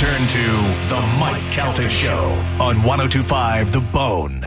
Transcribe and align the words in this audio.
return 0.00 0.28
to 0.28 0.94
The 0.94 1.00
Mike 1.18 1.50
Calta 1.50 1.90
Show 1.90 2.28
on 2.60 2.84
1025 2.84 3.72
The 3.72 3.80
Bone. 3.80 4.44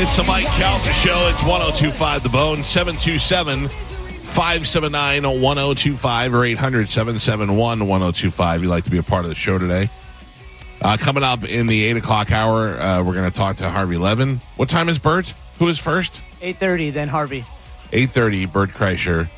It's 0.00 0.16
the 0.16 0.24
Mike 0.24 0.46
Calta 0.46 0.92
Show. 0.92 1.28
It's 1.28 1.44
1025 1.44 2.22
The 2.24 2.28
Bone, 2.28 2.64
727 2.64 3.87
579 4.38 5.24
1025 5.40 6.32
or 6.32 6.44
800 6.44 6.88
771 6.88 7.88
1025. 7.88 8.62
You'd 8.62 8.68
like 8.68 8.84
to 8.84 8.90
be 8.90 8.98
a 8.98 9.02
part 9.02 9.24
of 9.24 9.30
the 9.30 9.34
show 9.34 9.58
today. 9.58 9.90
Uh, 10.80 10.96
coming 10.96 11.24
up 11.24 11.42
in 11.42 11.66
the 11.66 11.86
8 11.86 11.96
o'clock 11.96 12.30
hour, 12.30 12.80
uh, 12.80 13.02
we're 13.02 13.14
going 13.14 13.28
to 13.28 13.36
talk 13.36 13.56
to 13.56 13.68
Harvey 13.68 13.96
Levin. 13.96 14.40
What 14.54 14.68
time 14.68 14.88
is 14.88 14.96
Bert? 14.96 15.34
Who 15.58 15.66
is 15.66 15.76
first? 15.76 16.22
8.30, 16.40 16.92
then 16.92 17.08
Harvey. 17.08 17.44
8.30, 17.90 18.52
Bert 18.52 18.70
Kreischer. 18.70 19.28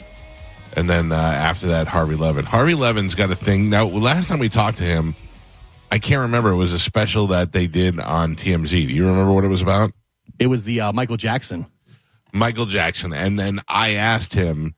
And 0.77 0.91
then 0.91 1.13
uh, 1.13 1.17
after 1.17 1.69
that, 1.69 1.87
Harvey 1.89 2.17
Levin. 2.17 2.45
Harvey 2.45 2.75
Levin's 2.75 3.15
got 3.15 3.31
a 3.31 3.35
thing. 3.35 3.71
Now, 3.71 3.87
last 3.87 4.29
time 4.29 4.39
we 4.39 4.51
talked 4.51 4.77
to 4.79 4.85
him, 4.85 5.17
I 5.91 5.99
can't 5.99 6.21
remember. 6.21 6.51
It 6.51 6.57
was 6.57 6.75
a 6.75 6.79
special 6.79 7.29
that 7.29 7.53
they 7.53 7.67
did 7.67 7.99
on 7.99 8.37
TMZ. 8.37 8.69
Do 8.69 8.93
you 8.93 9.07
remember 9.07 9.33
what 9.33 9.45
it 9.45 9.49
was 9.49 9.63
about? 9.63 9.93
It 10.39 10.49
was 10.49 10.65
the 10.65 10.83
uh, 10.83 10.93
Michael 10.93 11.17
Jackson. 11.17 11.65
Michael 12.35 12.67
Jackson. 12.67 13.15
And 13.15 13.39
then 13.39 13.63
I 13.67 13.93
asked 13.93 14.35
him 14.35 14.75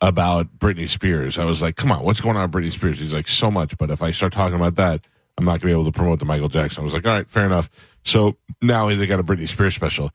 about 0.00 0.58
Britney 0.58 0.88
Spears. 0.88 1.38
I 1.38 1.44
was 1.44 1.60
like, 1.60 1.76
come 1.76 1.90
on, 1.90 2.04
what's 2.04 2.20
going 2.20 2.36
on 2.36 2.50
with 2.50 2.62
Britney 2.62 2.72
Spears? 2.72 3.00
He's 3.00 3.12
like, 3.12 3.28
so 3.28 3.50
much. 3.50 3.76
But 3.78 3.90
if 3.90 4.02
I 4.02 4.12
start 4.12 4.32
talking 4.32 4.56
about 4.56 4.76
that, 4.76 5.00
I'm 5.36 5.44
not 5.44 5.52
going 5.52 5.60
to 5.60 5.66
be 5.66 5.72
able 5.72 5.84
to 5.84 5.92
promote 5.92 6.18
the 6.18 6.24
Michael 6.24 6.48
Jackson. 6.48 6.82
I 6.82 6.84
was 6.84 6.94
like, 6.94 7.06
all 7.06 7.14
right, 7.14 7.28
fair 7.28 7.44
enough. 7.44 7.70
So 8.04 8.36
now 8.62 8.88
they 8.88 9.06
got 9.06 9.20
a 9.20 9.24
Britney 9.24 9.48
Spears 9.48 9.74
special. 9.74 10.10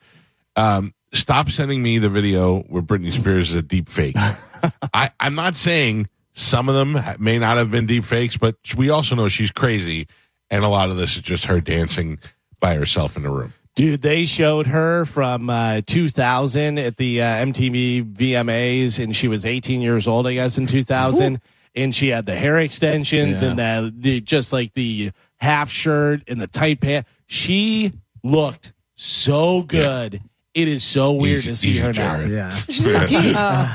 Um, 0.55 0.93
stop 1.13 1.49
sending 1.49 1.81
me 1.81 1.97
the 1.99 2.09
video 2.09 2.59
where 2.61 2.81
Britney 2.81 3.11
Spears 3.11 3.51
is 3.51 3.55
a 3.55 3.61
deep 3.61 3.89
fake. 3.89 4.15
I, 4.93 5.11
I'm 5.19 5.35
not 5.35 5.55
saying 5.55 6.07
some 6.33 6.69
of 6.69 6.75
them 6.75 6.97
may 7.19 7.39
not 7.39 7.57
have 7.57 7.71
been 7.71 7.85
deep 7.85 8.03
fakes, 8.03 8.37
but 8.37 8.55
we 8.75 8.89
also 8.89 9.15
know 9.15 9.27
she's 9.27 9.51
crazy. 9.51 10.07
And 10.49 10.63
a 10.63 10.67
lot 10.67 10.89
of 10.89 10.97
this 10.97 11.15
is 11.15 11.21
just 11.21 11.45
her 11.45 11.61
dancing 11.61 12.19
by 12.59 12.75
herself 12.75 13.17
in 13.17 13.25
a 13.25 13.31
room. 13.31 13.53
Dude, 13.75 14.01
they 14.03 14.25
showed 14.25 14.67
her 14.67 15.03
from 15.05 15.49
uh, 15.49 15.81
2000 15.87 16.77
at 16.77 16.97
the 16.97 17.21
uh, 17.23 17.25
MTV 17.45 18.13
VMAs, 18.13 19.03
and 19.03 19.15
she 19.15 19.27
was 19.27 19.45
18 19.47 19.81
years 19.81 20.07
old, 20.07 20.27
I 20.27 20.35
guess, 20.35 20.57
in 20.59 20.67
2000. 20.67 21.41
And 21.75 21.95
she 21.95 22.09
had 22.09 22.27
the 22.27 22.35
hair 22.35 22.59
extensions 22.59 23.41
Yeah. 23.41 23.49
and 23.49 23.57
the, 23.59 23.93
the 23.97 24.21
just 24.21 24.53
like 24.53 24.73
the 24.73 25.11
half 25.37 25.71
shirt 25.71 26.21
and 26.27 26.39
the 26.39 26.45
tight 26.45 26.81
pants. 26.81 27.09
She 27.25 27.93
looked 28.23 28.73
so 28.95 29.63
good. 29.63 30.21
It 30.53 30.67
is 30.67 30.83
so 30.83 31.13
weird 31.13 31.39
Easy- 31.39 31.49
to 31.49 31.55
see 31.55 31.77
her 31.79 31.91
Jared. 31.91 32.29
now. 32.29 32.35
Yeah. 32.35 32.49
She's 32.69 32.85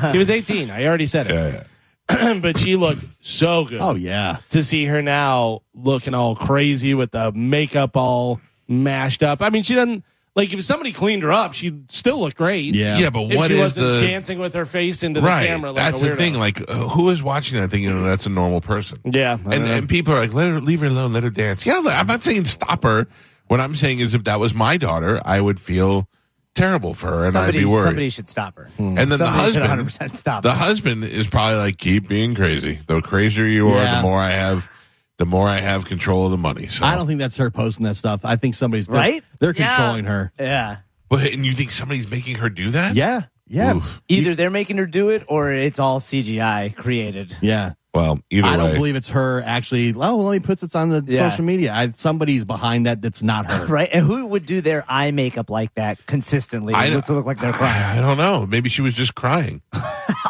18. 0.00 0.12
she 0.12 0.18
was 0.18 0.30
18. 0.30 0.70
I 0.70 0.86
already 0.86 1.06
said 1.06 1.28
it. 1.28 1.34
Yeah, 1.34 1.64
yeah. 2.10 2.34
but 2.40 2.56
she 2.56 2.76
looked 2.76 3.04
so 3.20 3.64
good 3.64 3.80
Oh 3.82 3.96
yeah, 3.96 4.38
to 4.50 4.62
see 4.62 4.84
her 4.86 5.02
now 5.02 5.62
looking 5.74 6.14
all 6.14 6.36
crazy 6.36 6.94
with 6.94 7.10
the 7.10 7.32
makeup 7.32 7.96
all 7.96 8.40
mashed 8.68 9.22
up. 9.22 9.42
I 9.42 9.50
mean, 9.50 9.62
she 9.62 9.74
doesn't 9.74 10.04
like 10.36 10.52
if 10.52 10.62
somebody 10.62 10.92
cleaned 10.92 11.22
her 11.24 11.32
up, 11.32 11.54
she'd 11.54 11.90
still 11.90 12.20
look 12.20 12.34
great. 12.34 12.74
yeah, 12.74 12.98
Yeah, 12.98 13.10
but 13.10 13.22
If 13.32 13.36
what 13.36 13.48
she 13.48 13.54
is 13.54 13.60
wasn't 13.60 13.86
the 13.86 14.00
dancing 14.06 14.38
with 14.38 14.54
her 14.54 14.66
face 14.66 15.02
into 15.02 15.20
the 15.20 15.26
right? 15.26 15.46
camera, 15.48 15.72
like 15.72 15.76
that's 15.92 16.02
a 16.02 16.04
the 16.04 16.10
weirdo. 16.12 16.16
thing. 16.18 16.34
Like, 16.34 16.60
uh, 16.70 16.88
who 16.88 17.08
is 17.08 17.22
watching 17.22 17.58
that 17.60 17.70
thinking 17.70 18.04
that's 18.04 18.26
a 18.26 18.30
normal 18.30 18.60
person? 18.60 18.98
yeah, 19.04 19.38
I 19.46 19.54
And, 19.56 19.64
know. 19.64 19.72
and 19.72 19.88
people 19.88 20.14
are 20.14 20.20
like, 20.20 20.32
let 20.34 20.46
her 20.48 20.60
leave 20.60 20.80
her 20.80 20.86
alone, 20.86 21.12
let 21.12 21.24
her 21.24 21.30
dance. 21.30 21.66
Yeah, 21.66 21.80
I'm 21.86 22.06
not 22.06 22.22
saying 22.22 22.44
stop 22.44 22.84
her. 22.84 23.08
What 23.48 23.60
I'm 23.60 23.74
saying 23.74 23.98
is, 24.00 24.14
if 24.14 24.24
that 24.24 24.38
was 24.38 24.52
my 24.54 24.76
daughter, 24.76 25.20
I 25.24 25.40
would 25.40 25.58
feel 25.58 26.06
terrible 26.54 26.92
for 26.92 27.06
her, 27.08 27.24
and 27.24 27.32
Somebody, 27.32 27.58
I'd 27.58 27.60
be 27.62 27.64
worried. 27.64 27.84
somebody 27.84 28.10
should 28.10 28.28
stop 28.28 28.56
her. 28.56 28.68
and 28.78 28.96
then 28.98 29.08
the 29.08 29.16
somebody 29.18 29.52
should 29.52 29.62
husband, 29.62 29.88
100% 30.12 30.16
stop 30.16 30.42
the 30.42 30.52
her. 30.52 30.56
husband 30.58 31.04
is 31.04 31.26
probably 31.26 31.56
like, 31.56 31.78
keep 31.78 32.06
being 32.08 32.34
crazy. 32.34 32.78
The 32.86 33.00
crazier 33.00 33.46
you 33.46 33.68
are, 33.70 33.82
Yeah. 33.82 33.96
the 33.96 34.02
more 34.02 34.20
I 34.20 34.30
have, 34.30 34.68
the 35.18 35.26
more 35.26 35.48
I 35.48 35.60
have 35.60 35.84
control 35.84 36.24
of 36.24 36.30
the 36.30 36.38
money. 36.38 36.68
So 36.68 36.84
I 36.84 36.94
don't 36.96 37.06
think 37.06 37.18
that's 37.20 37.36
her 37.36 37.50
posting 37.50 37.84
that 37.84 37.96
stuff. 37.96 38.20
I 38.24 38.36
think 38.36 38.54
somebody's 38.54 38.86
they're- 38.86 38.96
Right? 38.96 39.24
They're 39.40 39.54
Yeah. 39.54 39.68
controlling 39.68 40.04
her. 40.06 40.32
Yeah. 40.38 40.76
But 41.08 41.26
and 41.32 41.44
you 41.44 41.52
think 41.54 41.70
somebody's 41.70 42.10
making 42.10 42.36
her 42.36 42.48
do 42.50 42.70
that? 42.70 42.94
Yeah, 42.94 43.22
yeah, 43.48 43.76
Oof. 43.76 44.02
Either 44.08 44.34
they're 44.34 44.50
making 44.50 44.76
her 44.78 44.86
do 44.86 45.08
it 45.08 45.24
or 45.26 45.50
it's 45.52 45.78
all 45.78 46.00
CGI 46.00 46.74
created. 46.76 47.36
yeah. 47.40 47.72
Well, 47.94 48.20
either 48.30 48.46
I 48.46 48.56
don't 48.58 48.74
believe 48.74 48.94
it's 48.96 49.08
her 49.08 49.42
actually. 49.44 49.92
Oh, 49.96 50.16
let 50.18 50.32
me 50.32 50.38
put 50.40 50.60
this 50.60 50.74
on 50.76 50.90
the 50.90 51.02
Yeah. 51.08 51.30
social 51.30 51.44
media. 51.46 51.72
I, 51.72 51.90
somebody's 51.92 52.44
behind 52.44 52.84
that. 52.86 53.00
That's 53.00 53.22
not 53.22 53.50
her. 53.50 53.66
Right? 53.78 53.88
And 53.90 54.06
who 54.06 54.26
would 54.26 54.44
do 54.46 54.60
their 54.60 54.84
eye 54.88 55.10
makeup 55.10 55.48
like 55.50 55.74
that 55.74 56.04
consistently 56.06 56.74
I 56.76 56.90
to 56.90 57.12
look 57.14 57.24
like 57.26 57.40
they're 57.40 57.52
crying? 57.54 57.98
I 57.98 58.00
don't 58.00 58.18
know. 58.18 58.46
Maybe 58.46 58.68
she 58.68 58.82
was 58.82 58.94
just 58.94 59.14
crying. 59.14 59.62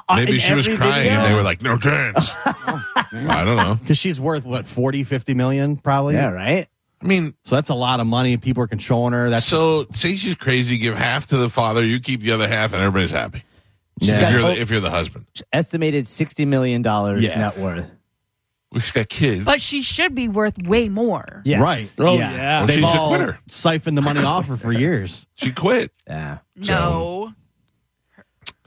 Uh, 0.09 0.17
Maybe 0.17 0.39
she 0.39 0.55
was 0.55 0.67
crying, 0.67 1.05
video? 1.05 1.13
and 1.21 1.27
they 1.27 1.35
were 1.37 1.43
like, 1.43 1.61
"No 1.63 1.77
dance." 1.77 2.31
I 2.47 3.43
don't 3.45 3.57
know. 3.57 3.75
Because 3.81 3.99
she's 3.99 4.21
worth 4.21 4.45
what 4.47 4.67
40, 4.67 5.05
50 5.05 5.35
million 5.35 5.77
probably. 5.77 6.15
Yeah, 6.15 6.31
right? 6.33 6.67
I 7.03 7.07
mean, 7.07 7.35
So 7.45 7.55
that's 7.57 7.69
a 7.71 7.75
lot 7.75 8.01
of 8.01 8.07
money. 8.07 8.33
And 8.33 8.43
people 8.43 8.63
are 8.63 8.67
controlling 8.69 9.13
her. 9.13 9.31
That's 9.31 9.45
so 9.45 9.87
say 9.93 10.17
she's 10.17 10.35
crazy. 10.35 10.79
Give 10.79 10.97
half 10.97 11.27
to 11.29 11.37
the 11.37 11.49
father. 11.49 11.85
You 11.85 12.01
keep 12.01 12.23
the 12.23 12.33
other 12.33 12.49
half, 12.49 12.73
and 12.73 12.83
everybody's 12.83 13.11
happy. 13.11 13.45
She's 14.03 14.17
If 14.17 14.31
you're 14.31 14.43
the, 14.43 14.61
if 14.61 14.71
you're 14.71 14.81
the 14.81 14.91
husband, 14.91 15.27
estimated 15.53 16.05
$60 16.07 16.47
million 16.47 16.83
Yeah. 16.85 17.39
net 17.39 17.59
worth. 17.59 17.91
well, 18.71 18.81
she's 18.81 18.93
got 18.93 19.09
kids. 19.09 19.45
But 19.45 19.61
she 19.61 19.83
should 19.83 20.15
be 20.15 20.29
worth 20.29 20.57
way 20.63 20.89
more. 20.89 21.43
Yes. 21.45 21.61
Right. 21.61 21.93
Oh, 21.99 22.17
yeah. 22.17 22.33
yeah. 22.33 22.59
Well, 22.59 22.67
they've 22.69 22.77
she's 22.77 22.85
a 22.85 22.99
all 22.99 23.09
quitter. 23.09 23.39
siphoned 23.49 23.97
the 23.97 24.03
money 24.03 24.23
off 24.23 24.47
her 24.47 24.57
for 24.57 24.73
years. 24.73 25.27
She 25.35 25.51
quit. 25.53 25.91
Yeah. 26.07 26.39
No. 26.55 27.33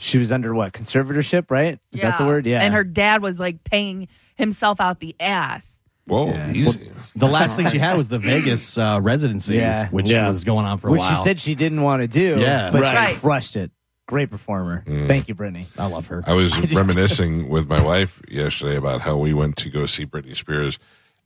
She 0.01 0.17
was 0.17 0.31
under 0.31 0.53
what? 0.55 0.73
Conservatorship, 0.73 1.51
right? 1.51 1.77
Is 1.91 2.01
that 2.01 2.17
the 2.17 2.25
word? 2.25 2.47
Yeah. 2.47 2.61
And 2.61 2.73
her 2.73 2.83
dad 2.83 3.21
was 3.21 3.39
like 3.39 3.63
paying 3.63 4.07
himself 4.35 4.81
out 4.81 4.99
the 4.99 5.15
ass. 5.19 5.67
Whoa, 6.07 6.29
Yeah. 6.29 6.51
easy. 6.51 6.91
The 7.15 7.27
last 7.27 7.55
thing 7.55 7.67
she 7.69 7.77
had 7.77 7.95
was 7.97 8.07
the 8.07 8.17
Vegas 8.31 8.79
uh, 8.79 8.99
residency, 9.01 9.57
Yeah. 9.57 9.89
which 9.89 10.09
Yeah. 10.09 10.27
was 10.29 10.43
going 10.43 10.65
on 10.65 10.79
for 10.79 10.87
a 10.87 10.91
Which 10.91 10.99
while. 11.01 11.09
she 11.15 11.23
said 11.23 11.39
she 11.39 11.53
didn't 11.53 11.83
want 11.83 12.01
to 12.01 12.07
do. 12.07 12.37
Yeah. 12.39 12.71
But 12.71 12.81
Right. 12.81 13.13
she 13.13 13.19
crushed 13.21 13.55
it. 13.55 13.69
Great 14.07 14.31
performer. 14.31 14.83
Thank 14.87 15.27
you, 15.29 15.35
Britney. 15.35 15.67
I 15.77 15.85
love 15.85 16.07
her. 16.07 16.23
I 16.25 16.33
was 16.33 16.51
I 16.55 16.61
reminiscing 16.61 17.47
with 17.47 17.69
my 17.69 17.79
wife 17.79 18.21
yesterday 18.27 18.77
about 18.77 19.01
how 19.01 19.17
we 19.17 19.33
went 19.33 19.55
to 19.57 19.69
go 19.69 19.85
see 19.85 20.07
Britney 20.07 20.35
Spears 20.35 20.79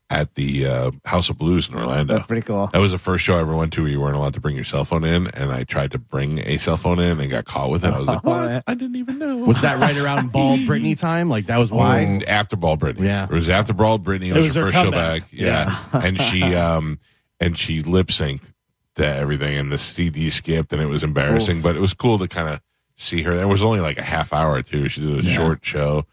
at 0.10 0.36
the 0.36 0.68
uh, 0.68 0.92
House 1.06 1.30
of 1.30 1.38
Blues 1.38 1.68
in 1.68 1.76
Orlando. 1.76 2.14
That's 2.14 2.28
pretty 2.28 2.46
cool. 2.46 2.68
That 2.68 2.80
was 2.80 2.92
the 2.92 2.98
first 3.00 3.24
show 3.26 3.36
I 3.36 3.40
ever 3.40 3.56
went 3.56 3.74
to 3.74 3.82
where 3.82 3.90
you 3.90 4.00
weren't 4.00 4.16
allowed 4.16 4.36
to 4.36 4.40
bring 4.40 4.56
your 4.56 4.66
cell 4.66 4.86
phone 4.86 5.04
in, 5.04 5.28
and 5.28 5.52
I 5.52 5.64
tried 5.64 5.92
to 5.92 5.98
bring 5.98 6.40
a 6.40 6.58
cell 6.58 6.78
phone 6.78 7.00
in 7.00 7.20
and 7.20 7.30
got 7.32 7.46
caught 7.46 7.72
with 7.72 7.84
it. 7.84 7.92
I 7.92 7.98
was 7.98 8.08
like, 8.08 8.22
Oh, 8.24 8.30
"What? 8.30 8.64
I 8.68 8.74
didn't 8.76 8.98
even 8.98 9.18
know." 9.18 9.38
was 9.38 9.62
that 9.62 9.80
right 9.80 9.98
around 9.98 10.32
Ball 10.32 10.58
Britney 10.58 10.98
time? 10.98 11.30
Like 11.30 11.48
that 11.48 11.58
was 11.58 11.72
why? 11.72 12.00
And 12.02 12.24
after 12.24 12.56
Ball 12.56 12.78
Britney. 12.78 13.06
Yeah. 13.06 13.24
It 13.24 13.32
was 13.32 13.50
after 13.50 13.74
Ball 13.74 13.98
Britney. 14.00 14.28
It 14.28 14.34
was, 14.36 14.46
was 14.46 14.56
her 14.56 14.66
her 14.66 14.72
first 14.72 14.84
comeback. 14.84 15.22
show 15.22 15.22
back. 15.22 15.30
Yeah. 15.32 15.86
and 15.94 16.22
she 16.22 16.56
um 16.56 17.00
and 17.40 17.58
she 17.58 17.82
lip 17.82 18.08
synced 18.08 18.54
to 18.96 19.06
everything 19.06 19.58
and 19.58 19.72
the 19.72 19.78
CD 19.78 20.30
skipped 20.30 20.72
and 20.72 20.82
it 20.82 20.88
was 20.88 21.04
embarrassing, 21.04 21.62
but 21.62 21.76
it 21.76 21.82
was 21.82 21.94
cool 21.94 22.18
to 22.20 22.28
kind 22.28 22.48
of 22.50 22.62
see 22.96 23.24
her. 23.24 23.34
It 23.34 23.48
was 23.48 23.62
only 23.62 23.80
like 23.82 23.98
a 23.98 24.04
half 24.04 24.32
hour 24.34 24.62
too. 24.62 24.88
She 24.88 25.02
did 25.02 25.20
a 25.20 25.24
short 25.24 25.66
show. 25.66 26.06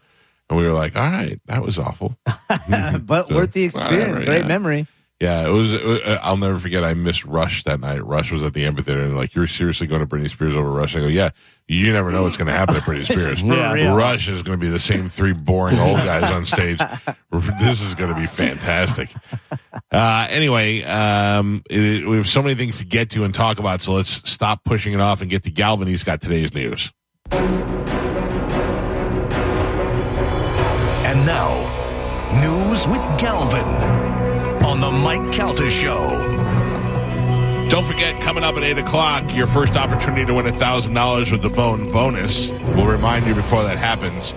And 0.49 0.59
we 0.59 0.65
were 0.65 0.73
like, 0.73 0.95
all 0.95 1.03
right, 1.03 1.39
that 1.45 1.63
was 1.63 1.77
awful. 1.79 2.15
but 2.25 3.27
So, 3.29 3.35
worth 3.35 3.53
the 3.53 3.63
experience. 3.63 3.97
whatever, 4.09 4.25
Great 4.25 4.41
yeah. 4.41 4.47
memory. 4.47 4.87
Yeah, 5.19 5.47
it 5.47 5.51
was. 5.51 5.73
uh, 5.73 6.19
I'll 6.21 6.35
never 6.35 6.59
forget. 6.59 6.83
I 6.83 6.93
missed 6.95 7.23
Rush 7.23 7.63
that 7.63 7.79
night. 7.79 8.03
Rush 8.05 8.29
was 8.31 8.43
at 8.43 8.53
the 8.53 8.65
amphitheater, 8.65 9.03
and 9.03 9.15
like, 9.15 9.33
you're 9.35 9.47
seriously 9.47 9.87
going 9.87 10.01
to 10.01 10.07
Britney 10.07 10.29
Spears 10.29 10.53
over 10.53 10.69
Rush? 10.69 10.95
I 10.97 10.99
go, 10.99 11.07
yeah. 11.07 11.29
You 11.65 11.93
never 11.93 12.11
know 12.11 12.23
what's 12.23 12.35
going 12.35 12.47
to 12.47 12.53
happen 12.53 12.75
to 12.75 12.81
Britney 12.81 13.05
Spears. 13.09 13.41
Yeah. 13.41 13.95
Rush 13.95 14.27
is 14.27 14.43
going 14.43 14.59
to 14.59 14.61
be 14.65 14.69
the 14.69 14.79
same 14.79 15.07
three 15.07 15.31
boring 15.31 15.79
old 15.79 15.95
guys 15.97 16.29
on 16.29 16.45
stage. 16.45 16.79
This 17.61 17.81
is 17.81 17.95
going 17.95 18.13
to 18.13 18.19
be 18.19 18.27
fantastic. 18.27 19.09
Uh, 19.89 20.27
anyway, 20.29 20.81
um, 20.83 21.63
it, 21.69 22.05
we 22.05 22.17
have 22.17 22.27
so 22.27 22.41
many 22.41 22.55
things 22.55 22.79
to 22.79 22.85
get 22.85 23.11
to 23.11 23.23
and 23.23 23.33
talk 23.33 23.59
about, 23.59 23.81
so 23.81 23.93
let's 23.93 24.29
stop 24.29 24.65
pushing 24.65 24.91
it 24.91 24.99
off 24.99 25.21
and 25.21 25.29
get 25.29 25.43
to 25.43 25.51
Galvin. 25.51 25.87
He's 25.87 26.03
got 26.03 26.19
today's 26.19 26.53
news. 26.53 26.91
News 32.73 32.87
with 32.87 33.01
Galvin 33.19 33.65
on 34.65 34.81
the 34.81 34.91
Mike 34.91 35.31
Calta 35.31 35.69
Show. 35.69 36.09
Don't 37.69 37.85
forget, 37.85 38.19
coming 38.19 38.43
up 38.43 38.55
at 38.55 38.63
8 38.63 38.79
o'clock, 38.79 39.35
your 39.35 39.45
first 39.45 39.75
opportunity 39.75 40.25
to 40.25 40.33
win 40.33 40.47
$1,000 40.47 41.31
with 41.31 41.43
the 41.43 41.49
Bone 41.49 41.91
bonus. 41.91 42.49
We'll 42.49 42.87
remind 42.87 43.27
you 43.27 43.35
before 43.35 43.63
that 43.63 43.77
happens. 43.77 44.33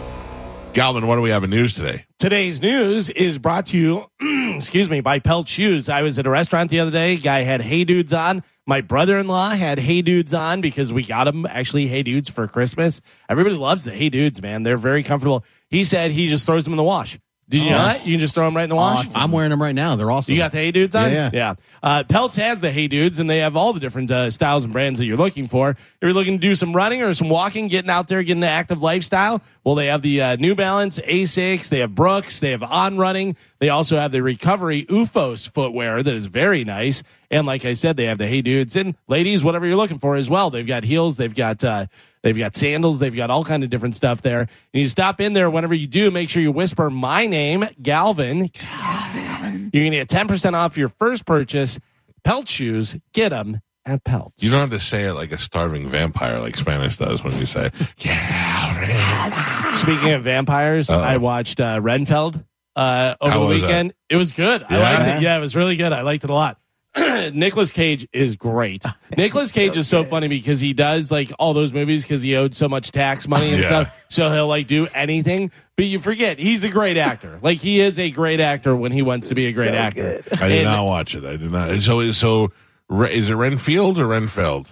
Galvin, 0.74 1.06
what 1.06 1.16
do 1.16 1.22
we 1.22 1.30
have 1.30 1.44
in 1.44 1.50
news 1.50 1.74
today? 1.74 2.04
Today's 2.18 2.60
news 2.60 3.08
is 3.08 3.38
brought 3.38 3.66
to 3.66 3.78
you, 3.78 4.04
excuse 4.54 4.90
me, 4.90 5.00
by 5.00 5.18
Pelt 5.18 5.48
Shoes. 5.48 5.88
I 5.88 6.02
was 6.02 6.18
at 6.18 6.26
a 6.26 6.30
restaurant 6.30 6.68
the 6.68 6.80
other 6.80 6.90
day. 6.90 7.16
Guy 7.16 7.40
had 7.40 7.62
Hey 7.62 7.84
Dudes 7.84 8.12
on. 8.12 8.42
My 8.66 8.82
brother 8.82 9.18
in 9.18 9.28
law 9.28 9.50
had 9.50 9.78
Hey 9.78 10.02
Dudes 10.02 10.34
on 10.34 10.60
because 10.60 10.92
we 10.92 11.04
got 11.04 11.26
him 11.26 11.46
actually 11.46 11.86
Hey 11.86 12.02
Dudes 12.02 12.28
for 12.28 12.46
Christmas. 12.48 13.00
Everybody 13.30 13.56
loves 13.56 13.84
the 13.84 13.92
Hey 13.92 14.10
Dudes, 14.10 14.42
man. 14.42 14.62
They're 14.62 14.76
very 14.76 15.02
comfortable. 15.02 15.42
He 15.70 15.84
said 15.84 16.10
he 16.10 16.28
just 16.28 16.44
throws 16.44 16.64
them 16.64 16.74
in 16.74 16.78
the 16.78 16.84
wash. 16.84 17.18
Did 17.48 17.62
you 17.62 17.70
know 17.70 17.78
that? 17.78 18.04
You 18.04 18.14
can 18.14 18.20
just 18.20 18.34
throw 18.34 18.44
them 18.44 18.56
right 18.56 18.64
in 18.64 18.70
the 18.70 18.74
wash. 18.74 19.06
I'm 19.14 19.30
wearing 19.30 19.50
them 19.50 19.62
right 19.62 19.74
now. 19.74 19.94
They're 19.94 20.10
awesome. 20.10 20.34
You 20.34 20.40
got 20.40 20.50
the 20.50 20.58
Hey 20.58 20.72
Dudes 20.72 20.96
on? 20.96 21.12
Yeah, 21.12 21.30
yeah. 21.32 21.54
Uh, 21.80 22.02
Pelts 22.02 22.34
has 22.36 22.60
the 22.60 22.72
Hey 22.72 22.88
Dudes, 22.88 23.20
and 23.20 23.30
they 23.30 23.38
have 23.38 23.54
all 23.56 23.72
the 23.72 23.78
different 23.78 24.10
uh, 24.10 24.32
styles 24.32 24.64
and 24.64 24.72
brands 24.72 24.98
that 24.98 25.04
you're 25.04 25.16
looking 25.16 25.46
for. 25.46 25.70
If 25.70 25.78
you're 26.02 26.12
looking 26.12 26.38
to 26.38 26.40
do 26.40 26.56
some 26.56 26.74
running 26.74 27.02
or 27.02 27.14
some 27.14 27.28
walking, 27.28 27.68
getting 27.68 27.90
out 27.90 28.08
there, 28.08 28.20
getting 28.24 28.42
an 28.42 28.48
active 28.48 28.82
lifestyle, 28.82 29.42
well, 29.62 29.76
they 29.76 29.86
have 29.86 30.02
the 30.02 30.22
uh, 30.22 30.36
New 30.36 30.56
Balance, 30.56 30.98
Asics, 30.98 31.68
they 31.68 31.78
have 31.78 31.94
Brooks, 31.94 32.40
they 32.40 32.50
have 32.50 32.64
On 32.64 32.96
Running. 32.96 33.36
They 33.58 33.68
also 33.70 33.96
have 33.98 34.12
the 34.12 34.22
Recovery 34.22 34.84
OOFOS 34.84 35.52
footwear 35.52 36.02
that 36.02 36.14
is 36.14 36.26
very 36.26 36.64
nice. 36.64 37.02
And 37.30 37.46
like 37.46 37.64
I 37.64 37.74
said, 37.74 37.96
they 37.96 38.04
have 38.04 38.18
the 38.18 38.26
Hey 38.26 38.42
Dudes 38.42 38.76
and 38.76 38.94
ladies, 39.08 39.42
whatever 39.42 39.66
you're 39.66 39.76
looking 39.76 39.98
for 39.98 40.16
as 40.16 40.28
well. 40.28 40.50
They've 40.50 40.66
got 40.66 40.84
heels, 40.84 41.16
they've 41.16 41.34
got 41.34 41.64
uh, 41.64 41.86
they've 42.22 42.36
got 42.36 42.54
sandals, 42.54 42.98
they've 42.98 43.14
got 43.14 43.30
all 43.30 43.44
kind 43.44 43.64
of 43.64 43.70
different 43.70 43.96
stuff 43.96 44.22
there. 44.22 44.40
And 44.40 44.48
you 44.72 44.88
stop 44.88 45.20
in 45.20 45.32
there 45.32 45.50
whenever 45.50 45.74
you 45.74 45.86
do, 45.86 46.10
make 46.10 46.28
sure 46.28 46.42
you 46.42 46.52
whisper 46.52 46.90
my 46.90 47.26
name, 47.26 47.64
Galvin. 47.80 48.48
Galvin. 48.48 49.70
You're 49.72 49.84
gonna 49.84 49.96
get 49.96 50.08
ten 50.08 50.28
percent 50.28 50.54
off 50.54 50.76
your 50.76 50.88
first 50.90 51.24
purchase. 51.24 51.78
Pelt 52.24 52.48
shoes, 52.48 52.96
get 53.12 53.28
them 53.28 53.60
at 53.84 54.02
Pelts. 54.04 54.42
You 54.42 54.50
don't 54.50 54.60
have 54.60 54.70
to 54.70 54.80
say 54.80 55.04
it 55.04 55.14
like 55.14 55.30
a 55.30 55.38
starving 55.38 55.88
vampire 55.88 56.40
like 56.40 56.56
Spanish 56.56 56.96
does 56.96 57.22
when 57.22 57.38
you 57.38 57.46
say, 57.46 57.70
yeah. 57.98 59.72
Speaking 59.74 60.10
of 60.10 60.24
vampires, 60.24 60.90
Uh-oh. 60.90 61.00
I 61.00 61.18
watched 61.18 61.60
uh, 61.60 61.80
Renfeld 61.80 62.44
uh, 62.76 63.14
over 63.20 63.32
How 63.32 63.40
the 63.40 63.46
was 63.46 63.60
that? 63.62 63.66
weekend. 63.68 63.94
It 64.10 64.16
was 64.16 64.32
good. 64.32 64.62
I 64.68 64.78
liked 64.78 65.16
it. 65.18 65.22
Yeah, 65.22 65.36
it 65.36 65.40
was 65.40 65.56
really 65.56 65.76
good. 65.76 65.92
I 65.92 66.02
liked 66.02 66.24
it 66.24 66.30
a 66.30 66.34
lot. 66.34 66.58
Nicolas 66.96 67.70
Cage 67.70 68.08
is 68.12 68.36
great. 68.36 68.82
Nicolas 69.16 69.52
Cage 69.52 69.76
is 69.76 69.86
so 69.86 70.02
funny 70.04 70.28
because 70.28 70.60
he 70.60 70.72
does 70.72 71.10
like 71.10 71.30
all 71.38 71.52
those 71.52 71.72
movies 71.72 72.02
because 72.02 72.22
he 72.22 72.36
owed 72.36 72.54
so 72.54 72.68
much 72.68 72.90
tax 72.92 73.28
money 73.28 73.50
and 73.52 73.60
Yeah. 73.60 73.66
stuff. 73.66 74.04
So 74.08 74.32
he'll 74.32 74.46
like 74.48 74.66
do 74.66 74.86
anything. 74.94 75.50
But 75.76 75.86
you 75.86 75.98
forget 75.98 76.38
he's 76.38 76.64
a 76.64 76.70
great 76.70 76.96
actor. 76.96 77.38
Like 77.42 77.58
he 77.58 77.80
is 77.80 77.98
a 77.98 78.10
great 78.10 78.40
actor 78.40 78.74
when 78.74 78.92
he 78.92 79.02
wants 79.02 79.28
to 79.28 79.34
be 79.34 79.46
a 79.46 79.52
great 79.52 79.74
actor. 79.74 80.22
I 80.40 80.48
did 80.48 80.58
And- 80.58 80.64
not 80.64 80.84
watch 80.86 81.14
it. 81.14 81.24
I 81.24 81.36
did 81.36 81.50
not. 81.52 81.82
So, 81.82 82.10
so 82.12 82.52
is 82.90 83.28
it 83.30 83.34
Renfield 83.34 83.98
or 83.98 84.06
Renfeld? 84.06 84.66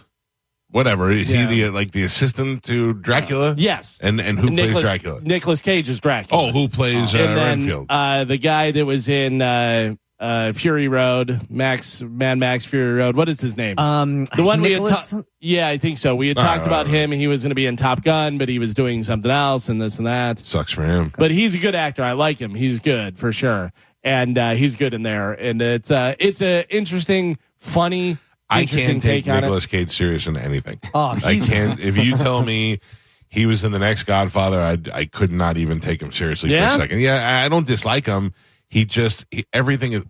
Whatever. 0.74 1.12
Is 1.12 1.30
Yeah. 1.30 1.48
he 1.48 1.62
the 1.62 1.70
like 1.70 1.92
the 1.92 2.02
assistant 2.02 2.64
to 2.64 2.94
Dracula? 2.94 3.54
Yes. 3.56 3.96
And 4.00 4.20
and 4.20 4.36
who 4.38 4.50
Nicholas, 4.50 4.72
plays 4.72 4.84
Dracula? 4.84 5.20
Nicolas 5.22 5.60
Cage 5.62 5.88
is 5.88 6.00
Dracula. 6.00 6.48
Oh, 6.48 6.50
who 6.50 6.66
plays 6.68 7.14
uh, 7.14 7.18
and 7.18 7.36
then 7.36 7.58
Renfield? 7.60 7.86
uh, 7.88 8.24
the 8.24 8.38
guy 8.38 8.72
that 8.72 8.84
was 8.84 9.08
in 9.08 9.40
uh, 9.40 9.94
uh, 10.18 10.52
Fury 10.52 10.88
Road, 10.88 11.46
Max 11.48 12.02
Mad 12.02 12.38
Max 12.38 12.64
Fury 12.64 12.94
Road. 12.94 13.14
What 13.14 13.28
is 13.28 13.40
his 13.40 13.56
name? 13.56 13.78
Um, 13.78 14.24
the 14.34 14.42
one 14.42 14.62
we 14.62 14.72
had 14.72 14.82
Nicholas- 14.82 15.10
ta- 15.10 15.22
Yeah, 15.40 15.68
I 15.68 15.78
think 15.78 15.98
so. 15.98 16.16
We 16.16 16.26
had 16.26 16.38
All 16.38 16.42
talked 16.44 16.58
right, 16.62 16.66
about 16.66 16.86
all 16.88 16.92
right. 16.92 17.02
him. 17.02 17.12
He 17.12 17.28
was 17.28 17.42
going 17.42 17.50
to 17.50 17.54
be 17.54 17.66
in 17.66 17.76
Top 17.76 18.02
Gun, 18.02 18.38
but 18.38 18.48
he 18.48 18.58
was 18.58 18.74
doing 18.74 19.04
something 19.04 19.30
else 19.30 19.68
and 19.68 19.80
this 19.80 19.98
and 19.98 20.08
that. 20.08 20.40
Sucks 20.40 20.72
for 20.72 20.82
him. 20.84 21.12
But 21.16 21.30
he's 21.30 21.54
a 21.54 21.58
good 21.58 21.76
actor. 21.76 22.02
I 22.02 22.12
like 22.12 22.38
him. 22.38 22.52
He's 22.52 22.80
good 22.80 23.16
for 23.16 23.32
sure, 23.32 23.72
and 24.02 24.36
uh, 24.36 24.50
he's 24.54 24.74
good 24.74 24.92
in 24.92 25.04
there. 25.04 25.30
And 25.32 25.62
it's 25.62 25.92
uh, 25.92 26.16
it's 26.18 26.42
a 26.42 26.64
interesting, 26.74 27.38
funny. 27.58 28.16
I 28.54 28.66
can't 28.66 29.02
take 29.02 29.26
on 29.28 29.38
it. 29.38 29.40
Nicolas 29.42 29.66
Cage 29.66 29.90
serious 29.96 30.26
in 30.26 30.36
anything. 30.36 30.80
Oh, 30.94 31.18
I 31.24 31.38
can't. 31.38 31.78
If 31.80 31.96
you 31.96 32.16
tell 32.16 32.42
me 32.42 32.80
he 33.28 33.46
was 33.46 33.64
in 33.64 33.72
the 33.72 33.78
next 33.78 34.04
Godfather, 34.04 34.60
I 34.60 34.78
I 34.92 35.04
could 35.06 35.32
not 35.32 35.56
even 35.56 35.80
take 35.80 36.00
him 36.00 36.12
seriously 36.12 36.50
Yeah? 36.50 36.68
for 36.70 36.74
a 36.74 36.78
second. 36.84 37.00
Yeah, 37.00 37.16
I 37.16 37.44
I 37.44 37.48
don't 37.48 37.66
dislike 37.66 38.06
him. 38.06 38.32
He 38.68 38.84
just 38.84 39.24
he, 39.30 39.44
everything 39.52 39.92
is. 39.92 40.02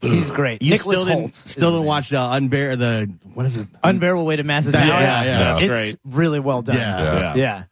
He's 0.00 0.30
great. 0.30 0.62
You 0.62 0.70
Nicholas 0.72 0.80
still 1.00 1.04
didn't, 1.04 1.24
Hoult. 1.32 1.34
still 1.48 1.70
didn't 1.72 1.86
watch 1.86 2.08
the 2.10 2.16
unbear 2.16 2.78
the 2.78 3.12
what 3.34 3.46
is 3.46 3.56
it? 3.56 3.66
Unbearable 3.82 4.24
Weight 4.24 4.40
of 4.40 4.46
Massive 4.46 4.74
Yeah, 4.74 4.80
Talent. 4.80 5.02
yeah, 5.02 5.22
yeah. 5.24 5.38
That's 5.38 5.60
it's 5.62 5.68
great. 5.68 5.96
really 6.04 6.40
well 6.40 6.62
done. 6.62 6.76
Yeah. 6.76 7.18
Yeah. 7.18 7.34
yeah. 7.34 7.62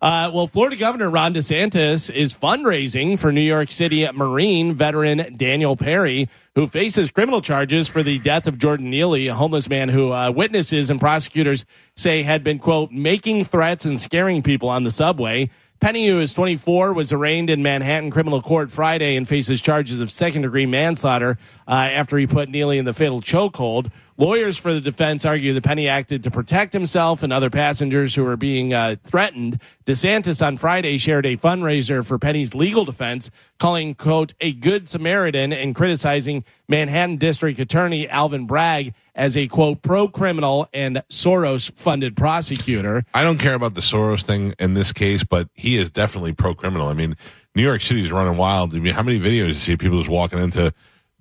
Uh, 0.00 0.30
well, 0.32 0.46
Florida 0.46 0.76
Governor 0.76 1.10
Ron 1.10 1.34
DeSantis 1.34 2.08
is 2.08 2.32
fundraising 2.32 3.18
for 3.18 3.32
New 3.32 3.40
York 3.40 3.72
City 3.72 4.08
Marine 4.12 4.74
veteran 4.74 5.36
Daniel 5.36 5.76
Penny, 5.76 6.28
who 6.54 6.68
faces 6.68 7.10
criminal 7.10 7.42
charges 7.42 7.88
for 7.88 8.04
the 8.04 8.20
death 8.20 8.46
of 8.46 8.58
Jordan 8.58 8.90
Neely, 8.90 9.26
a 9.26 9.34
homeless 9.34 9.68
man 9.68 9.88
who 9.88 10.12
uh, 10.12 10.30
witnesses 10.30 10.88
and 10.88 11.00
prosecutors 11.00 11.64
say 11.96 12.22
had 12.22 12.44
been, 12.44 12.60
quote, 12.60 12.92
making 12.92 13.44
threats 13.44 13.84
and 13.84 14.00
scaring 14.00 14.40
people 14.40 14.68
on 14.68 14.84
the 14.84 14.92
subway. 14.92 15.50
Penny, 15.80 16.06
who 16.06 16.20
is 16.20 16.32
24, 16.32 16.92
was 16.92 17.12
arraigned 17.12 17.50
in 17.50 17.62
Manhattan 17.62 18.10
criminal 18.10 18.42
court 18.42 18.70
Friday 18.70 19.16
and 19.16 19.26
faces 19.26 19.60
charges 19.60 20.00
of 20.00 20.12
second 20.12 20.42
degree 20.42 20.66
manslaughter 20.66 21.38
uh, 21.66 21.72
after 21.72 22.18
he 22.18 22.26
put 22.26 22.48
Neely 22.48 22.78
in 22.78 22.84
the 22.84 22.92
fatal 22.92 23.20
chokehold. 23.20 23.90
Lawyers 24.20 24.58
for 24.58 24.74
the 24.74 24.80
defense 24.80 25.24
argue 25.24 25.52
that 25.52 25.62
Penny 25.62 25.86
acted 25.86 26.24
to 26.24 26.30
protect 26.32 26.72
himself 26.72 27.22
and 27.22 27.32
other 27.32 27.50
passengers 27.50 28.16
who 28.16 28.24
were 28.24 28.36
being 28.36 28.74
uh, 28.74 28.96
threatened. 29.04 29.60
DeSantis 29.86 30.44
on 30.44 30.56
Friday 30.56 30.98
shared 30.98 31.24
a 31.24 31.36
fundraiser 31.36 32.04
for 32.04 32.18
Penny's 32.18 32.52
legal 32.52 32.84
defense, 32.84 33.30
calling, 33.60 33.94
quote, 33.94 34.34
a 34.40 34.52
good 34.52 34.88
Samaritan 34.88 35.52
and 35.52 35.72
criticizing 35.72 36.44
Manhattan 36.68 37.18
District 37.18 37.60
Attorney 37.60 38.08
Alvin 38.08 38.48
Bragg 38.48 38.92
as 39.14 39.36
a, 39.36 39.46
quote, 39.46 39.82
pro 39.82 40.08
criminal 40.08 40.68
and 40.74 41.04
Soros 41.08 41.70
funded 41.76 42.16
prosecutor. 42.16 43.04
I 43.14 43.22
don't 43.22 43.38
care 43.38 43.54
about 43.54 43.74
the 43.74 43.82
Soros 43.82 44.22
thing 44.22 44.52
in 44.58 44.74
this 44.74 44.92
case, 44.92 45.22
but 45.22 45.48
he 45.54 45.76
is 45.76 45.90
definitely 45.90 46.32
pro 46.32 46.56
criminal. 46.56 46.88
I 46.88 46.94
mean, 46.94 47.16
New 47.54 47.62
York 47.62 47.82
City's 47.82 48.10
running 48.10 48.36
wild. 48.36 48.74
I 48.74 48.80
mean, 48.80 48.94
how 48.94 49.02
many 49.04 49.20
videos 49.20 49.46
you 49.46 49.54
see 49.54 49.76
people 49.76 49.98
just 49.98 50.10
walking 50.10 50.40
into 50.40 50.74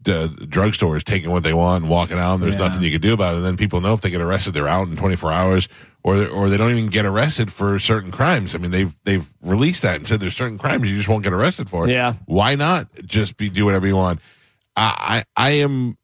the 0.07 0.27
drugstores, 0.45 1.04
taking 1.04 1.30
what 1.30 1.44
they 1.44 1.54
want 1.54 1.83
and 1.83 1.92
walking 1.92 2.18
out, 2.18 2.36
and 2.36 2.44
there's 2.44 2.56
nothing 2.56 2.81
you 2.83 2.92
can 2.92 3.01
do 3.01 3.13
about 3.13 3.33
it. 3.33 3.38
And 3.38 3.45
then 3.45 3.57
people 3.57 3.81
know 3.81 3.94
if 3.94 4.01
they 4.01 4.09
get 4.09 4.21
arrested, 4.21 4.54
they're 4.54 4.68
out 4.68 4.88
in 4.88 4.95
24 4.98 5.31
hours, 5.31 5.69
or 6.04 6.25
or 6.27 6.50
they 6.50 6.57
don't 6.57 6.71
even 6.71 6.88
get 6.88 7.06
arrested 7.06 7.51
for 7.51 7.77
certain 7.80 8.12
crimes. 8.12 8.56
I 8.56 8.57
mean, 8.57 8.71
they've 8.71 8.95
they've 9.04 9.27
released 9.42 9.81
that 9.83 9.95
and 9.98 10.07
said 10.07 10.19
there's 10.19 10.36
certain 10.36 10.57
crimes 10.57 10.89
you 10.89 10.95
just 10.98 11.09
won't 11.09 11.24
get 11.24 11.33
arrested 11.33 11.69
for. 11.69 11.88
Yeah. 11.88 12.13
why 12.25 12.56
not 12.56 12.88
just 13.06 13.38
be 13.38 13.50
do 13.50 13.65
whatever 13.65 13.86
you 13.88 13.95
want? 13.95 14.19
I 14.75 15.24
I, 15.38 15.48
I 15.48 15.51
am. 15.51 15.98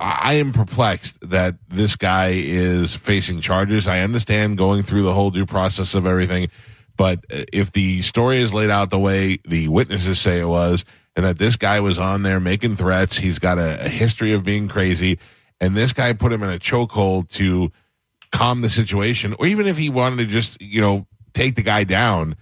I 0.00 0.34
am 0.34 0.52
perplexed 0.52 1.18
that 1.28 1.56
this 1.68 1.96
guy 1.96 2.28
is 2.32 2.94
facing 2.94 3.40
charges. 3.40 3.88
I 3.88 4.00
understand 4.00 4.56
going 4.56 4.84
through 4.84 5.02
the 5.02 5.12
whole 5.12 5.32
due 5.32 5.44
process 5.44 5.96
of 5.96 6.06
everything, 6.06 6.50
but 6.96 7.24
if 7.28 7.72
the 7.72 8.02
story 8.02 8.38
is 8.38 8.54
laid 8.54 8.70
out 8.70 8.90
the 8.90 8.98
way 9.00 9.38
the 9.44 9.66
witnesses 9.66 10.20
say 10.20 10.38
it 10.38 10.46
was, 10.46 10.84
and 11.18 11.26
that 11.26 11.36
this 11.36 11.56
guy 11.56 11.80
was 11.80 11.98
on 11.98 12.22
there 12.22 12.38
making 12.38 12.76
threats, 12.76 13.18
he's 13.18 13.40
got 13.40 13.58
a, 13.58 13.86
a 13.86 13.88
history 13.88 14.34
of 14.34 14.44
being 14.44 14.68
crazy, 14.68 15.18
and 15.60 15.76
this 15.76 15.92
guy 15.92 16.12
put 16.12 16.32
him 16.32 16.44
in 16.44 16.50
a 16.50 16.60
chokehold 16.60 17.28
to 17.30 17.72
calm 18.30 18.60
the 18.60 18.70
situation, 18.70 19.34
or 19.40 19.46
even 19.46 19.66
if 19.66 19.76
he 19.76 19.90
wanted 19.90 20.18
to 20.18 20.26
just, 20.26 20.62
you 20.62 20.80
know, 20.80 21.08
take 21.34 21.56
the 21.56 21.62
guy 21.62 21.82
down. 21.82 22.36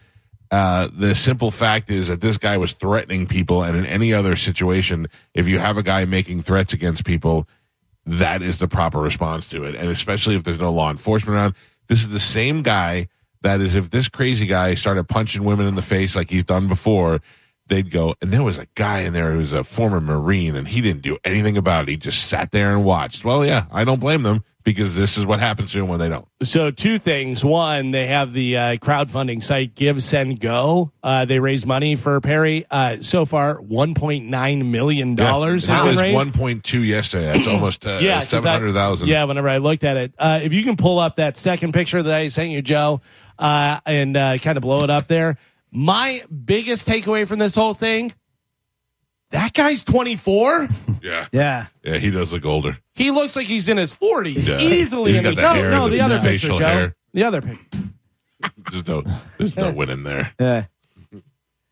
Uh, 0.51 0.89
the 0.93 1.15
simple 1.15 1.51
fact 1.51 1.91
is 1.91 2.09
that 2.09 2.21
this 2.21 2.37
guy 2.37 2.59
was 2.59 2.75
threatening 2.75 3.27
people, 3.27 3.63
and 3.63 3.79
in 3.79 3.87
any 3.87 4.13
other 4.13 4.37
situation, 4.37 5.07
if 5.33 5.49
you 5.49 5.59
have 5.59 5.79
a 5.79 5.83
guy 5.83 6.05
making 6.05 6.43
threats 6.43 6.75
against 6.75 7.07
people, 7.07 7.49
that 8.05 8.43
is 8.43 8.59
the 8.59 8.69
proper 8.69 8.99
response 8.99 9.49
to 9.49 9.65
it. 9.65 9.75
And 9.75 9.89
especially 9.89 10.37
if 10.37 10.45
there's 10.45 10.61
no 10.61 10.71
law 10.71 10.91
enforcement 10.91 11.35
around, 11.35 11.55
this 11.89 12.01
is 12.01 12.11
the 12.11 12.21
same 12.21 12.61
guy 12.61 13.09
that 13.41 13.63
is 13.63 13.75
if 13.75 13.89
this 13.89 14.11
crazy 14.11 14.45
guy 14.45 14.75
started 14.75 15.09
punching 15.09 15.45
women 15.45 15.67
in 15.67 15.77
the 15.77 15.83
face 15.83 16.15
like 16.15 16.29
he's 16.29 16.45
done 16.45 16.69
before, 16.69 17.23
they'd 17.69 17.91
go, 17.91 18.15
and 18.23 18.31
there 18.31 18.43
was 18.43 18.59
a 18.59 18.67
guy 18.75 19.01
in 19.01 19.13
there 19.13 19.33
who 19.33 19.39
was 19.39 19.53
a 19.53 19.65
former 19.65 20.01
Marine 20.01 20.57
and 20.57 20.67
he 20.69 20.81
didn't 20.81 21.03
do 21.03 21.19
anything 21.25 21.57
about 21.57 21.83
it. 21.83 21.89
He 21.89 21.97
just 21.97 22.27
sat 22.29 22.51
there 22.51 22.71
and 22.73 22.85
watched. 22.85 23.25
Well, 23.25 23.45
yeah, 23.45 23.65
I 23.73 23.85
don't 23.85 24.01
blame 24.01 24.23
them 24.23 24.45
because 24.65 24.97
this 24.97 25.17
is 25.17 25.25
what 25.25 25.39
happens 25.39 25.71
to 25.73 25.79
them 25.79 25.89
when 25.89 26.01
they 26.01 26.09
don't. 26.09 26.27
So 26.43 26.73
two 26.73 26.99
things. 26.99 27.45
One, 27.45 27.93
they 27.93 28.09
have 28.09 28.33
the 28.33 28.57
uh, 28.57 28.61
crowdfunding 28.79 29.43
site 29.43 29.75
Give 29.77 30.03
Send 30.03 30.41
Go. 30.41 30.91
Uh, 31.05 31.25
they 31.25 31.39
raise 31.39 31.65
money 31.65 31.95
for 31.95 32.21
Penny. 32.21 32.65
Uh, 32.71 32.97
so 33.01 33.25
far, 33.25 33.61
one 33.61 33.95
point 33.95 34.27
nine 34.27 34.71
million 34.73 35.15
dollars 35.15 35.69
Yeah, 35.69 35.85
has 35.85 35.99
it 35.99 36.15
was 36.15 36.27
1.2 36.29 36.85
yesterday. 36.87 37.27
That's 37.27 37.47
almost 37.47 37.87
uh, 37.87 37.99
yeah, 38.03 38.21
'cause 38.21 38.35
I- 38.35 38.39
700,000. 38.59 39.07
Yeah, 39.09 39.25
whenever 39.25 39.49
I 39.49 39.59
looked 39.59 39.85
at 39.85 39.97
it, 39.97 40.15
uh, 40.19 40.41
if 40.43 40.53
you 40.53 40.65
can 40.65 40.77
pull 40.77 40.99
up 40.99 41.17
that 41.17 41.37
second 41.37 41.73
picture 41.73 42.03
that 42.03 42.13
I 42.15 42.27
sent 42.29 42.51
you, 42.51 42.61
Joe, 42.63 43.01
uh, 43.39 43.79
and 43.87 44.17
uh, 44.17 44.39
kind 44.39 44.57
of 44.57 44.63
blow 44.63 44.83
it 44.83 44.91
up 44.91 45.07
there. 45.09 45.39
My 45.73 46.23
biggest 46.45 46.87
takeaway 46.87 47.27
from 47.27 47.39
this 47.39 47.55
whole 47.55 47.75
thing: 47.75 48.13
that 49.31 49.53
guy's 49.53 49.83
twenty 49.83 50.17
four. 50.17 50.69
Yeah. 51.03 51.27
Yeah. 51.33 51.67
Yeah, 51.85 51.99
he 51.99 52.11
does 52.11 52.33
look 52.33 52.45
older. 52.47 52.79
He 52.95 53.11
looks 53.11 53.37
like 53.37 53.47
he's 53.47 53.69
in 53.69 53.77
his 53.77 53.93
forties, 53.93 54.49
Yeah. 54.49 54.59
easily. 54.59 55.13
He's 55.13 55.19
in 55.19 55.25
got 55.25 55.35
the 55.37 55.43
no, 55.43 55.53
hair, 55.55 55.71
no, 55.71 55.85
the- 55.89 55.97
the, 55.97 56.01
other 56.03 56.15
the 56.19 56.21
picture, 56.23 56.47
facial 56.49 56.59
Joe. 56.59 56.67
hair. 56.67 56.97
The 57.13 57.25
other 57.25 57.43
picture. 57.43 57.67
There's 58.71 58.87
no, 58.87 59.03
there's 59.39 59.57
no 59.57 59.73
winning 59.73 60.03
there. 60.03 60.33
Yeah. 60.39 60.65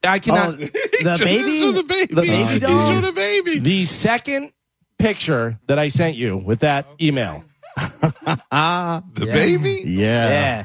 I 0.02 0.16
Oh, 0.16 0.20
cannot. 0.20 0.58
the 0.58 1.18
baby? 1.22 1.72
the 1.72 1.82
baby. 1.82 2.14
The 2.14 2.22
baby 2.22 2.60
Just 2.60 2.72
doll? 2.72 2.90
show 2.92 3.00
the 3.00 3.12
baby. 3.12 3.58
The 3.58 3.84
second 3.84 4.52
picture 4.98 5.58
that 5.66 5.78
I 5.78 5.88
sent 5.88 6.16
you 6.16 6.36
with 6.36 6.60
that 6.60 6.86
email. 7.00 7.44
The 7.76 9.02
baby? 9.16 9.82
Yeah. 9.86 10.28
Yeah. 10.28 10.64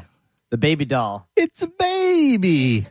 The 0.51 0.57
baby 0.57 0.85
doll. 0.85 1.27
It's 1.35 1.61
a 1.61 1.67
baby. 1.67 2.85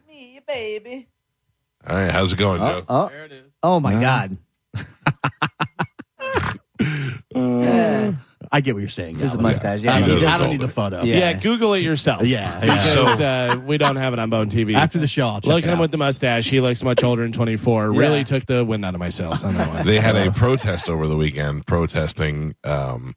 All 0.50 1.96
right, 1.96 2.10
how's 2.10 2.32
it 2.32 2.36
going, 2.38 2.58
Joe? 2.60 2.84
Oh, 2.88 3.10
oh 3.62 3.80
my 3.80 4.00
God. 4.00 4.36
Yeah. 7.34 8.14
I 8.50 8.62
get 8.62 8.74
what 8.74 8.80
you're 8.80 8.88
saying. 8.88 9.16
His 9.16 9.32
Galvin. 9.32 9.42
mustache. 9.42 9.80
Yeah, 9.82 9.94
I 9.96 10.00
don't, 10.00 10.08
he 10.08 10.14
need- 10.14 10.20
does 10.22 10.28
I 10.28 10.38
don't 10.38 10.46
all 10.46 10.52
need 10.52 10.60
the 10.62 10.66
that. 10.68 10.72
photo. 10.72 11.02
Yeah. 11.02 11.18
Yeah, 11.18 11.32
Google 11.34 11.74
it 11.74 11.80
yourself. 11.80 12.22
Yeah, 12.24 12.48
yeah. 12.64 12.76
Because 12.76 13.20
uh, 13.20 13.60
we 13.66 13.76
don't 13.76 13.96
have 13.96 14.14
it 14.14 14.18
on 14.18 14.30
Bone 14.30 14.48
TV. 14.48 14.74
After 14.74 14.98
the 14.98 15.06
show, 15.08 15.28
I'll 15.28 15.40
check 15.42 15.48
Look 15.48 15.64
it 15.64 15.66
at 15.66 15.72
him 15.72 15.78
out. 15.78 15.82
with 15.82 15.90
the 15.90 15.98
mustache. 15.98 16.48
He 16.48 16.60
looks 16.62 16.82
much 16.82 17.04
older 17.04 17.22
than 17.22 17.32
24. 17.32 17.92
Really 17.92 18.24
took 18.24 18.46
the 18.46 18.64
wind 18.64 18.86
out 18.86 18.94
of 18.94 19.00
my 19.00 19.10
sails 19.10 19.44
on 19.44 19.54
that 19.56 19.68
one. 19.68 19.84
They 19.86 20.00
had 20.00 20.16
a 20.16 20.32
protest 20.32 20.88
over 20.88 21.06
the 21.06 21.16
weekend 21.16 21.66
protesting 21.66 22.54
um, 22.64 23.14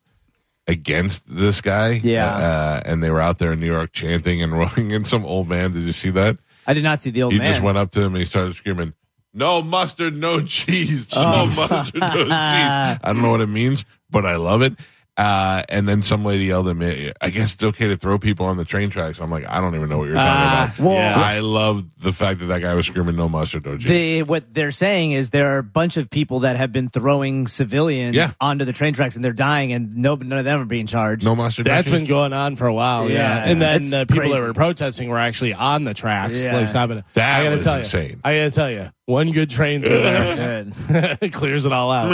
against 0.67 1.23
this 1.27 1.61
guy. 1.61 2.01
Yeah. 2.03 2.27
Uh, 2.27 2.81
and 2.83 3.01
they 3.01 3.09
were 3.09 3.21
out 3.21 3.37
there 3.39 3.53
in 3.53 3.61
New 3.61 3.67
York 3.71 3.93
chanting 3.93 4.43
and 4.43 4.51
rolling. 4.59 4.91
And 4.91 5.07
some 5.07 5.25
old 5.25 5.47
man, 5.47 5.71
did 5.71 5.83
you 5.83 5.93
see 5.93 6.09
that? 6.09 6.37
I 6.67 6.73
did 6.73 6.83
not 6.83 6.99
see 6.99 7.09
the 7.09 7.23
old 7.23 7.33
He 7.33 7.39
man. 7.39 7.51
just 7.51 7.63
went 7.63 7.77
up 7.77 7.91
to 7.91 8.01
him 8.01 8.13
and 8.13 8.17
he 8.17 8.25
started 8.25 8.55
screaming, 8.55 8.93
No 9.33 9.61
mustard, 9.61 10.15
no 10.15 10.41
cheese. 10.43 11.13
No 11.15 11.21
oh. 11.21 11.45
mustard, 11.47 11.95
no 11.95 12.09
cheese. 12.23 12.27
I 12.31 12.99
don't 13.03 13.21
know 13.21 13.31
what 13.31 13.41
it 13.41 13.47
means, 13.47 13.85
but 14.09 14.25
I 14.25 14.35
love 14.35 14.61
it. 14.61 14.73
Uh, 15.17 15.61
and 15.69 15.87
then 15.87 16.01
some 16.01 16.23
lady 16.23 16.45
yelled 16.45 16.67
at 16.69 16.75
me, 16.75 17.11
I 17.21 17.29
guess 17.31 17.53
it's 17.53 17.63
okay 17.63 17.89
to 17.89 17.97
throw 17.97 18.17
people 18.17 18.45
on 18.45 18.55
the 18.57 18.63
train 18.65 18.89
tracks. 18.89 19.19
I'm 19.19 19.29
like, 19.29 19.45
I 19.47 19.59
don't 19.59 19.75
even 19.75 19.89
know 19.89 19.97
what 19.99 20.05
you're 20.07 20.15
talking 20.15 20.29
Ah, 20.31 20.63
about. 20.73 20.79
well- 20.79 20.93
yeah. 20.95 21.19
I 21.21 21.39
love 21.39 21.83
the 21.99 22.13
fact 22.13 22.39
that 22.39 22.45
that 22.47 22.61
guy 22.61 22.73
was 22.73 22.87
screaming, 22.87 23.17
No 23.17 23.27
mustard, 23.29 23.65
no 23.65 23.77
cheese. 23.77 23.87
the, 23.87 24.23
what 24.23 24.51
they're 24.53 24.71
saying 24.71 25.11
is 25.11 25.29
there 25.29 25.53
are 25.53 25.57
a 25.59 25.63
bunch 25.63 25.97
of 25.97 26.09
people 26.09 26.39
that 26.39 26.55
have 26.55 26.71
been 26.71 26.87
throwing 26.87 27.45
civilians 27.47 28.15
Yeah. 28.15 28.31
onto 28.39 28.63
the 28.65 28.73
train 28.73 28.93
tracks 28.93 29.15
and 29.17 29.23
they're 29.23 29.33
dying 29.33 29.73
and 29.73 29.97
no, 29.97 30.15
none 30.15 30.39
of 30.39 30.45
them 30.45 30.61
are 30.61 30.65
being 30.65 30.87
charged. 30.87 31.23
no 31.25 31.35
mustard, 31.35 31.67
no 31.67 31.73
That's 31.73 31.89
cheese. 31.89 31.99
been 31.99 32.07
going 32.07 32.31
on 32.33 32.55
for 32.55 32.65
a 32.67 32.73
while, 32.73 33.09
yeah. 33.09 33.17
Yeah, 33.45 33.51
and 33.51 33.61
then 33.61 33.81
it's 33.81 33.91
the 33.91 34.05
people 34.07 34.23
that 34.23 34.29
crazy. 34.29 34.41
were 34.47 34.53
protesting 34.53 35.09
were 35.09 35.19
actually 35.19 35.53
on 35.53 35.83
the 35.83 35.93
tracks. 35.93 36.39
Yeah. 36.41 36.55
Like, 36.55 36.67
stopping. 36.69 37.03
That 37.15 37.41
I 37.41 37.43
gotta 37.43 37.57
was 37.57 37.65
tell 37.65 37.77
insane. 37.77 38.09
You, 38.11 38.21
I 38.23 38.35
gotta 38.37 38.51
tell 38.51 38.71
you, 38.71 38.89
one 39.05 39.31
good 39.31 39.49
train 39.49 39.81
through 39.81 39.89
there 40.01 40.63
Good. 40.63 41.17
it 41.21 41.33
clears 41.33 41.65
it 41.65 41.71
all 41.73 41.91
out. 41.91 42.11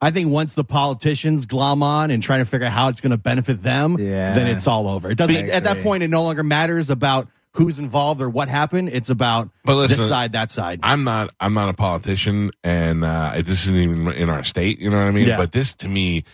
I 0.00 0.10
think 0.10 0.30
once 0.30 0.54
the 0.54 0.64
politicians 0.64 1.46
glom 1.46 1.82
on 1.82 2.10
and 2.10 2.22
try 2.22 2.38
to 2.38 2.44
figure 2.44 2.66
out 2.66 2.72
how 2.72 2.88
it's 2.88 3.00
going 3.00 3.10
to 3.10 3.16
benefit 3.18 3.62
them, 3.62 3.98
Yeah. 3.98 4.32
then 4.32 4.46
it's 4.46 4.66
all 4.66 4.88
over. 4.88 5.10
It 5.10 5.18
doesn't. 5.18 5.50
At 5.50 5.64
that 5.64 5.72
agree. 5.72 5.82
point, 5.82 6.02
it 6.02 6.08
no 6.08 6.22
longer 6.22 6.42
matters 6.42 6.90
about 6.90 7.28
who's 7.52 7.78
involved 7.78 8.20
or 8.22 8.28
what 8.30 8.48
happened. 8.48 8.88
It's 8.88 9.10
about 9.10 9.50
But 9.64 9.76
listen, 9.76 9.98
this 9.98 10.08
side, 10.08 10.32
that 10.32 10.50
side. 10.50 10.80
I'm 10.82 11.04
not 11.04 11.30
I'm 11.38 11.54
not 11.54 11.68
a 11.68 11.74
politician, 11.74 12.50
and 12.64 13.04
uh, 13.04 13.34
this 13.44 13.64
isn't 13.64 13.76
even 13.76 14.08
in 14.12 14.30
our 14.30 14.42
state. 14.44 14.78
You 14.80 14.90
know 14.90 14.96
what 14.96 15.06
I 15.06 15.10
mean? 15.10 15.28
Yeah. 15.28 15.36
But 15.36 15.52
this 15.52 15.74
to 15.74 15.88
me 15.88 16.24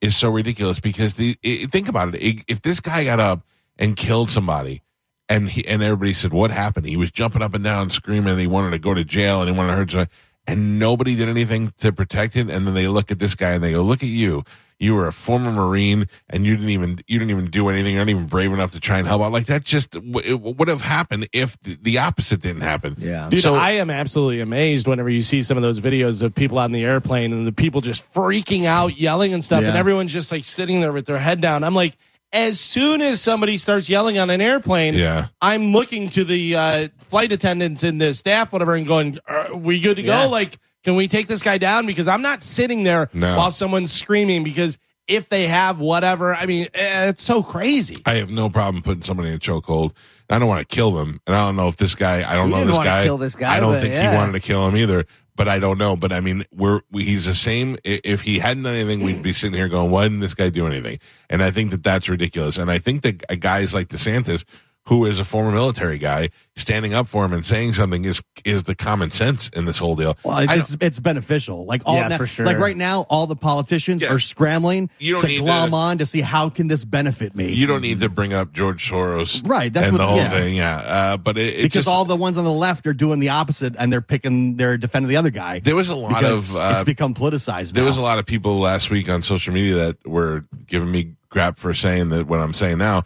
is 0.00 0.16
so 0.16 0.30
ridiculous 0.30 0.78
because 0.78 1.14
the 1.14 1.36
i 1.44 1.66
think 1.70 1.88
about 1.88 2.14
it. 2.14 2.22
I- 2.22 2.44
If 2.46 2.62
this 2.62 2.80
guy 2.80 3.04
got 3.04 3.18
up 3.18 3.42
and 3.78 3.96
killed 3.96 4.30
somebody, 4.30 4.82
and 5.28 5.48
he 5.50 5.66
and 5.66 5.82
everybody 5.82 6.14
said 6.14 6.32
what 6.32 6.50
happened, 6.50 6.86
he 6.86 6.96
was 6.96 7.10
jumping 7.10 7.42
up 7.42 7.54
and 7.54 7.64
down, 7.64 7.90
screaming, 7.90 8.30
and 8.30 8.40
he 8.40 8.46
wanted 8.46 8.70
to 8.70 8.78
go 8.78 8.94
to 8.94 9.04
jail, 9.04 9.40
and 9.42 9.50
he 9.50 9.56
wanted 9.56 9.70
to 9.72 9.76
hurt 9.76 9.90
somebody, 9.90 10.10
and 10.46 10.78
nobody 10.78 11.14
did 11.14 11.28
anything 11.28 11.72
to 11.78 11.92
protect 11.92 12.34
him. 12.34 12.48
And 12.50 12.66
then 12.66 12.74
they 12.74 12.88
look 12.88 13.10
at 13.10 13.18
this 13.18 13.34
guy 13.34 13.50
and 13.52 13.62
they 13.62 13.72
go, 13.72 13.82
"Look 13.82 14.02
at 14.02 14.08
you." 14.08 14.44
You 14.80 14.94
were 14.94 15.08
a 15.08 15.12
former 15.12 15.50
Marine, 15.50 16.06
and 16.30 16.46
you 16.46 16.54
didn't 16.54 16.70
even 16.70 17.00
you 17.08 17.18
didn't 17.18 17.32
even 17.32 17.50
do 17.50 17.68
anything. 17.68 17.94
You're 17.94 18.04
not 18.04 18.10
even 18.10 18.26
brave 18.26 18.52
enough 18.52 18.70
to 18.74 18.80
try 18.80 18.98
and 18.98 19.08
help 19.08 19.22
out. 19.22 19.32
Like 19.32 19.46
that 19.46 19.64
just 19.64 19.90
w- 19.90 20.20
it 20.20 20.40
would 20.40 20.68
have 20.68 20.82
happened 20.82 21.28
if 21.32 21.58
the, 21.62 21.76
the 21.82 21.98
opposite 21.98 22.40
didn't 22.42 22.60
happen. 22.62 22.94
Yeah. 22.96 23.28
Dude, 23.28 23.40
So- 23.40 23.56
I 23.56 23.72
am 23.72 23.90
absolutely 23.90 24.40
amazed 24.40 24.86
whenever 24.86 25.10
you 25.10 25.24
see 25.24 25.42
some 25.42 25.56
of 25.56 25.64
those 25.64 25.80
videos 25.80 26.22
of 26.22 26.32
people 26.32 26.60
on 26.60 26.70
the 26.70 26.84
airplane 26.84 27.32
and 27.32 27.44
the 27.44 27.50
people 27.50 27.80
just 27.80 28.08
freaking 28.14 28.66
out, 28.66 28.96
yelling 28.96 29.34
and 29.34 29.44
stuff, 29.44 29.62
Yeah. 29.62 29.70
and 29.70 29.76
everyone's 29.76 30.12
just 30.12 30.30
like 30.30 30.44
sitting 30.44 30.78
there 30.78 30.92
with 30.92 31.06
their 31.06 31.18
head 31.18 31.40
down. 31.40 31.64
I'm 31.64 31.74
like, 31.74 31.96
as 32.32 32.60
soon 32.60 33.00
as 33.00 33.20
somebody 33.20 33.58
starts 33.58 33.88
yelling 33.88 34.18
on 34.18 34.30
an 34.30 34.40
airplane, 34.40 34.94
Yeah. 34.94 35.26
I'm 35.40 35.72
looking 35.72 36.08
to 36.10 36.24
the 36.24 36.56
uh, 36.56 36.88
flight 36.98 37.32
attendants 37.32 37.82
and 37.82 38.00
the 38.00 38.12
staff, 38.14 38.52
whatever, 38.52 38.74
and 38.74 38.86
going, 38.86 39.18
"Are 39.26 39.54
we 39.56 39.80
good 39.80 39.96
to 39.96 40.02
Yeah. 40.02 40.24
go? 40.24 40.28
Like, 40.30 40.58
can 40.84 40.94
we 40.96 41.08
take 41.08 41.26
this 41.26 41.42
guy 41.42 41.58
down? 41.58 41.86
Because 41.86 42.08
I'm 42.08 42.22
not 42.22 42.42
sitting 42.42 42.84
there 42.84 43.08
No. 43.12 43.36
while 43.36 43.50
someone's 43.50 43.92
screaming 43.92 44.44
because 44.44 44.78
if 45.06 45.28
they 45.30 45.48
have 45.48 45.80
whatever, 45.80 46.34
I 46.34 46.44
mean, 46.46 46.66
eh, 46.74 47.08
it's 47.08 47.22
so 47.22 47.42
crazy. 47.42 47.96
I 48.04 48.14
have 48.16 48.28
no 48.30 48.48
problem 48.50 48.82
putting 48.82 49.02
somebody 49.02 49.30
in 49.30 49.34
a 49.36 49.38
chokehold. 49.38 49.92
I 50.30 50.38
don't 50.38 50.48
want 50.48 50.60
to 50.60 50.66
kill 50.76 50.90
them, 50.90 51.20
and 51.26 51.34
I 51.34 51.38
don't 51.46 51.56
know 51.56 51.68
if 51.68 51.76
this 51.76 51.94
guy. 51.94 52.30
I 52.30 52.34
don't 52.34 52.50
You 52.50 52.56
know 52.56 52.64
this 52.66 52.76
guy. 52.76 53.04
kill 53.04 53.16
this 53.16 53.34
guy, 53.34 53.56
I 53.56 53.60
don't 53.60 53.72
but 53.72 53.80
think 53.82 53.94
he 53.94 54.06
wanted 54.06 54.32
to 54.32 54.40
kill 54.40 54.68
him 54.68 54.76
either. 54.76 55.06
But 55.38 55.48
I 55.48 55.60
don't 55.60 55.78
know. 55.78 55.94
But 55.96 56.12
I 56.12 56.20
mean, 56.20 56.44
we're 56.52 56.82
we, 56.90 57.04
he's 57.04 57.24
the 57.24 57.34
same. 57.34 57.78
If 57.84 58.22
he 58.22 58.40
hadn't 58.40 58.64
done 58.64 58.74
anything, 58.74 59.02
we'd 59.02 59.22
be 59.22 59.32
sitting 59.32 59.54
here 59.54 59.68
going, 59.68 59.90
"Why 59.90 60.02
didn't 60.02 60.20
this 60.20 60.34
guy 60.34 60.50
do 60.50 60.66
anything?" 60.66 60.98
And 61.30 61.42
I 61.44 61.52
think 61.52 61.70
that 61.70 61.84
that's 61.84 62.08
ridiculous. 62.08 62.58
And 62.58 62.70
I 62.70 62.78
think 62.78 63.02
that 63.02 63.40
guys 63.40 63.72
like 63.72 63.88
DeSantis, 63.88 64.44
who 64.88 65.04
is 65.04 65.18
a 65.20 65.24
former 65.24 65.50
military 65.52 65.98
guy, 65.98 66.30
standing 66.56 66.94
up 66.94 67.06
for 67.08 67.22
him 67.24 67.32
and 67.34 67.44
saying 67.44 67.74
something 67.74 68.06
is 68.06 68.22
is 68.44 68.62
the 68.62 68.74
common 68.74 69.10
sense 69.10 69.50
in 69.50 69.66
this 69.66 69.76
whole 69.76 69.94
deal. 69.94 70.16
Well, 70.24 70.38
it's, 70.38 70.72
it's, 70.72 70.76
it's 70.80 71.00
beneficial. 71.00 71.66
Like 71.66 71.82
all 71.84 71.96
Yeah, 71.96 72.08
na- 72.08 72.16
for 72.16 72.26
sure. 72.26 72.46
Like 72.46 72.56
right 72.56 72.76
now, 72.76 73.02
all 73.10 73.26
the 73.26 73.36
politicians 73.36 74.00
Yeah. 74.00 74.12
are 74.14 74.18
scrambling 74.18 74.88
You 74.98 75.12
don't 75.14 75.22
to 75.22 75.28
need 75.28 75.40
glom 75.40 75.70
to- 75.70 75.76
on 75.76 75.98
to 75.98 76.06
see 76.06 76.22
how 76.22 76.48
can 76.48 76.68
this 76.68 76.84
benefit 76.86 77.34
me. 77.36 77.52
you 77.52 77.66
don't 77.66 77.82
need 77.82 78.00
to 78.00 78.08
bring 78.08 78.32
up 78.32 78.52
George 78.54 78.88
Soros, 78.90 79.46
Right, 79.46 79.70
that's 79.72 79.88
and 79.88 79.92
what- 79.94 79.98
the 79.98 80.06
whole 80.08 80.16
yeah. 80.16 80.30
thing, 80.30 80.56
yeah. 80.56 80.76
Uh, 80.78 81.16
but 81.18 81.36
it, 81.36 81.48
it 81.54 81.62
because 81.64 81.84
just, 81.84 81.88
all 81.88 82.06
the 82.06 82.16
ones 82.16 82.38
on 82.38 82.44
the 82.44 82.52
left 82.52 82.86
are 82.86 82.94
doing 82.94 83.18
the 83.20 83.28
opposite 83.28 83.74
and 83.78 83.92
they're 83.92 84.00
picking, 84.00 84.56
they're 84.56 84.78
defending 84.78 85.08
the 85.10 85.16
other 85.16 85.30
guy. 85.30 85.58
there 85.60 85.76
was 85.76 85.90
a 85.90 85.94
lot 85.94 86.24
of 86.24 86.56
uh, 86.56 86.72
it's 86.76 86.84
become 86.84 87.12
politicized. 87.14 87.72
There 87.72 87.84
now. 87.84 87.88
was 87.88 87.98
a 87.98 88.02
lot 88.02 88.18
of 88.18 88.24
people 88.24 88.58
last 88.58 88.88
week 88.88 89.08
on 89.10 89.22
social 89.22 89.52
media 89.52 89.74
that 89.74 90.06
were 90.06 90.44
giving 90.66 90.90
me 90.90 91.12
crap 91.28 91.58
for 91.58 91.74
saying 91.74 92.08
that 92.08 92.26
what 92.26 92.40
I'm 92.40 92.54
saying 92.54 92.78
now, 92.78 93.04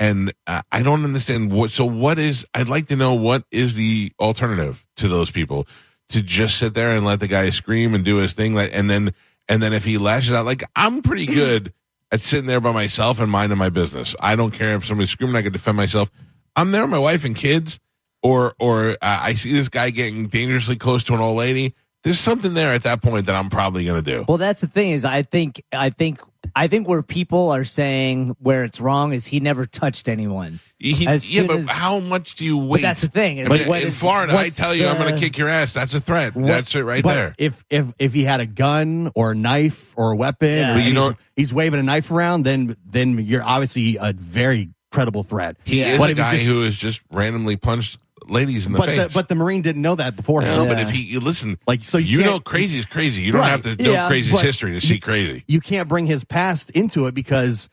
and 0.00 0.32
uh, 0.46 0.62
I 0.72 0.82
don't 0.82 1.04
understand 1.04 1.52
what. 1.52 1.70
So 1.70 1.84
what 1.84 2.18
is? 2.18 2.44
I'd 2.54 2.70
like 2.70 2.88
to 2.88 2.96
know 2.96 3.14
what 3.14 3.44
is 3.52 3.76
the 3.76 4.12
alternative 4.18 4.84
to 4.96 5.06
those 5.06 5.30
people 5.30 5.68
to 6.08 6.22
just 6.22 6.56
sit 6.56 6.74
there 6.74 6.92
and 6.92 7.04
let 7.04 7.20
the 7.20 7.28
guy 7.28 7.50
scream 7.50 7.94
and 7.94 8.04
do 8.04 8.16
his 8.16 8.32
thing, 8.32 8.54
like, 8.54 8.70
and 8.72 8.90
then 8.90 9.14
and 9.48 9.62
then 9.62 9.72
if 9.72 9.84
he 9.84 9.98
lashes 9.98 10.32
out, 10.32 10.46
like 10.46 10.64
I'm 10.74 11.02
pretty 11.02 11.26
good 11.26 11.72
at 12.10 12.20
sitting 12.20 12.46
there 12.46 12.60
by 12.60 12.72
myself 12.72 13.20
and 13.20 13.30
minding 13.30 13.58
my 13.58 13.68
business. 13.68 14.16
I 14.18 14.34
don't 14.36 14.52
care 14.52 14.74
if 14.74 14.86
somebody's 14.86 15.10
screaming, 15.10 15.36
I 15.36 15.42
can 15.42 15.52
defend 15.52 15.76
myself. 15.76 16.10
I'm 16.56 16.72
there 16.72 16.82
with 16.82 16.90
my 16.90 16.98
wife 16.98 17.24
and 17.24 17.36
kids, 17.36 17.78
or 18.22 18.54
or 18.58 18.92
uh, 18.92 18.96
I 19.02 19.34
see 19.34 19.52
this 19.52 19.68
guy 19.68 19.90
getting 19.90 20.28
dangerously 20.28 20.76
close 20.76 21.04
to 21.04 21.14
an 21.14 21.20
old 21.20 21.36
lady. 21.36 21.74
There's 22.02 22.18
something 22.18 22.54
there 22.54 22.72
at 22.72 22.84
that 22.84 23.02
point 23.02 23.26
that 23.26 23.36
I'm 23.36 23.50
probably 23.50 23.84
going 23.84 24.02
to 24.02 24.10
do. 24.10 24.24
Well, 24.26 24.38
that's 24.38 24.62
the 24.62 24.66
thing 24.66 24.92
is 24.92 25.04
I 25.04 25.22
think 25.22 25.62
I 25.72 25.90
think 25.90 26.20
I 26.54 26.66
think 26.68 26.88
where 26.88 27.02
people 27.02 27.50
are 27.50 27.64
saying 27.64 28.36
where 28.40 28.64
it's 28.64 28.80
wrong 28.80 29.12
is 29.12 29.26
he 29.26 29.40
never 29.40 29.66
touched 29.66 30.08
anyone. 30.08 30.60
He- 30.78 31.04
yeah, 31.04 31.42
but 31.42 31.58
as- 31.58 31.68
how 31.70 32.00
much 32.00 32.36
do 32.36 32.44
you 32.44 32.56
wait? 32.58 32.80
that's 32.82 33.02
the 33.02 33.08
thing, 33.08 33.38
is 33.38 33.48
But 33.48 33.60
in 33.62 33.88
is- 33.88 33.98
Florida, 33.98 34.34
I 34.36 34.48
tell 34.48 34.74
you, 34.74 34.86
I'm 34.86 34.96
going 34.96 35.14
to 35.14 35.20
kick 35.20 35.36
your 35.36 35.48
ass. 35.48 35.72
That's 35.74 35.92
a 35.94 36.00
threat. 36.00 36.32
that's 36.34 36.74
it 36.74 36.80
right 36.82 37.02
But 37.02 37.14
there. 37.14 37.34
If 37.38 37.64
if 37.70 37.86
if 37.98 38.14
he 38.14 38.24
had 38.24 38.40
a 38.40 38.46
gun 38.46 39.10
or 39.14 39.32
a 39.32 39.34
knife 39.34 39.92
or 39.96 40.12
a 40.12 40.16
weapon, 40.16 40.48
Yeah. 40.58 40.76
You 40.76 40.82
he's, 40.82 40.94
know- 40.94 41.14
he's 41.36 41.52
waving 41.54 41.80
a 41.80 41.82
knife 41.82 42.10
around, 42.10 42.44
then 42.44 42.76
then 42.86 43.18
you're 43.18 43.42
obviously 43.44 43.96
a 44.00 44.12
very 44.12 44.70
credible 44.90 45.22
threat. 45.22 45.56
He 45.64 45.82
is 45.82 45.98
But 45.98 46.10
a 46.10 46.14
guy 46.14 46.36
just- 46.36 46.46
who 46.48 46.62
has 46.64 46.76
just 46.76 47.00
randomly 47.12 47.56
punched 47.56 47.98
ladies 48.28 48.66
in 48.66 48.72
the 48.72 48.78
but 48.78 48.86
face. 48.88 48.98
the, 49.08 49.10
but 49.14 49.28
the 49.28 49.34
Marine 49.34 49.62
didn't 49.62 49.82
know 49.82 49.94
that 49.96 50.16
beforehand. 50.16 50.56
no, 50.56 50.66
but 50.66 50.80
if 50.80 50.90
he 50.90 51.02
you 51.02 51.20
listen, 51.20 51.58
Like, 51.66 51.84
so 51.84 51.98
you 51.98 52.18
you 52.18 52.24
know, 52.24 52.40
crazy 52.40 52.78
is 52.78 52.86
crazy. 52.86 53.22
You 53.22 53.32
don't 53.32 53.40
Right. 53.42 53.50
have 53.50 53.62
to 53.62 53.82
know 53.82 53.92
Yeah, 53.92 54.06
crazy's 54.08 54.40
history 54.40 54.72
to 54.72 54.80
see 54.80 54.98
crazy. 54.98 55.44
you 55.48 55.60
can't 55.60 55.88
bring 55.88 56.06
his 56.06 56.24
past 56.24 56.70
into 56.70 57.06
it 57.06 57.14
because 57.14 57.68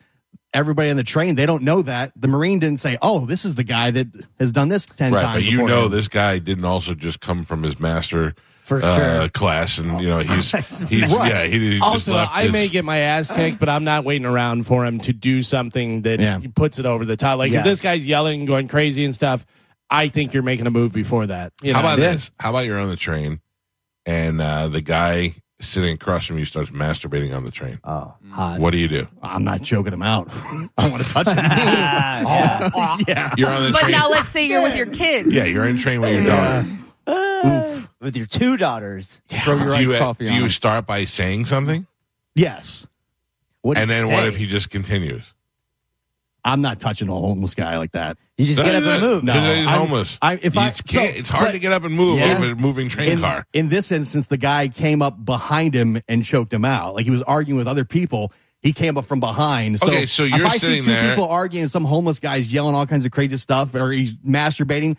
everybody 0.54 0.88
on 0.90 0.96
the 0.96 1.04
train 1.04 1.34
they 1.34 1.44
don't 1.46 1.62
know 1.62 1.82
that 1.82 2.10
the 2.16 2.26
marine 2.26 2.58
didn't 2.58 2.80
say 2.80 2.96
oh 3.02 3.26
this 3.26 3.44
is 3.44 3.54
the 3.56 3.62
guy 3.64 3.90
that 3.90 4.06
has 4.40 4.50
done 4.50 4.70
this 4.70 4.86
10 4.86 5.12
Right, 5.12 5.20
times 5.22 5.34
but 5.36 5.42
you 5.44 5.58
before 5.58 5.68
know 5.68 5.84
him." 5.86 5.90
this 5.92 6.08
guy 6.08 6.38
didn't 6.38 6.64
also 6.64 6.94
just 6.94 7.20
come 7.20 7.44
from 7.44 7.62
his 7.62 7.78
master 7.78 8.34
For 8.64 8.82
uh, 8.82 8.96
sure. 9.20 9.28
class, 9.28 9.76
and 9.78 10.00
you 10.00 10.08
know 10.08 10.20
he's 10.20 10.50
he's 10.88 11.12
Right. 11.14 11.30
yeah 11.30 11.44
he, 11.44 11.58
he 11.58 11.70
just 11.78 11.82
Also, 11.82 12.12
left. 12.14 12.34
I 12.34 12.44
his- 12.44 12.52
may 12.52 12.68
get 12.68 12.84
my 12.86 12.98
ass 12.98 13.30
kicked, 13.30 13.58
but 13.58 13.68
I'm 13.68 13.84
not 13.84 14.04
waiting 14.04 14.24
around 14.26 14.66
for 14.66 14.84
him 14.86 14.98
to 15.00 15.12
do 15.12 15.42
something 15.42 16.02
that 16.02 16.18
Yeah. 16.20 16.40
puts 16.54 16.78
it 16.78 16.86
over 16.86 17.04
the 17.04 17.16
top. 17.16 17.38
Like 17.38 17.52
Yeah. 17.52 17.58
if 17.58 17.64
this 17.64 17.80
guy's 17.82 18.06
yelling 18.06 18.40
and 18.40 18.48
going 18.48 18.68
crazy 18.68 19.04
and 19.04 19.14
stuff, 19.14 19.44
I 19.90 20.08
think 20.08 20.34
you're 20.34 20.42
making 20.42 20.66
a 20.66 20.70
move 20.70 20.92
before 20.92 21.26
that. 21.26 21.52
You 21.62 21.72
How 21.74 21.80
about 21.80 21.98
Yeah. 21.98 22.12
this? 22.12 22.30
How 22.38 22.50
about 22.50 22.66
you're 22.66 22.78
on 22.78 22.88
the 22.90 22.96
train, 22.96 23.40
and 24.06 24.40
uh, 24.40 24.68
the 24.68 24.80
guy 24.82 25.36
sitting 25.60 25.94
across 25.94 26.24
from 26.26 26.38
you 26.38 26.44
starts 26.44 26.70
masturbating 26.70 27.34
on 27.36 27.44
the 27.44 27.50
train. 27.50 27.80
Oh, 27.82 28.14
hot. 28.30 28.60
What 28.60 28.70
do 28.70 28.78
you 28.78 28.86
do? 28.86 29.08
i'm 29.22 29.42
not 29.42 29.60
choking 29.64 29.92
him 29.92 30.02
out 30.02 30.28
i 30.32 30.68
don't 30.78 30.92
want 30.92 31.02
to 31.02 31.08
touch 31.10 31.26
him 31.26 31.34
Ah, 31.38 32.98
yeah. 33.08 33.14
yeah 33.16 33.34
You're 33.36 33.50
on 33.50 33.64
the 33.64 33.72
But 33.72 33.80
train. 33.80 33.90
now 33.90 34.08
let's 34.08 34.28
say 34.28 34.46
you're 34.46 34.62
with 34.62 34.76
your 34.76 34.86
kids. 34.86 35.32
yeah, 35.32 35.44
you're 35.44 35.66
in 35.66 35.76
train 35.76 36.00
with 36.00 36.14
your 36.14 36.24
daughter. 36.26 36.68
With 38.00 38.16
your 38.16 38.26
two 38.26 38.56
daughters. 38.56 39.20
Throw 39.28 39.56
your 39.56 39.66
do 39.66 39.72
iced 39.72 39.88
you, 39.92 39.98
coffee 39.98 40.24
do 40.26 40.30
on 40.30 40.36
you 40.42 40.48
start 40.48 40.86
by 40.86 41.04
saying 41.04 41.46
something, 41.46 41.86
yes 42.36 42.86
What 43.62 43.76
and 43.78 43.90
you 43.90 43.96
then 43.96 44.12
what 44.12 44.26
if 44.26 44.36
he 44.36 44.46
just 44.46 44.70
continues? 44.70 45.34
I'm 46.48 46.60
not 46.60 46.80
touching 46.80 47.08
a 47.08 47.12
homeless 47.12 47.54
guy 47.54 47.76
like 47.78 47.92
that 47.92 48.16
You 48.38 48.44
just 48.46 48.60
get 48.62 48.74
up 48.74 48.82
and 48.84 49.00
move. 49.08 49.24
No. 49.24 49.32
He's 49.34 49.66
I'm- 49.66 49.78
homeless. 49.80 50.18
I- 50.22 50.38
if 50.42 50.56
I- 50.56 50.68
It's 50.68 50.80
can't- 50.82 51.12
so- 51.12 51.18
it's 51.20 51.28
hard 51.28 51.46
but- 51.46 51.52
to 51.52 51.58
get 51.58 51.72
up 51.72 51.84
and 51.84 51.94
move 51.94 52.18
Yeah. 52.18 52.38
with 52.40 52.50
a 52.50 52.54
moving 52.56 52.88
train 52.88 53.12
in, 53.12 53.20
car. 53.20 53.46
in 53.52 53.68
this 53.68 53.90
instance 53.92 54.26
the 54.28 54.36
guy 54.36 54.68
came 54.68 55.02
up 55.02 55.24
behind 55.24 55.74
him 55.74 56.00
and 56.08 56.24
choked 56.24 56.52
him 56.52 56.64
out 56.64 56.94
like 56.94 57.04
he 57.04 57.10
was 57.10 57.22
arguing 57.22 57.58
with 57.58 57.68
other 57.68 57.84
people 57.84 58.32
he 58.62 58.72
came 58.72 58.98
up 58.98 59.04
from 59.04 59.20
behind. 59.20 59.78
So 59.78 59.86
Okay, 59.88 60.06
so 60.06 60.24
if 60.24 60.32
you're 60.34 60.46
I 60.46 60.56
see 60.56 60.76
two 60.80 60.82
there- 60.82 61.10
people 61.10 61.28
arguing, 61.28 61.68
some 61.68 61.84
homeless 61.84 62.18
guy's 62.18 62.52
yelling 62.52 62.74
all 62.74 62.86
kinds 62.86 63.06
of 63.06 63.12
crazy 63.12 63.36
stuff, 63.36 63.72
or 63.74 63.92
he's 63.92 64.14
masturbating. 64.14 64.96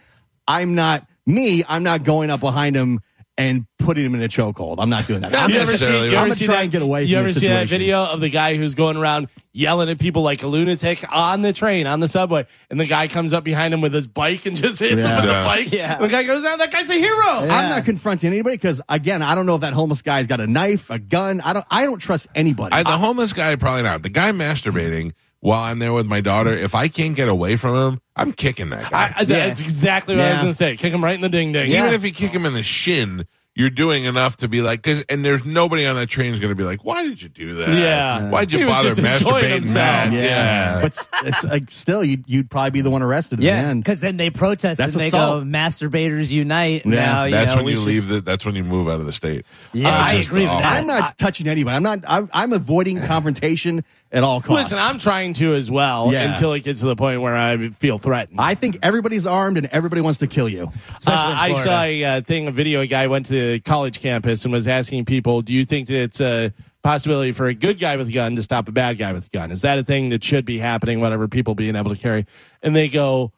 I'm 0.48 0.76
not 0.76 1.06
me. 1.26 1.64
I'm 1.68 1.84
not 1.84 2.04
going 2.04 2.30
up 2.30 2.40
behind 2.40 2.76
him 2.78 3.02
and 3.40 3.66
putting 3.80 4.06
him 4.06 4.14
in 4.16 4.22
a 4.22 4.28
chokehold. 4.28 4.76
I'm 4.80 4.90
not 4.90 5.08
doing 5.08 5.22
that. 5.22 5.36
I'm 5.36 5.50
You 5.50 5.56
ever 5.58 5.66
gonna- 5.68 5.78
see, 5.78 5.88
I'm 6.08 6.12
gonna 6.12 6.36
see 6.36 6.46
try 6.46 6.56
that, 6.58 6.62
and 6.64 6.72
get 6.72 6.82
away 6.82 7.06
You 7.06 7.16
from 7.16 7.20
ever 7.22 7.28
this 7.30 7.40
see 7.40 7.48
that 7.48 7.54
situation. 7.68 7.80
video 7.80 8.04
of 8.04 8.20
the 8.20 8.30
guy 8.30 8.56
who's 8.56 8.76
going 8.76 8.98
around 8.98 9.30
yelling 9.54 9.90
at 9.90 9.98
people 9.98 10.22
like 10.22 10.44
a 10.44 10.48
lunatic 10.48 11.04
on 11.12 11.42
the 11.42 11.54
train, 11.54 11.88
on 11.88 12.02
the 12.02 12.08
subway, 12.10 12.46
and 12.70 12.80
the 12.80 12.86
guy 12.86 13.08
comes 13.08 13.32
up 13.34 13.44
behind 13.46 13.74
him 13.74 13.80
with 13.82 13.94
his 13.94 14.06
bike 14.08 14.46
and 14.46 14.56
just 14.58 14.80
hits 14.80 14.92
him 14.94 15.00
Yeah. 15.00 15.16
with 15.16 15.26
the 15.26 15.32
Yeah. 15.32 15.44
bike? 15.46 15.72
Yeah. 15.72 15.98
The 15.98 16.08
guy 16.10 16.24
goes, 16.24 16.44
"Oh, 16.46 16.58
that 16.58 16.70
guy's 16.72 16.90
a 16.90 16.94
hero." 16.96 17.28
I'm 17.50 17.70
not 17.70 17.86
confronting 17.86 18.32
anybody 18.32 18.58
because 18.58 18.82
again, 18.90 19.22
I 19.22 19.34
don't 19.36 19.46
know 19.46 19.56
if 19.56 19.62
that 19.62 19.74
homeless 19.74 20.02
guy's 20.02 20.28
got 20.28 20.42
a 20.42 20.48
knife, 20.48 20.90
a 20.90 21.00
gun. 21.00 21.40
I 21.42 21.54
don't. 21.54 21.66
I 21.72 21.86
don't 21.86 22.00
trust 22.00 22.28
anybody. 22.36 22.74
I, 22.74 22.84
the 22.84 22.90
homeless 22.98 23.32
guy 23.34 23.56
probably 23.56 23.84
not. 23.84 24.04
The 24.04 24.10
guy 24.10 24.32
masturbating 24.34 25.14
while 25.40 25.62
I'm 25.64 25.80
there 25.80 25.94
with 25.94 26.06
my 26.06 26.20
daughter. 26.20 26.56
If 26.58 26.76
I 26.76 26.90
can't 26.90 27.16
get 27.16 27.30
away 27.30 27.56
from 27.56 27.76
him, 27.94 28.02
I'm 28.20 28.34
kicking 28.34 28.70
that 28.72 28.92
guy. 28.92 29.14
I, 29.18 29.22
I- 29.22 29.24
That's 29.26 29.62
exactly 29.62 30.16
what 30.16 30.26
I 30.26 30.30
was 30.30 30.36
Yeah. 30.38 30.42
going 30.42 30.52
to 30.54 30.58
say. 30.58 30.78
Kick 30.78 30.94
him 30.94 31.04
right 31.04 31.16
in 31.16 31.22
the 31.22 31.30
ding 31.30 31.52
ding. 31.52 31.72
Even 31.72 31.94
if 31.94 32.04
you 32.06 32.12
kick 32.12 32.32
him 32.32 32.46
in 32.46 32.54
the 32.54 32.64
shin, 32.64 33.26
you're 33.56 33.70
doing 33.70 34.06
enough 34.06 34.38
to 34.38 34.48
be 34.48 34.62
like, 34.62 34.84
cause, 34.84 35.04
and 35.10 35.26
there's 35.26 35.44
nobody 35.44 35.86
on 35.86 35.96
that 35.98 36.08
train 36.08 36.32
is 36.34 36.40
going 36.40 36.52
to 36.52 36.56
be 36.56 36.64
like, 36.64 36.86
why 36.86 37.04
did 37.04 37.22
you 37.22 37.28
do 37.28 37.56
that? 37.56 37.70
Yeah. 37.70 38.30
Why'd 38.30 38.54
you 38.54 38.60
He 38.60 38.64
was 38.66 38.74
bother 38.76 38.90
just 38.90 39.00
enjoying 39.00 39.44
masturbating? 39.44 39.50
himself. 39.56 39.76
Matt? 39.76 40.14
yeah. 40.14 40.22
Yeah. 40.24 40.76
but 40.82 40.86
it's, 40.86 41.10
it's 41.24 41.44
like 41.44 41.70
still, 41.72 42.02
you'd, 42.04 42.24
you'd 42.26 42.50
probably 42.50 42.72
be 42.72 42.82
the 42.82 42.90
one 42.90 43.02
arrested. 43.02 43.42
Yeah, 43.42 43.58
in 43.58 43.64
the 43.64 43.70
end. 43.72 43.84
because 43.84 44.00
then 44.00 44.16
they 44.16 44.30
protest 44.30 44.78
That's 44.78 44.94
and 44.94 45.02
they 45.02 45.08
assault. 45.08 45.44
go, 45.44 45.50
"Masturbators 45.50 46.30
unite." 46.32 46.86
Yeah. 46.86 46.92
now, 46.96 47.24
you 47.26 47.32
that's 47.32 47.50
know, 47.52 47.56
when 47.58 47.66
we 47.66 47.72
you 47.72 47.78
should- 47.80 47.86
leave 47.88 48.08
the, 48.08 48.22
that's 48.22 48.46
when 48.46 48.56
you 48.56 48.64
move 48.64 48.88
out 48.88 49.02
of 49.02 49.06
the 49.06 49.12
state. 49.14 49.46
Yeah, 49.74 49.90
Uh, 49.90 50.04
I 50.06 50.14
agree 50.14 50.42
with 50.44 50.50
that. 50.52 50.78
I'm 50.78 50.88
not 50.88 51.18
touching 51.18 51.48
anybody. 51.48 51.76
I'm 51.76 51.84
not. 51.84 52.00
I'm, 52.08 52.30
I'm 52.32 52.54
avoiding 52.54 53.02
confrontation 53.08 53.84
at 54.12 54.24
all 54.24 54.42
costs. 54.42 54.72
Listen, 54.72 54.86
I'm 54.86 54.98
trying 54.98 55.34
to 55.36 55.54
as 55.54 55.70
well 55.70 56.12
Yeah. 56.12 56.32
until 56.32 56.54
it 56.54 56.62
gets 56.64 56.80
to 56.80 56.88
the 56.88 56.96
point 56.96 57.22
where 57.22 57.36
I 57.36 57.70
feel 57.70 57.98
threatened. 57.98 58.40
I 58.42 58.56
think 58.56 58.80
everybody's 58.82 59.28
armed 59.28 59.58
and 59.58 59.68
everybody 59.68 60.02
wants 60.02 60.20
to 60.20 60.28
kill 60.28 60.50
you. 60.50 60.72
Uh, 61.06 61.12
I 61.12 61.54
saw 61.56 61.84
a 61.84 62.04
uh, 62.04 62.22
thing, 62.22 62.48
a 62.48 62.52
video. 62.52 62.82
A 62.82 62.88
guy 62.88 63.08
went 63.08 63.28
to 63.28 63.60
college 63.62 64.02
campus 64.02 64.44
and 64.46 64.52
was 64.52 64.68
asking 64.68 65.06
people, 65.06 65.42
"Do 65.42 65.54
you 65.54 65.66
think 65.66 65.88
that 65.88 66.02
it's 66.02 66.22
a 66.22 66.54
possibility 66.82 67.32
for 67.32 67.46
a 67.48 67.54
good 67.54 67.78
guy 67.78 67.98
with 67.98 68.08
a 68.08 68.12
gun 68.12 68.36
to 68.38 68.44
stop 68.44 68.68
a 68.68 68.72
bad 68.72 68.98
guy 68.98 69.12
with 69.14 69.28
a 69.28 69.30
gun? 69.30 69.52
Is 69.52 69.62
that 69.62 69.78
a 69.78 69.84
thing 69.84 70.10
that 70.10 70.24
should 70.24 70.46
be 70.46 70.58
happening? 70.58 71.02
Whatever 71.02 71.28
people 71.28 71.54
being 71.56 71.76
able 71.76 71.94
to 71.94 72.02
carry?" 72.02 72.26
And 72.64 72.76
they 72.76 72.88
go, 72.90 73.32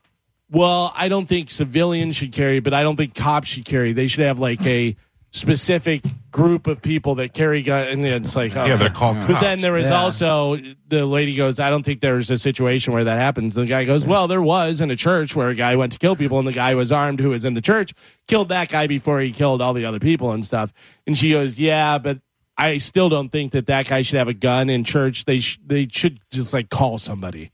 "Well, 0.50 0.94
I 0.96 1.10
don't 1.10 1.28
think 1.28 1.52
civilians 1.52 2.16
should 2.16 2.32
carry, 2.32 2.60
but 2.62 2.74
I 2.74 2.84
don't 2.84 2.96
think 2.96 3.14
cops 3.14 3.50
should 3.50 3.66
carry. 3.66 3.94
They 3.94 4.08
should 4.08 4.26
have 4.26 4.40
like 4.40 4.66
a 4.66 4.96
specific 5.32 6.02
group 6.30 6.68
of 6.68 6.82
people 6.82 7.16
that 7.16 7.34
carry 7.34 7.62
guns. 7.62 7.90
And 7.90 8.06
it's 8.06 8.36
like, 8.36 8.54
Yeah, 8.54 8.76
they're 8.76 8.90
called 8.90 9.18
But 9.22 9.28
cops. 9.28 9.42
then 9.42 9.62
there 9.62 9.78
is 9.78 9.90
Yeah. 9.90 10.02
also 10.02 10.58
the 10.88 11.06
lady 11.06 11.36
goes, 11.36 11.60
I 11.60 11.70
don't 11.70 11.84
think 11.84 12.02
there's 12.02 12.30
a 12.30 12.38
situation 12.38 12.94
where 12.94 13.06
that 13.06 13.18
happens. 13.18 13.54
The 13.56 13.66
guy 13.66 13.86
goes, 13.86 14.06
Well, 14.06 14.28
there 14.28 14.42
was 14.42 14.82
in 14.82 14.92
a 14.92 14.96
church 14.96 15.36
where 15.36 15.50
a 15.50 15.56
guy 15.56 15.76
went 15.78 15.94
to 15.94 16.00
kill 16.00 16.16
people, 16.16 16.38
and 16.40 16.48
the 16.48 16.52
guy 16.54 16.76
was 16.76 16.92
armed 16.92 17.20
who 17.22 17.30
was 17.30 17.46
in 17.46 17.54
the 17.54 17.62
church, 17.62 17.94
killed 18.28 18.50
that 18.50 18.70
guy 18.70 18.88
before 18.88 19.20
he 19.22 19.32
killed 19.32 19.62
all 19.62 19.74
the 19.74 19.86
other 19.86 20.00
people 20.00 20.32
and 20.32 20.46
stuff. 20.46 20.74
And 21.08 21.18
she 21.18 21.32
goes, 21.32 21.58
Yeah, 21.60 21.98
but 21.98 22.20
I 22.58 22.78
still 22.78 23.08
don't 23.10 23.30
think 23.30 23.54
that 23.54 23.68
that 23.68 23.88
guy 23.88 24.02
should 24.02 24.20
have 24.20 24.28
a 24.28 24.34
gun 24.34 24.70
in 24.70 24.84
church. 24.84 25.26
They 25.26 25.40
sh- 25.40 25.60
they 25.66 25.88
should 25.90 26.20
just 26.32 26.54
like 26.54 26.70
call 26.70 26.98
somebody. 26.98 27.52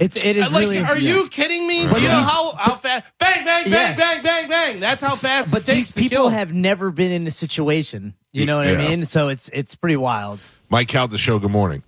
It's 0.00 0.16
it 0.16 0.36
is 0.36 0.46
uh, 0.46 0.50
like, 0.50 0.60
really. 0.62 0.78
are 0.78 0.96
you 0.98 1.28
kidding 1.28 1.66
me? 1.66 1.86
Do 1.86 2.00
you 2.00 2.08
know 2.08 2.14
how 2.22 2.54
how 2.56 2.76
fast? 2.76 3.04
Bang 3.18 3.44
bang 3.44 3.64
bang 3.64 3.72
Yeah. 3.72 3.94
bang 3.96 4.22
bang 4.22 4.48
bang. 4.48 4.80
That's 4.80 5.02
how 5.02 5.14
fast 5.14 5.50
But 5.50 5.62
it 5.62 5.66
takes 5.66 5.76
these 5.78 5.92
to 5.92 6.00
people 6.00 6.16
kill. 6.16 6.28
have 6.30 6.52
never 6.52 6.90
been 6.90 7.12
in 7.12 7.26
a 7.26 7.30
situation. 7.30 8.14
You 8.32 8.46
know 8.46 8.56
what 8.58 8.68
Yeah. 8.68 8.74
I 8.78 8.88
mean? 8.88 9.04
So 9.04 9.28
it's 9.28 9.48
it's 9.50 9.74
pretty 9.74 9.96
wild. 9.96 10.40
Mike 10.70 10.88
Calta 10.88 11.18
show. 11.18 11.38
Good 11.38 11.50
morning. 11.50 11.82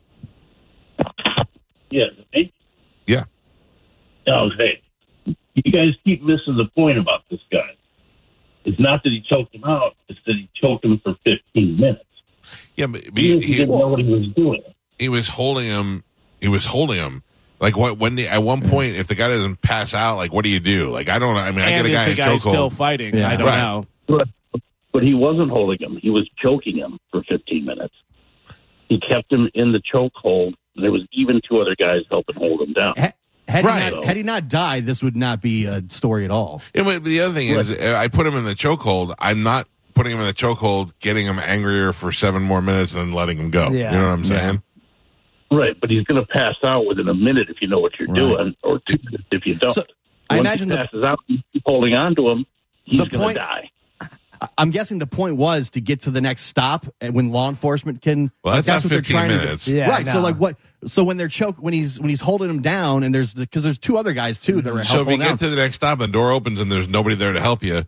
Yeah. 1.91 2.05
Hey, 2.33 2.53
Yeah. 3.07 3.25
Okay. 4.29 4.81
You 5.27 5.73
guys 5.73 5.95
keep 6.05 6.23
missing 6.23 6.57
the 6.57 6.67
point 6.77 6.99
about 6.99 7.23
this 7.31 7.41
guy. 7.53 7.77
It's 8.65 8.81
not 8.81 9.03
that 9.05 9.11
he 9.11 9.23
choked 9.29 9.55
him 9.55 9.65
out; 9.65 9.95
it's 10.09 10.19
that 10.27 10.35
he 10.35 10.49
choked 10.55 10.85
him 10.85 10.99
for 11.05 11.15
15 11.25 11.77
minutes. 11.77 12.01
Yeah, 12.77 12.87
but 12.87 13.03
He, 13.05 13.11
he, 13.11 13.29
he 13.41 13.47
he, 13.47 13.55
didn't 13.59 13.79
know 13.79 13.89
what 13.89 14.01
he 14.01 14.11
was 14.11 14.27
doing. 14.35 14.63
he 14.99 15.09
was 15.09 15.29
holding 15.29 15.67
him. 15.67 16.03
He 16.41 16.49
was 16.49 16.67
holding 16.67 16.97
him. 16.97 17.23
Like 17.61 17.77
what? 17.77 17.99
When 17.99 18.15
the, 18.17 18.29
at 18.29 18.43
one 18.43 18.69
point, 18.69 18.97
if 18.97 19.07
the 19.07 19.15
guy 19.15 19.29
doesn't 19.29 19.63
pass 19.63 19.95
out, 19.95 20.17
like 20.17 20.33
what 20.33 20.43
do 20.45 20.51
you 20.51 20.61
do? 20.61 20.91
Like 20.91 21.09
I 21.09 21.19
don't. 21.19 21.37
I 21.37 21.51
mean, 21.51 21.61
I 21.61 21.71
get 21.71 21.87
a 21.87 21.91
guy 21.91 22.05
the 22.07 22.11
in 22.13 22.17
guy 22.17 22.37
still 22.39 22.69
chokehold. 22.71 22.73
fighting? 22.75 23.17
Yeah. 23.17 23.29
I 23.31 23.37
don't 23.37 23.47
Right. 23.47 23.59
know. 23.61 23.87
But, 24.07 24.29
but 24.93 25.03
he 25.03 25.15
wasn't 25.15 25.51
holding 25.51 25.79
him; 25.81 25.97
he 26.01 26.11
was 26.11 26.29
choking 26.43 26.77
him 26.77 26.99
for 27.11 27.23
15 27.29 27.65
minutes. 27.65 27.95
He 28.89 28.99
kept 29.01 29.33
him 29.33 29.49
in 29.55 29.73
the 29.73 29.81
chokehold. 29.93 30.55
And 30.77 30.85
there 30.85 30.91
was 30.93 31.03
even 31.13 31.41
two 31.49 31.61
other 31.61 31.77
guys 31.79 32.01
helping 32.11 32.35
hold 32.35 32.61
him 32.61 32.73
down. 32.73 32.95
Ha- 32.99 33.13
Had, 33.47 33.65
Right. 33.65 33.83
he 33.85 33.91
not, 33.93 34.05
had 34.05 34.17
he 34.17 34.23
not 34.25 34.49
died, 34.49 34.87
this 34.87 35.03
would 35.05 35.15
not 35.17 35.41
be 35.41 35.67
a 35.67 35.85
story 35.91 36.25
at 36.25 36.31
all. 36.33 36.61
And 36.75 36.85
what- 36.85 37.05
the 37.05 37.21
other 37.21 37.33
thing 37.35 37.49
is, 37.51 37.71
I 37.71 38.09
put 38.09 38.27
him 38.27 38.35
in 38.35 38.45
the 38.45 38.55
chokehold. 38.57 39.15
I'm 39.21 39.43
not 39.45 39.69
putting 39.95 40.13
him 40.13 40.19
in 40.19 40.27
the 40.27 40.35
chokehold, 40.35 40.91
getting 40.99 41.27
him 41.27 41.39
angrier 41.39 41.93
for 41.93 42.11
seven 42.11 42.43
more 42.43 42.61
minutes, 42.61 42.93
and 42.93 43.01
then 43.03 43.13
letting 43.13 43.39
him 43.39 43.51
go. 43.51 43.71
Yeah. 43.71 43.93
You 43.93 43.99
know 43.99 44.05
what 44.09 44.13
I'm 44.15 44.25
saying? 44.25 44.63
Right, 45.51 45.79
but 45.81 45.91
he's 45.91 46.05
going 46.05 46.21
to 46.21 46.27
pass 46.27 46.57
out 46.65 46.87
within 46.87 47.09
a 47.09 47.15
minute 47.15 47.49
if 47.49 47.57
you 47.61 47.69
know 47.69 47.79
what 47.79 47.93
you're 47.99 48.09
Right. 48.09 48.17
doing, 48.19 48.55
or 48.63 48.81
two 48.89 48.99
minutes 49.05 49.25
if 49.31 49.47
you 49.47 49.55
don't. 49.55 49.71
So, 49.71 49.85
I 50.31 50.39
imagine 50.39 50.69
he 50.71 50.73
the- 50.77 50.83
passes 50.85 51.05
out, 51.05 51.19
keep 51.29 51.45
holding 51.65 51.95
on 51.95 52.15
to 52.17 52.29
him. 52.31 52.47
He's 52.85 53.01
going 53.03 53.29
to 53.29 53.35
die. 53.35 53.71
I'm 54.59 54.71
guessing 54.71 54.99
the 54.99 55.07
point 55.07 55.37
was 55.37 55.71
to 55.71 55.81
get 55.81 56.01
to 56.03 56.11
the 56.11 56.21
next 56.21 56.43
stop 56.43 56.87
and 57.01 57.15
when 57.15 57.31
law 57.31 57.49
enforcement 57.49 58.03
can. 58.03 58.31
Well, 58.43 58.55
that's 58.57 58.67
like, 58.69 58.75
not 58.77 58.85
what 58.85 58.91
they're 58.91 58.99
15 58.99 59.17
trying 59.17 59.29
to 59.31 59.57
do. 59.57 59.75
Yeah, 59.75 59.89
right. 59.89 60.07
So 60.07 60.21
like 60.21 60.37
what? 60.37 60.57
So 60.87 61.03
when 61.03 61.17
they're 61.17 61.29
choke 61.29 61.57
when 61.59 61.73
he's 61.73 61.99
when 61.99 62.11
he's 62.11 62.21
holding 62.21 62.51
him 62.51 62.61
down 62.61 63.05
and 63.05 63.15
there's 63.15 63.33
because 63.33 63.63
there's 63.65 63.79
two 63.79 63.97
other 63.97 64.13
guys 64.13 64.39
too 64.39 64.61
that 64.61 64.71
are 64.71 64.85
So 64.85 65.01
if 65.01 65.09
you 65.09 65.17
helping 65.17 65.21
get 65.21 65.39
to 65.39 65.49
the 65.49 65.57
next 65.57 65.77
stop, 65.77 65.93
and 66.01 66.09
the 66.09 66.13
door 66.13 66.31
opens, 66.33 66.61
and 66.61 66.71
there's 66.71 66.89
nobody 66.89 67.15
there 67.17 67.33
to 67.33 67.41
help 67.41 67.63
you, 67.63 67.85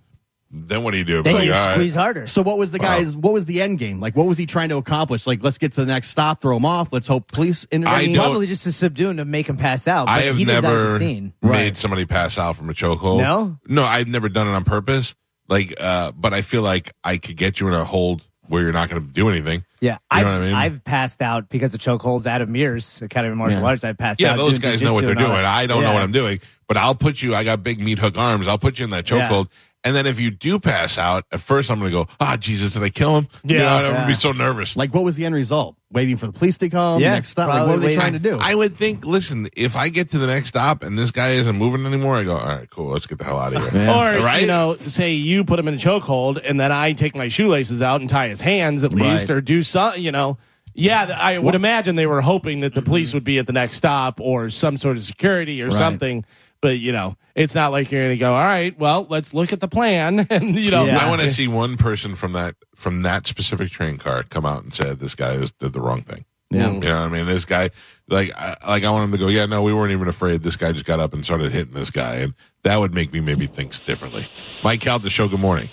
then 0.51 0.83
what 0.85 0.93
do 0.93 0.99
you 0.99 1.05
do? 1.05 1.23
Then 1.23 1.35
Like, 1.35 1.45
you 1.45 1.53
all 1.53 1.67
right. 1.67 1.75
squeeze 1.75 1.95
harder. 1.95 2.27
So 2.27 2.43
what 2.43 2.57
was 2.57 2.73
the 2.73 2.79
Wow. 2.79 2.99
guys? 2.99 3.17
What 3.17 3.33
was 3.33 3.47
the 3.47 3.61
end 3.61 3.79
game? 3.79 4.01
Like 4.01 4.15
what 4.17 4.27
was 4.27 4.39
he 4.39 4.47
trying 4.47 4.69
to 4.69 4.77
accomplish? 4.77 5.27
Like 5.27 5.43
let's 5.43 5.59
get 5.59 5.73
to 5.73 5.81
the 5.81 5.87
next 5.87 6.09
stop, 6.11 6.41
throw 6.41 6.57
him 6.57 6.65
off. 6.65 6.89
Let's 6.93 7.09
hope 7.09 7.31
police 7.33 7.67
I 7.73 7.75
intervene. 7.77 8.15
don't- 8.15 8.25
Probably 8.25 8.47
just 8.47 8.65
to 8.65 8.73
subdue 8.73 9.11
him 9.11 9.17
to 9.19 9.25
make 9.25 9.49
him 9.49 9.57
pass 9.57 9.89
out. 9.89 10.07
But 10.07 10.13
I 10.13 10.21
have 10.23 10.37
he 10.37 10.45
didn't 10.45 10.63
die 10.63 10.69
at 10.69 10.73
never 10.73 10.93
the 10.93 10.99
scene. 10.99 11.33
made 11.43 11.51
Right. 11.51 11.77
somebody 11.77 12.05
pass 12.07 12.39
out 12.39 12.57
from 12.57 12.71
a 12.71 12.75
chokehold. 12.75 13.19
No? 13.19 13.57
no, 13.69 13.85
I've 13.85 14.09
never 14.09 14.29
done 14.29 14.47
it 14.47 14.53
on 14.53 14.65
purpose. 14.65 15.15
Like, 15.49 15.75
uh, 15.81 16.13
but 16.13 16.33
I 16.35 16.43
feel 16.43 16.63
like 16.63 16.93
I 17.05 17.19
could 17.19 17.37
get 17.37 17.61
you 17.61 17.69
in 17.69 17.75
a 17.75 17.85
hold 17.85 18.23
where 18.49 18.63
you're 18.63 18.73
not 18.73 18.89
going 18.89 19.05
to 19.05 19.13
do 19.13 19.29
anything. 19.29 19.65
Yeah, 19.81 19.95
You 19.95 19.99
I've, 20.11 20.25
know 20.25 20.33
what 20.33 20.41
I 20.43 20.45
mean? 20.45 20.55
I've 20.55 20.85
passed 20.85 21.21
out 21.23 21.49
because 21.49 21.75
of 21.75 21.81
chokeholds. 21.81 22.27
Adam 22.27 22.51
Mears, 22.51 23.01
Academy 23.03 23.33
of 23.33 23.39
Martial 23.39 23.61
Yeah. 23.61 23.67
Arts. 23.67 23.85
I've 23.85 23.99
passed 23.99 24.21
Yeah, 24.21 24.33
out. 24.33 24.37
those 24.39 24.59
guys 24.61 24.81
know 24.83 24.93
what 24.93 25.05
they're 25.05 25.15
doing. 25.17 25.31
I 25.31 25.67
don't 25.67 25.83
know 25.83 25.93
what 25.93 26.03
I'm 26.03 26.13
doing, 26.13 26.41
but 26.69 26.77
I'll 26.77 26.95
put 26.95 27.23
you. 27.23 27.35
I 27.35 27.45
got 27.45 27.63
big 27.63 27.81
meat 27.81 27.99
hook 27.99 28.17
arms. 28.17 28.49
I'll 28.49 28.59
put 28.59 28.79
you 28.79 28.85
in 28.85 28.91
that 28.91 29.09
Yeah. 29.11 29.29
chokehold. 29.29 29.49
And 29.87 29.95
then 29.95 30.05
if 30.05 30.19
you 30.19 30.33
do 30.33 30.59
pass 30.59 30.99
out, 30.99 31.25
at 31.31 31.41
first 31.41 31.71
I'm 31.71 31.79
going 31.79 31.93
to 31.93 31.97
go, 32.05 32.09
ah, 32.19 32.37
Jesus, 32.37 32.73
did 32.73 32.83
I 32.83 32.89
kill 32.91 33.17
him? 33.17 33.29
You 33.45 33.55
Yeah. 33.57 33.63
know, 33.63 33.69
I'm 33.69 33.83
going 33.93 34.01
to 34.03 34.07
be 34.09 34.15
so 34.15 34.33
nervous. 34.33 34.77
Like 34.77 34.93
what 34.93 35.05
was 35.05 35.15
the 35.15 35.25
end 35.25 35.35
result? 35.37 35.77
Waiting 35.93 36.17
for 36.17 36.27
the 36.27 36.33
police 36.33 36.59
to 36.59 36.69
come. 36.69 37.01
Yeah, 37.01 37.11
next 37.13 37.29
stop. 37.29 37.49
Like, 37.49 37.69
what 37.69 37.77
are 37.77 37.79
they 37.79 37.87
waiting. 37.87 38.01
trying 38.01 38.13
to 38.15 38.19
do? 38.19 38.37
I 38.41 38.57
would 38.57 38.77
think, 38.77 39.07
listen, 39.07 39.49
if 39.57 39.77
I 39.77 39.89
get 39.89 40.11
to 40.11 40.19
the 40.19 40.27
next 40.27 40.49
stop 40.49 40.83
and 40.83 40.99
this 40.99 41.13
guy 41.13 41.35
isn't 41.35 41.55
moving 41.57 41.87
anymore, 41.87 42.17
I 42.17 42.25
go, 42.25 42.37
all 42.37 42.45
right, 42.47 42.69
cool, 42.69 42.89
let's 42.91 43.07
get 43.07 43.19
the 43.19 43.25
hell 43.25 43.39
out 43.39 43.55
of 43.55 43.71
here. 43.73 43.89
Or 43.89 44.19
Right? 44.25 44.41
you 44.41 44.49
know, 44.49 44.77
say 44.77 45.13
you 45.13 45.45
put 45.45 45.61
him 45.61 45.69
in 45.69 45.75
a 45.75 45.79
chokehold, 45.79 46.41
and 46.45 46.59
then 46.59 46.73
I 46.73 46.93
take 46.93 47.15
my 47.15 47.29
shoelaces 47.29 47.81
out 47.81 48.01
and 48.01 48.11
tie 48.11 48.27
his 48.27 48.41
hands 48.41 48.83
at 48.83 48.93
least, 48.93 49.29
Right. 49.29 49.37
or 49.37 49.41
do 49.41 49.63
some. 49.63 49.93
You 49.97 50.11
know, 50.11 50.37
yeah, 50.75 51.17
I 51.19 51.39
would 51.39 51.55
imagine 51.55 51.95
they 51.95 52.09
were 52.09 52.21
hoping 52.21 52.61
that 52.61 52.75
the 52.75 52.83
police 52.83 53.15
would 53.15 53.23
be 53.25 53.39
at 53.39 53.47
the 53.47 53.53
next 53.53 53.77
stop 53.77 54.21
or 54.21 54.51
some 54.51 54.77
sort 54.77 54.97
of 54.97 55.05
security 55.05 55.63
or 55.63 55.67
Right. 55.69 55.75
something. 55.79 56.25
But 56.67 56.81
you 56.81 56.91
know, 56.91 57.17
it's 57.37 57.55
not 57.55 57.71
like 57.71 57.93
you're 57.93 58.03
going 58.07 58.17
to 58.17 58.19
go. 58.19 58.35
All 58.35 58.43
right, 58.43 58.77
well, 58.77 59.07
let's 59.09 59.33
look 59.33 59.53
at 59.53 59.61
the 59.61 59.69
plan, 59.69 60.27
and 60.31 60.59
you 60.59 60.73
know, 60.73 60.85
Yeah. 60.87 60.99
I 60.99 61.09
want 61.09 61.23
to 61.23 61.31
see 61.31 61.47
one 61.47 61.77
person 61.77 62.17
from 62.17 62.33
that 62.33 62.57
from 62.75 63.03
that 63.03 63.25
specific 63.29 63.71
train 63.71 63.99
car 63.99 64.25
come 64.25 64.45
out 64.45 64.65
and 64.65 64.75
said 64.75 64.99
this 64.99 65.15
guy 65.15 65.35
is, 65.35 65.53
did 65.53 65.73
the 65.75 65.81
wrong 65.81 66.03
thing. 66.03 66.25
Yeah. 66.51 66.73
You 66.73 66.81
know 66.81 67.03
what 67.03 67.03
I 67.03 67.09
mean? 67.09 67.27
This 67.27 67.45
guy, 67.45 67.71
like, 68.09 68.33
I, 68.35 68.57
like 68.67 68.83
I 68.83 68.91
want 68.91 69.05
him 69.05 69.13
to 69.13 69.19
go. 69.19 69.29
Yeah, 69.29 69.47
no, 69.47 69.63
we 69.63 69.73
weren't 69.73 69.93
even 69.93 70.09
afraid. 70.09 70.43
This 70.43 70.57
guy 70.57 70.73
just 70.73 70.87
got 70.87 70.99
up 70.99 71.15
and 71.15 71.25
started 71.25 71.53
hitting 71.53 71.73
this 71.73 71.91
guy, 71.91 72.17
and 72.17 72.35
that 72.65 72.79
would 72.81 72.93
make 72.93 73.13
me 73.13 73.21
maybe 73.21 73.47
think 73.47 73.85
differently. 73.85 74.29
Mike 74.65 74.81
Calta 74.81 75.09
show. 75.09 75.29
Good 75.29 75.39
morning. 75.39 75.71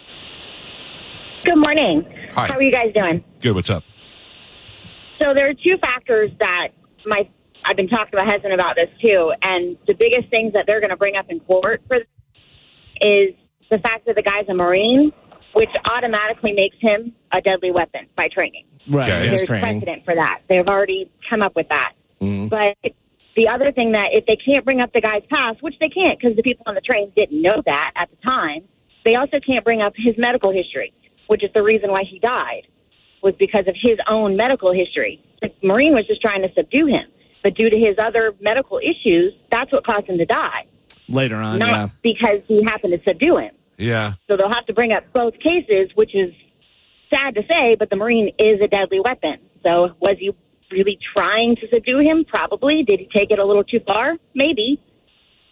Good 1.44 1.58
morning. 1.58 2.04
Hi. 2.34 2.46
How 2.50 2.54
are 2.58 2.62
you 2.62 2.72
guys 2.72 2.94
doing? 2.94 3.24
Good. 3.42 3.56
What's 3.56 3.72
up? 3.72 3.84
So 5.20 5.34
there 5.34 5.50
are 5.50 5.56
two 5.56 5.76
factors 5.82 6.30
that 6.40 6.68
my 7.08 7.28
I've 7.66 7.78
been 7.78 7.88
talking 7.88 8.12
to 8.12 8.18
my 8.18 8.26
husband 8.32 8.54
about 8.54 8.76
this 8.76 8.90
too, 9.04 9.34
and 9.42 9.78
the 9.88 9.94
biggest 9.94 10.30
things 10.30 10.54
that 10.54 10.66
they're 10.68 10.80
going 10.80 10.90
to 10.90 10.98
bring 10.98 11.16
up 11.16 11.26
in 11.30 11.40
court 11.42 11.82
for 11.88 11.98
is 13.02 13.34
the 13.70 13.80
fact 13.80 14.06
that 14.06 14.16
the 14.16 14.22
guy's 14.22 14.48
a 14.50 14.54
Marine, 14.54 15.12
which 15.54 15.70
automatically 15.86 16.54
makes 16.54 16.76
him 16.80 17.14
a 17.32 17.42
deadly 17.42 17.72
weapon 17.72 18.08
by 18.16 18.28
training. 18.28 18.66
right? 18.90 19.10
Okay. 19.10 19.30
There's 19.30 19.44
training. 19.44 19.80
precedent 19.82 20.06
for 20.06 20.16
that. 20.16 20.42
They've 20.50 20.68
already 20.68 21.10
come 21.30 21.42
up 21.42 21.56
with 21.56 21.70
that. 21.70 21.94
Mhm. 22.22 22.50
But 22.50 22.76
the 23.36 23.48
other 23.48 23.72
thing 23.72 23.94
that 23.94 24.10
if 24.12 24.26
they 24.26 24.36
can't 24.36 24.66
bring 24.66 24.82
up 24.82 24.92
the 24.94 25.02
guy's 25.02 25.24
past, 25.30 25.62
which 25.62 25.76
they 25.80 25.88
can't 25.88 26.20
because 26.20 26.36
the 26.36 26.44
people 26.44 26.64
on 26.68 26.76
the 26.76 26.82
train 26.82 27.12
didn't 27.16 27.42
know 27.42 27.62
that 27.66 27.92
at 27.96 28.10
the 28.10 28.18
time, 28.18 28.64
they 29.06 29.16
also 29.16 29.40
can't 29.40 29.64
bring 29.64 29.82
up 29.82 29.94
his 29.96 30.16
medical 30.18 30.52
history, 30.52 30.94
which 31.28 31.44
is 31.44 31.50
the 31.56 31.64
reason 31.64 31.92
why 31.92 32.04
he 32.04 32.20
died, 32.20 32.68
was 33.22 33.34
because 33.40 33.68
of 33.68 33.76
his 33.82 33.98
own 34.08 34.36
medical 34.36 34.72
history. 34.74 35.20
The 35.42 35.50
Marine 35.62 35.94
was 35.94 36.06
just 36.08 36.22
trying 36.22 36.42
to 36.42 36.54
subdue 36.54 36.86
him, 36.88 37.06
but 37.44 37.56
due 37.56 37.70
to 37.70 37.78
his 37.78 37.98
other 38.02 38.34
medical 38.40 38.80
issues, 38.80 39.34
that's 39.52 39.72
what 39.72 39.86
caused 39.86 40.08
him 40.08 40.18
to 40.18 40.26
die, 40.26 40.66
Later 41.10 41.36
on, 41.36 41.60
not 41.60 41.70
yeah. 41.70 41.88
because 42.02 42.42
he 42.48 42.64
happened 42.64 42.94
to 42.94 43.02
subdue 43.08 43.38
him. 43.38 43.52
Yeah. 43.78 44.14
So 44.28 44.38
they'll 44.38 44.54
have 44.54 44.66
to 44.68 44.74
bring 44.74 44.94
up 44.94 45.12
both 45.14 45.34
cases, 45.40 45.90
which 45.96 46.16
is 46.16 46.34
sad 47.10 47.36
to 47.36 47.42
say, 47.50 47.76
but 47.78 47.90
the 47.90 47.96
Marine 47.96 48.30
is 48.40 48.62
a 48.62 48.68
deadly 48.68 49.00
weapon. 49.04 49.38
So 49.64 49.96
was 50.00 50.18
he 50.20 50.32
really 50.72 50.98
trying 51.14 51.56
to 51.58 51.68
subdue 51.72 52.00
him? 52.00 52.26
Probably. 52.26 52.84
Did 52.84 53.00
he 53.00 53.10
take 53.14 53.32
it 53.32 53.40
a 53.40 53.46
little 53.46 53.64
too 53.64 53.80
far? 53.86 54.16
Maybe. 54.34 54.82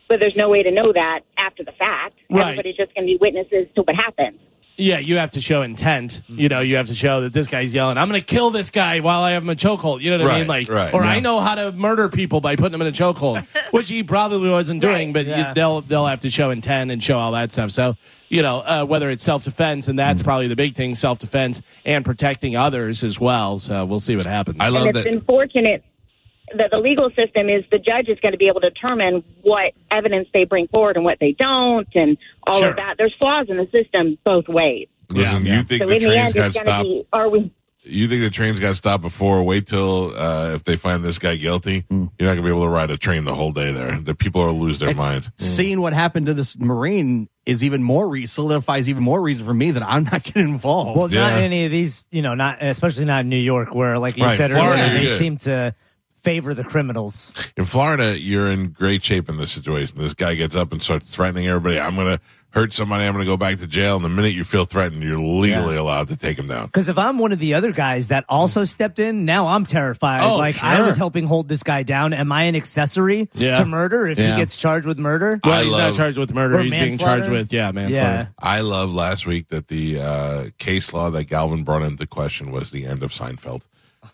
But 0.08 0.20
there's 0.20 0.36
no 0.36 0.50
way 0.50 0.64
to 0.64 0.72
know 0.72 0.92
that 0.94 1.22
after 1.38 1.64
the 1.64 1.72
fact. 1.72 2.16
Right. 2.30 2.42
Everybody's 2.42 2.76
just 2.76 2.94
going 2.94 3.08
to 3.08 3.14
be 3.14 3.18
witnesses 3.20 3.68
to 3.76 3.84
what 3.84 3.96
happened. 3.96 4.40
Yeah, 4.82 5.00
you 5.00 5.18
have 5.18 5.32
to 5.32 5.42
show 5.42 5.62
intent. 5.62 6.22
You 6.28 6.50
know, 6.50 6.62
you 6.62 6.76
have 6.78 6.88
to 6.88 6.96
show 6.96 7.22
that 7.22 7.34
this 7.34 7.48
guy's 7.48 7.74
yelling, 7.74 7.98
"I'm 7.98 8.10
going 8.10 8.20
to 8.20 8.26
kill 8.26 8.50
this 8.50 8.72
guy 8.72 9.00
while 9.00 9.22
I 9.22 9.32
have 9.32 9.44
him 9.44 9.50
in 9.50 9.54
a 9.54 9.60
chokehold." 9.60 10.02
You 10.02 10.18
know 10.18 10.24
what 10.24 10.34
I 10.34 10.40
mean? 10.40 10.48
Like, 10.48 10.70
right, 10.70 10.94
or 10.94 11.04
yeah. 11.04 11.10
I 11.12 11.20
know 11.20 11.40
how 11.40 11.56
to 11.56 11.72
murder 11.72 12.10
people 12.10 12.42
by 12.42 12.56
putting 12.56 12.72
them 12.72 12.82
in 12.82 12.88
a 12.88 12.92
chokehold, 12.92 13.46
which 13.72 13.90
he 13.90 14.04
probably 14.04 14.50
wasn't 14.50 14.82
doing. 14.82 15.10
Right. 15.10 15.14
But 15.14 15.26
you, 15.28 15.32
Yeah. 15.32 15.54
they'll 15.54 15.82
they'll 15.82 16.08
have 16.08 16.22
to 16.22 16.30
show 16.30 16.50
intent 16.50 16.92
and 16.92 17.04
show 17.04 17.18
all 17.18 17.32
that 17.34 17.52
stuff. 17.52 17.72
So 17.72 17.96
you 18.30 18.42
know, 18.42 18.58
uh, 18.58 18.86
whether 18.86 19.10
it's 19.10 19.24
self 19.24 19.44
defense, 19.44 19.88
and 19.88 20.00
that's 20.00 20.24
probably 20.24 20.48
the 20.48 20.56
big 20.56 20.76
thing: 20.76 20.96
self 20.96 21.20
defense 21.20 21.62
and 21.86 22.04
protecting 22.04 22.56
others 22.56 23.04
as 23.04 23.20
well. 23.20 23.60
So 23.60 23.86
we'll 23.86 24.00
see 24.00 24.16
what 24.16 24.26
happens. 24.26 24.58
I 24.60 24.70
love 24.70 24.88
and 24.88 24.96
it's 24.98 25.04
that. 25.04 25.14
unfortunate 25.14 25.84
that 26.58 26.72
the 26.72 26.78
legal 26.80 27.10
system 27.10 27.50
is 27.50 27.64
the 27.72 27.80
judge 27.80 28.08
is 28.08 28.20
going 28.22 28.32
to 28.34 28.38
be 28.38 28.48
able 28.48 28.62
to 28.62 28.70
determine 28.70 29.24
what 29.42 29.74
evidence 29.92 30.28
they 30.34 30.44
bring 30.46 30.68
forward 30.68 30.96
and 30.96 31.06
what 31.06 31.18
they 31.20 31.32
don't, 31.38 31.88
and 31.96 32.18
all 32.48 32.60
Sure. 32.60 32.70
of 32.72 32.76
that. 32.78 32.96
There's 32.98 33.14
flaws 33.20 33.48
in 33.50 33.58
the 33.58 33.68
system 33.72 34.18
both 34.24 34.48
ways. 34.48 34.88
Listen, 35.12 35.46
Yeah, 35.46 35.58
you 35.58 35.64
think 35.64 35.82
So 35.82 35.88
the 35.88 35.96
in 35.96 36.00
the 36.04 36.06
trains 36.08 36.26
end, 36.28 36.34
got 36.36 36.46
it's 36.48 36.56
going 36.56 36.66
stopped? 36.66 36.84
to 36.88 36.90
be: 36.90 37.04
Are 37.14 37.30
we? 37.30 37.52
You 37.84 38.08
think 38.08 38.22
the 38.22 38.30
trains 38.30 38.60
got 38.60 38.76
stopped 38.76 39.02
before? 39.02 39.42
Wait 39.44 39.66
till 39.66 40.16
uh, 40.16 40.52
if 40.54 40.64
they 40.64 40.76
find 40.76 41.04
this 41.04 41.18
guy 41.18 41.36
guilty, 41.36 41.84
you're 41.90 42.00
not 42.20 42.36
gonna 42.36 42.44
be 42.44 42.48
able 42.50 42.62
to 42.62 42.70
ride 42.70 42.92
a 42.92 42.98
train 42.98 43.24
the 43.26 43.34
whole 43.34 43.52
day 43.52 43.72
there. 43.74 43.98
The 44.00 44.14
people 44.14 44.42
are 44.42 44.52
lose 44.52 44.78
their 44.80 44.94
mind. 44.94 45.32
Seeing 45.38 45.82
what 45.82 45.92
happened 45.94 46.28
to 46.28 46.36
this 46.36 46.56
Marine 46.60 47.28
is 47.48 47.64
even 47.64 47.82
more 47.82 48.08
re- 48.08 48.28
solidifies 48.28 48.88
even 48.88 49.04
more 49.04 49.20
reason 49.20 49.48
for 49.48 49.54
me 49.54 49.72
that 49.72 49.82
I'm 49.82 50.04
not 50.04 50.24
getting 50.24 50.44
involved. 50.50 50.96
Well, 50.98 51.12
Yeah. 51.12 51.30
not 51.32 51.40
any 51.40 51.66
of 51.66 51.72
these, 51.72 52.06
you 52.12 52.22
know, 52.22 52.36
not 52.36 52.62
especially 52.62 53.06
not 53.06 53.22
in 53.22 53.30
New 53.30 53.36
York, 53.38 53.74
where, 53.74 53.98
like 53.98 54.16
you 54.16 54.26
Right, 54.26 54.38
said 54.38 54.52
Florida, 54.52 54.84
earlier, 54.84 54.94
they 55.00 55.06
good. 55.08 55.18
seem 55.18 55.38
to 55.38 55.74
favor 56.24 56.54
the 56.54 56.64
criminals. 56.64 57.34
In 57.58 57.66
Florida, 57.66 58.20
you're 58.20 58.50
in 58.50 58.70
great 58.70 59.04
shape 59.04 59.30
in 59.30 59.38
this 59.38 59.52
situation. 59.52 59.98
This 59.98 60.14
guy 60.14 60.36
gets 60.36 60.56
up 60.56 60.72
and 60.72 60.82
starts 60.82 61.14
threatening 61.14 61.48
everybody. 61.48 61.80
I'm 61.80 61.96
gonna 61.96 62.20
hurt 62.52 62.74
somebody. 62.74 63.06
I'm 63.06 63.14
gonna 63.14 63.24
go 63.26 63.38
back 63.38 63.58
to 63.60 63.68
jail. 63.68 63.96
And 63.96 64.04
the 64.06 64.10
minute 64.10 64.34
you 64.34 64.44
feel 64.44 64.66
threatened, 64.66 65.02
you're 65.04 65.18
legally 65.18 65.78
allowed 65.78 66.10
to 66.10 66.18
take 66.18 66.38
him 66.38 66.48
down. 66.48 66.66
Because 66.66 66.90
if 66.90 66.98
I'm 66.98 67.18
one 67.18 67.32
of 67.32 67.40
the 67.40 67.54
other 67.54 67.72
guys 67.72 68.10
that 68.10 68.26
also 68.30 68.66
stepped 68.66 69.00
in, 69.00 69.26
now 69.26 69.48
I'm 69.48 69.66
terrified. 69.66 70.22
Oh, 70.22 70.36
like 70.38 70.62
I 70.62 70.82
was 70.82 70.98
helping 70.98 71.26
hold 71.28 71.48
this 71.48 71.64
guy 71.64 71.84
down. 71.84 72.14
Am 72.14 72.32
I 72.32 72.44
an 72.44 72.56
accessory 72.56 73.30
Yeah. 73.34 73.58
to 73.60 73.66
murder 73.66 74.06
if 74.08 74.20
Yeah. 74.20 74.36
he 74.36 74.42
gets 74.42 74.58
charged 74.58 74.86
with 74.86 75.00
murder? 75.00 75.40
well, 75.44 75.54
I 75.54 75.64
he's 75.64 75.72
love- 75.72 75.82
not 75.92 75.96
charged 75.98 76.18
with 76.18 76.34
murder; 76.34 76.62
he's 76.62 76.72
being 76.72 76.98
charged 76.98 77.30
with 77.30 77.52
yeah, 77.54 77.72
manslaughter. 77.72 78.06
Yeah. 78.06 78.26
I 78.38 78.60
love 78.62 78.94
last 78.94 79.26
week 79.26 79.48
that 79.48 79.70
the 79.70 80.00
uh, 80.02 80.44
case 80.58 80.94
law 80.94 81.10
that 81.10 81.24
Galvin 81.26 81.64
brought 81.64 81.84
into 81.84 82.06
question 82.06 82.52
was 82.52 82.72
the 82.72 82.86
end 82.86 83.02
of 83.02 83.12
Seinfeld. 83.12 83.62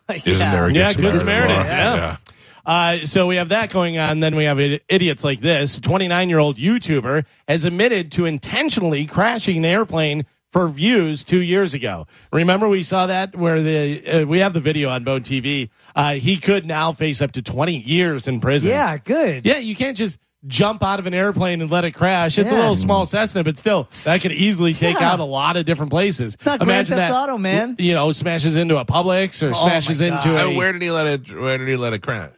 Isn't 0.25 0.39
Yeah. 0.39 0.51
there 0.51 0.67
a 0.67 0.73
Yeah, 0.73 0.93
Good 0.93 1.01
Good 1.01 1.17
Samaritan 1.19 1.49
Samaritan, 1.55 1.67
law? 1.67 1.97
yeah. 2.05 2.17
Uh, 2.65 3.05
so 3.05 3.27
we 3.27 3.37
have 3.37 3.49
that 3.49 3.69
going 3.69 3.97
on. 3.97 4.19
Then 4.19 4.35
we 4.35 4.43
have 4.43 4.59
idiots 4.59 5.23
like 5.23 5.39
this. 5.39 5.79
29 5.79 6.27
year 6.29 6.39
old 6.39 6.57
YouTuber 6.57 7.23
has 7.47 7.63
admitted 7.63 8.11
to 8.13 8.25
intentionally 8.25 9.05
crashing 9.05 9.57
an 9.57 9.65
airplane 9.65 10.25
for 10.51 10.67
views 10.67 11.23
two 11.23 11.41
years 11.41 11.73
ago. 11.73 12.07
Remember 12.33 12.67
we 12.67 12.83
saw 12.83 13.07
that 13.07 13.35
where 13.37 13.61
the 13.61 14.21
uh, 14.23 14.25
we 14.25 14.39
have 14.39 14.53
the 14.53 14.59
video 14.59 14.89
on 14.89 15.03
Bone 15.05 15.21
TV. 15.23 15.69
Uh, 15.95 16.15
he 16.15 16.37
could 16.37 16.65
now 16.65 16.91
face 16.91 17.21
up 17.21 17.31
to 17.33 17.41
20 17.41 17.75
years 17.77 18.27
in 18.27 18.41
prison. 18.41 18.69
Yeah, 18.69 18.97
good. 18.97 19.45
Yeah, 19.45 19.57
you 19.59 19.75
can't 19.75 19.95
just 19.95 20.19
jump 20.47 20.83
out 20.83 20.99
of 20.99 21.05
an 21.07 21.13
airplane 21.13 21.61
and 21.61 21.69
let 21.69 21.83
it 21.83 21.91
crash. 21.91 22.37
It's 22.37 22.51
a 22.51 22.55
little 22.55 22.75
small 22.75 23.05
Cessna, 23.05 23.43
but 23.43 23.57
still, 23.57 23.87
that 24.05 24.21
could 24.21 24.31
easily 24.31 24.73
take 24.73 24.99
Yeah. 24.99 25.11
out 25.11 25.19
a 25.19 25.23
lot 25.25 25.57
of 25.57 25.65
different 25.65 25.91
places. 25.91 26.33
It's 26.35 26.45
not 26.45 26.59
Grand 26.59 26.71
Imagine 26.71 26.97
Theft 26.97 27.13
that, 27.13 27.23
Auto, 27.29 27.37
man. 27.37 27.75
You 27.79 27.93
know, 27.93 28.11
smashes 28.11 28.55
into 28.55 28.77
a 28.77 28.85
Publix 28.85 29.43
or 29.43 29.51
Oh, 29.51 29.53
smashes 29.53 30.01
into 30.01 30.35
a. 30.35 30.49
Uh, 30.49 30.53
where 30.53 30.71
did 30.73 30.81
he 30.81 30.89
let 30.91 31.07
it? 31.07 31.35
Where 31.39 31.57
did 31.57 31.67
he 31.67 31.75
let 31.75 31.93
it 31.93 31.99
crash? 32.01 32.31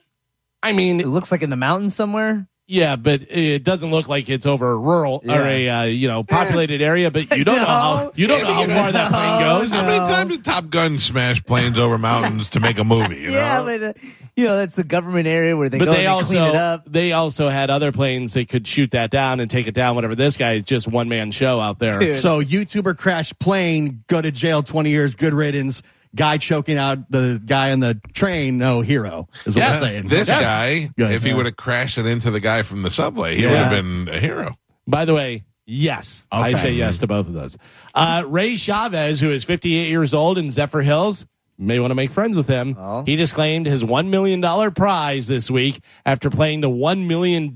I 0.62 0.74
mean, 0.74 1.00
It 1.00 1.08
looks 1.08 1.32
like 1.32 1.41
in 1.41 1.50
the 1.50 1.56
mountains 1.56 1.95
somewhere. 1.95 2.48
Yeah, 2.71 2.97
but 2.97 3.23
it 3.32 3.63
doesn't 3.63 3.89
look 3.89 4.08
like 4.08 4.29
it's 4.29 4.45
over 4.45 4.69
a 4.71 4.77
rural 4.77 5.23
or 5.27 5.41
a 5.41 5.67
uh, 5.69 5.84
you 5.86 6.08
know 6.08 6.23
populated 6.23 6.84
area. 6.84 7.10
But 7.10 7.36
you 7.36 7.43
don't 7.43 7.58
know 7.58 7.65
how 7.65 8.12
you 8.15 8.27
don't 8.27 8.43
know 8.43 8.53
how 8.53 8.67
far 8.67 8.91
that 8.91 9.12
plane 9.12 9.39
goes. 9.41 9.71
How 9.73 9.86
many 9.88 9.97
times 9.97 10.32
did 10.36 10.45
Top 10.45 10.69
Gun 10.69 10.99
smash 10.99 11.43
planes 11.43 11.79
over 11.79 11.97
mountains 11.97 12.49
to 12.49 12.60
make 12.60 12.77
a 12.77 12.84
movie? 12.84 13.21
You 13.21 13.32
Yeah, 13.32 13.58
know? 13.62 13.65
but 13.65 13.84
uh, 13.84 13.93
you 14.36 14.45
know 14.45 14.55
that's 14.55 14.75
the 14.75 14.84
government 14.84 15.25
area 15.27 15.58
where 15.58 15.67
they 15.67 15.79
But 15.79 15.86
go 15.86 15.93
they 15.93 16.05
and 16.05 16.21
they 16.21 16.25
clean 16.27 16.43
it 16.43 16.45
also 16.49 16.58
up. 16.58 16.84
they 16.86 17.12
also 17.12 17.49
had 17.49 17.71
other 17.71 17.91
planes 17.91 18.36
that 18.36 18.47
could 18.49 18.67
shoot 18.67 18.91
that 18.91 19.10
down 19.10 19.39
and 19.39 19.49
take 19.49 19.65
it 19.65 19.73
down. 19.73 19.95
Whatever. 19.95 20.13
This 20.13 20.38
guy 20.38 20.53
is 20.53 20.63
just 20.63 20.88
one 20.88 21.10
man 21.10 21.32
show 21.32 21.60
out 21.60 21.79
there. 21.79 21.97
Dude. 21.97 22.13
So 22.13 22.39
YouTuber 22.39 22.99
crash 22.99 23.34
plane, 23.39 24.03
go 24.05 24.21
to 24.21 24.29
jail 24.29 24.62
20 24.62 24.91
years, 24.91 25.15
good 25.15 25.34
riddance. 25.34 25.82
Guy 26.15 26.38
choking 26.38 26.78
out 26.78 27.10
the 27.12 27.39
guy 27.45 27.72
on 27.72 27.80
the 27.82 28.00
train, 28.13 28.58
no 28.58 28.82
hero 28.82 29.28
is 29.45 29.54
what 29.56 29.62
Yes. 29.62 29.82
we're 29.82 29.88
saying. 29.88 30.08
This 30.08 30.28
Yeah. 30.30 30.41
guy, 30.41 30.89
Good, 30.98 31.12
if 31.12 31.24
he 31.24 31.34
would 31.34 31.45
have 31.45 31.56
crashed 31.56 31.98
it 32.00 32.06
into 32.08 32.32
the 32.32 32.39
guy 32.39 32.63
from 32.63 32.82
the 32.82 32.89
subway, 32.91 33.36
he 33.36 33.43
Yeah. 33.43 33.50
would 33.50 33.58
have 33.60 33.72
been 33.72 34.10
a 34.15 34.19
hero. 34.19 34.56
By 34.88 35.06
the 35.06 35.13
way, 35.13 35.43
yes, 35.67 36.26
I 36.32 36.54
say 36.54 36.72
yes 36.74 36.98
to 37.00 37.08
both 37.08 37.28
of 37.28 37.34
those. 37.34 37.58
Uh, 37.93 38.24
Ray 38.26 38.56
Chavez, 38.56 39.19
who 39.19 39.32
is 39.32 39.43
58 39.43 39.88
years 39.89 40.13
old 40.15 40.38
in 40.39 40.50
Zephyr 40.50 40.82
Hills, 40.82 41.28
may 41.60 41.80
want 41.80 41.91
to 41.91 41.95
make 41.95 42.10
friends 42.10 42.38
with 42.38 42.48
him. 42.48 42.78
Oh. 42.80 43.04
He 43.04 43.17
just 43.17 43.34
claimed 43.34 43.65
his 43.65 43.84
$1 43.84 44.08
million 44.08 44.41
prize 44.72 45.28
this 45.28 45.52
week 45.52 45.82
after 46.06 46.30
playing 46.30 46.62
the 46.62 46.69
$1 46.69 47.06
million 47.06 47.54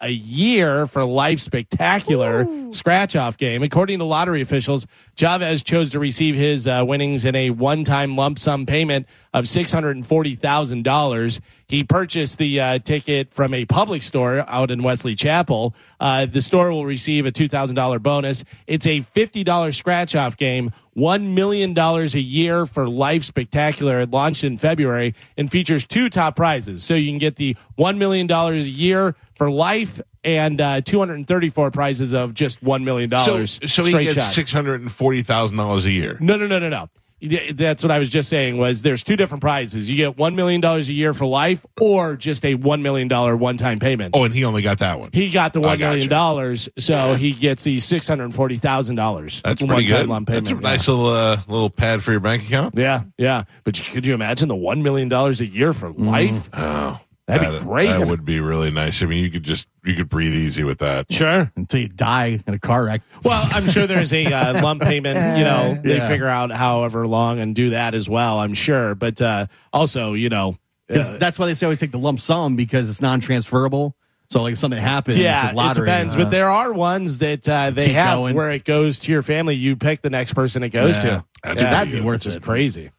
a 0.00 0.08
year 0.08 0.86
for 0.86 1.04
Life 1.04 1.40
Spectacular 1.40 2.46
scratch 2.72 3.16
off 3.16 3.36
game. 3.36 3.62
According 3.64 3.98
to 3.98 4.04
lottery 4.04 4.40
officials, 4.40 4.86
Chavez 5.16 5.62
chose 5.62 5.90
to 5.90 5.98
receive 5.98 6.36
his 6.36 6.68
uh, 6.68 6.84
winnings 6.86 7.24
in 7.24 7.34
a 7.34 7.50
one 7.50 7.84
time 7.84 8.16
lump 8.16 8.38
sum 8.38 8.64
payment 8.64 9.06
of 9.34 9.46
$640,000. 9.46 11.40
He 11.72 11.84
purchased 11.84 12.36
the 12.36 12.60
uh, 12.60 12.78
ticket 12.80 13.32
from 13.32 13.54
a 13.54 13.64
public 13.64 14.02
store 14.02 14.44
out 14.46 14.70
in 14.70 14.82
Wesley 14.82 15.14
Chapel. 15.14 15.74
Uh, 15.98 16.26
the 16.26 16.42
store 16.42 16.70
will 16.70 16.84
receive 16.84 17.24
a 17.24 17.32
$2,000 17.32 18.02
bonus. 18.02 18.44
It's 18.66 18.84
a 18.84 19.00
$50 19.00 19.74
scratch 19.74 20.14
off 20.14 20.36
game, 20.36 20.72
$1 20.98 21.32
million 21.32 21.74
a 21.78 22.04
year 22.18 22.66
for 22.66 22.90
Life 22.90 23.24
Spectacular. 23.24 24.00
It 24.00 24.10
launched 24.10 24.44
in 24.44 24.58
February 24.58 25.14
and 25.38 25.50
features 25.50 25.86
two 25.86 26.10
top 26.10 26.36
prizes. 26.36 26.84
So 26.84 26.92
you 26.92 27.10
can 27.10 27.16
get 27.16 27.36
the 27.36 27.56
$1 27.78 27.96
million 27.96 28.30
a 28.30 28.52
year 28.56 29.16
for 29.36 29.50
life 29.50 29.98
and 30.22 30.60
uh, 30.60 30.82
234 30.82 31.70
prizes 31.70 32.12
of 32.12 32.34
just 32.34 32.62
$1 32.62 32.84
million. 32.84 33.10
So, 33.10 33.46
so 33.46 33.84
he 33.84 34.04
gets 34.04 34.34
six 34.34 34.52
hundred 34.52 34.82
and 34.82 34.92
forty 34.92 35.22
thousand 35.22 35.56
dollars 35.56 35.86
a 35.86 35.90
year. 35.90 36.18
No, 36.20 36.36
no, 36.36 36.46
no, 36.46 36.58
no, 36.58 36.68
no. 36.68 36.90
Yeah, 37.24 37.52
That's 37.54 37.84
what 37.84 37.92
I 37.92 37.98
was 38.00 38.10
just 38.10 38.28
saying. 38.28 38.58
Was 38.58 38.82
there's 38.82 39.04
two 39.04 39.14
different 39.14 39.42
prizes. 39.42 39.88
You 39.88 39.94
get 39.96 40.16
one 40.18 40.34
million 40.34 40.60
dollars 40.60 40.88
a 40.88 40.92
year 40.92 41.14
for 41.14 41.24
life, 41.24 41.64
or 41.80 42.16
just 42.16 42.44
a 42.44 42.54
one 42.56 42.82
million 42.82 43.06
dollar 43.06 43.36
one 43.36 43.56
time 43.56 43.78
payment. 43.78 44.16
Oh, 44.16 44.24
and 44.24 44.34
he 44.34 44.44
only 44.44 44.60
got 44.60 44.78
that 44.80 44.98
one. 44.98 45.10
He 45.12 45.30
got 45.30 45.52
the 45.52 45.60
one 45.60 45.78
got 45.78 45.86
million 45.90 46.02
you. 46.02 46.08
dollars, 46.08 46.68
so 46.78 47.14
he 47.14 47.30
gets 47.32 47.62
the 47.62 47.78
six 47.78 48.08
hundred 48.08 48.34
forty 48.34 48.56
thousand 48.56 48.96
dollars. 48.96 49.40
That's 49.44 49.62
pretty 49.64 49.84
good. 49.86 50.08
Lump 50.08 50.26
That's 50.26 50.48
payment. 50.48 50.64
a 50.64 50.68
nice 50.68 50.88
little 50.88 51.06
uh, 51.06 51.40
little 51.46 51.70
pad 51.70 52.02
for 52.02 52.10
your 52.10 52.20
bank 52.20 52.42
account. 52.42 52.74
Yeah, 52.76 53.04
yeah. 53.16 53.44
But 53.62 53.80
could 53.92 54.04
you 54.04 54.14
imagine 54.14 54.48
the 54.48 54.56
one 54.56 54.82
million 54.82 55.08
dollars 55.08 55.40
a 55.40 55.46
year 55.46 55.72
for 55.72 55.92
life? 55.92 56.50
Oh, 56.52 56.98
That'd 57.28 57.60
be 57.60 57.64
great. 57.64 57.86
That 57.86 58.08
would 58.08 58.24
be 58.24 58.40
really 58.40 58.70
nice. 58.70 59.00
I 59.02 59.06
mean, 59.06 59.22
you 59.22 59.30
could 59.30 59.44
just 59.44 59.66
you 59.84 59.94
could 59.94 60.08
breathe 60.08 60.34
easy 60.34 60.64
with 60.64 60.78
that. 60.78 61.06
Sure. 61.10 61.50
Until 61.56 61.80
you 61.80 61.88
die 61.88 62.42
in 62.46 62.54
a 62.54 62.58
car 62.58 62.84
wreck. 62.84 63.02
Well, 63.24 63.48
I'm 63.52 63.68
sure 63.68 63.86
there's 63.86 64.12
a 64.12 64.26
uh, 64.26 64.62
lump 64.62 64.82
payment. 64.82 65.16
You 65.38 65.44
know, 65.44 65.80
they 65.82 65.96
Yeah. 65.96 66.08
figure 66.08 66.26
out 66.26 66.50
however 66.50 67.06
long 67.06 67.38
and 67.38 67.54
do 67.54 67.70
that 67.70 67.94
as 67.94 68.08
well. 68.08 68.38
I'm 68.40 68.54
sure, 68.54 68.94
but 68.94 69.22
uh, 69.22 69.46
also, 69.72 70.14
you 70.14 70.28
know, 70.28 70.56
uh, 70.92 71.16
that's 71.18 71.38
why 71.38 71.46
they 71.46 71.54
say 71.54 71.66
always 71.66 71.80
take 71.80 71.92
the 71.92 71.98
lump 71.98 72.18
sum 72.20 72.56
because 72.56 72.90
it's 72.90 73.00
non 73.00 73.20
transferable. 73.20 73.96
So, 74.28 74.42
like, 74.42 74.54
if 74.54 74.58
something 74.58 74.80
happens, 74.80 75.18
Yeah, 75.18 75.44
it's 75.44 75.52
a 75.52 75.56
lottery, 75.56 75.82
it 75.82 75.92
depends. 75.92 76.14
uh, 76.14 76.18
but 76.18 76.30
there 76.30 76.48
are 76.50 76.72
ones 76.72 77.18
that 77.18 77.46
uh, 77.48 77.70
they 77.70 77.90
have 77.92 78.18
going. 78.18 78.34
where 78.34 78.50
it 78.50 78.64
goes 78.64 78.98
to 79.00 79.12
your 79.12 79.20
family. 79.22 79.54
You 79.56 79.76
pick 79.76 80.00
the 80.02 80.08
next 80.10 80.32
person 80.32 80.62
it 80.62 80.70
goes 80.70 80.96
Yeah. 80.98 81.02
to. 81.02 81.24
That's 81.42 81.60
Yeah, 81.60 81.70
that'd 81.70 81.92
be 81.92 82.00
worth 82.00 82.20
which 82.20 82.26
is 82.26 82.36
it. 82.36 82.42
crazy. 82.42 82.90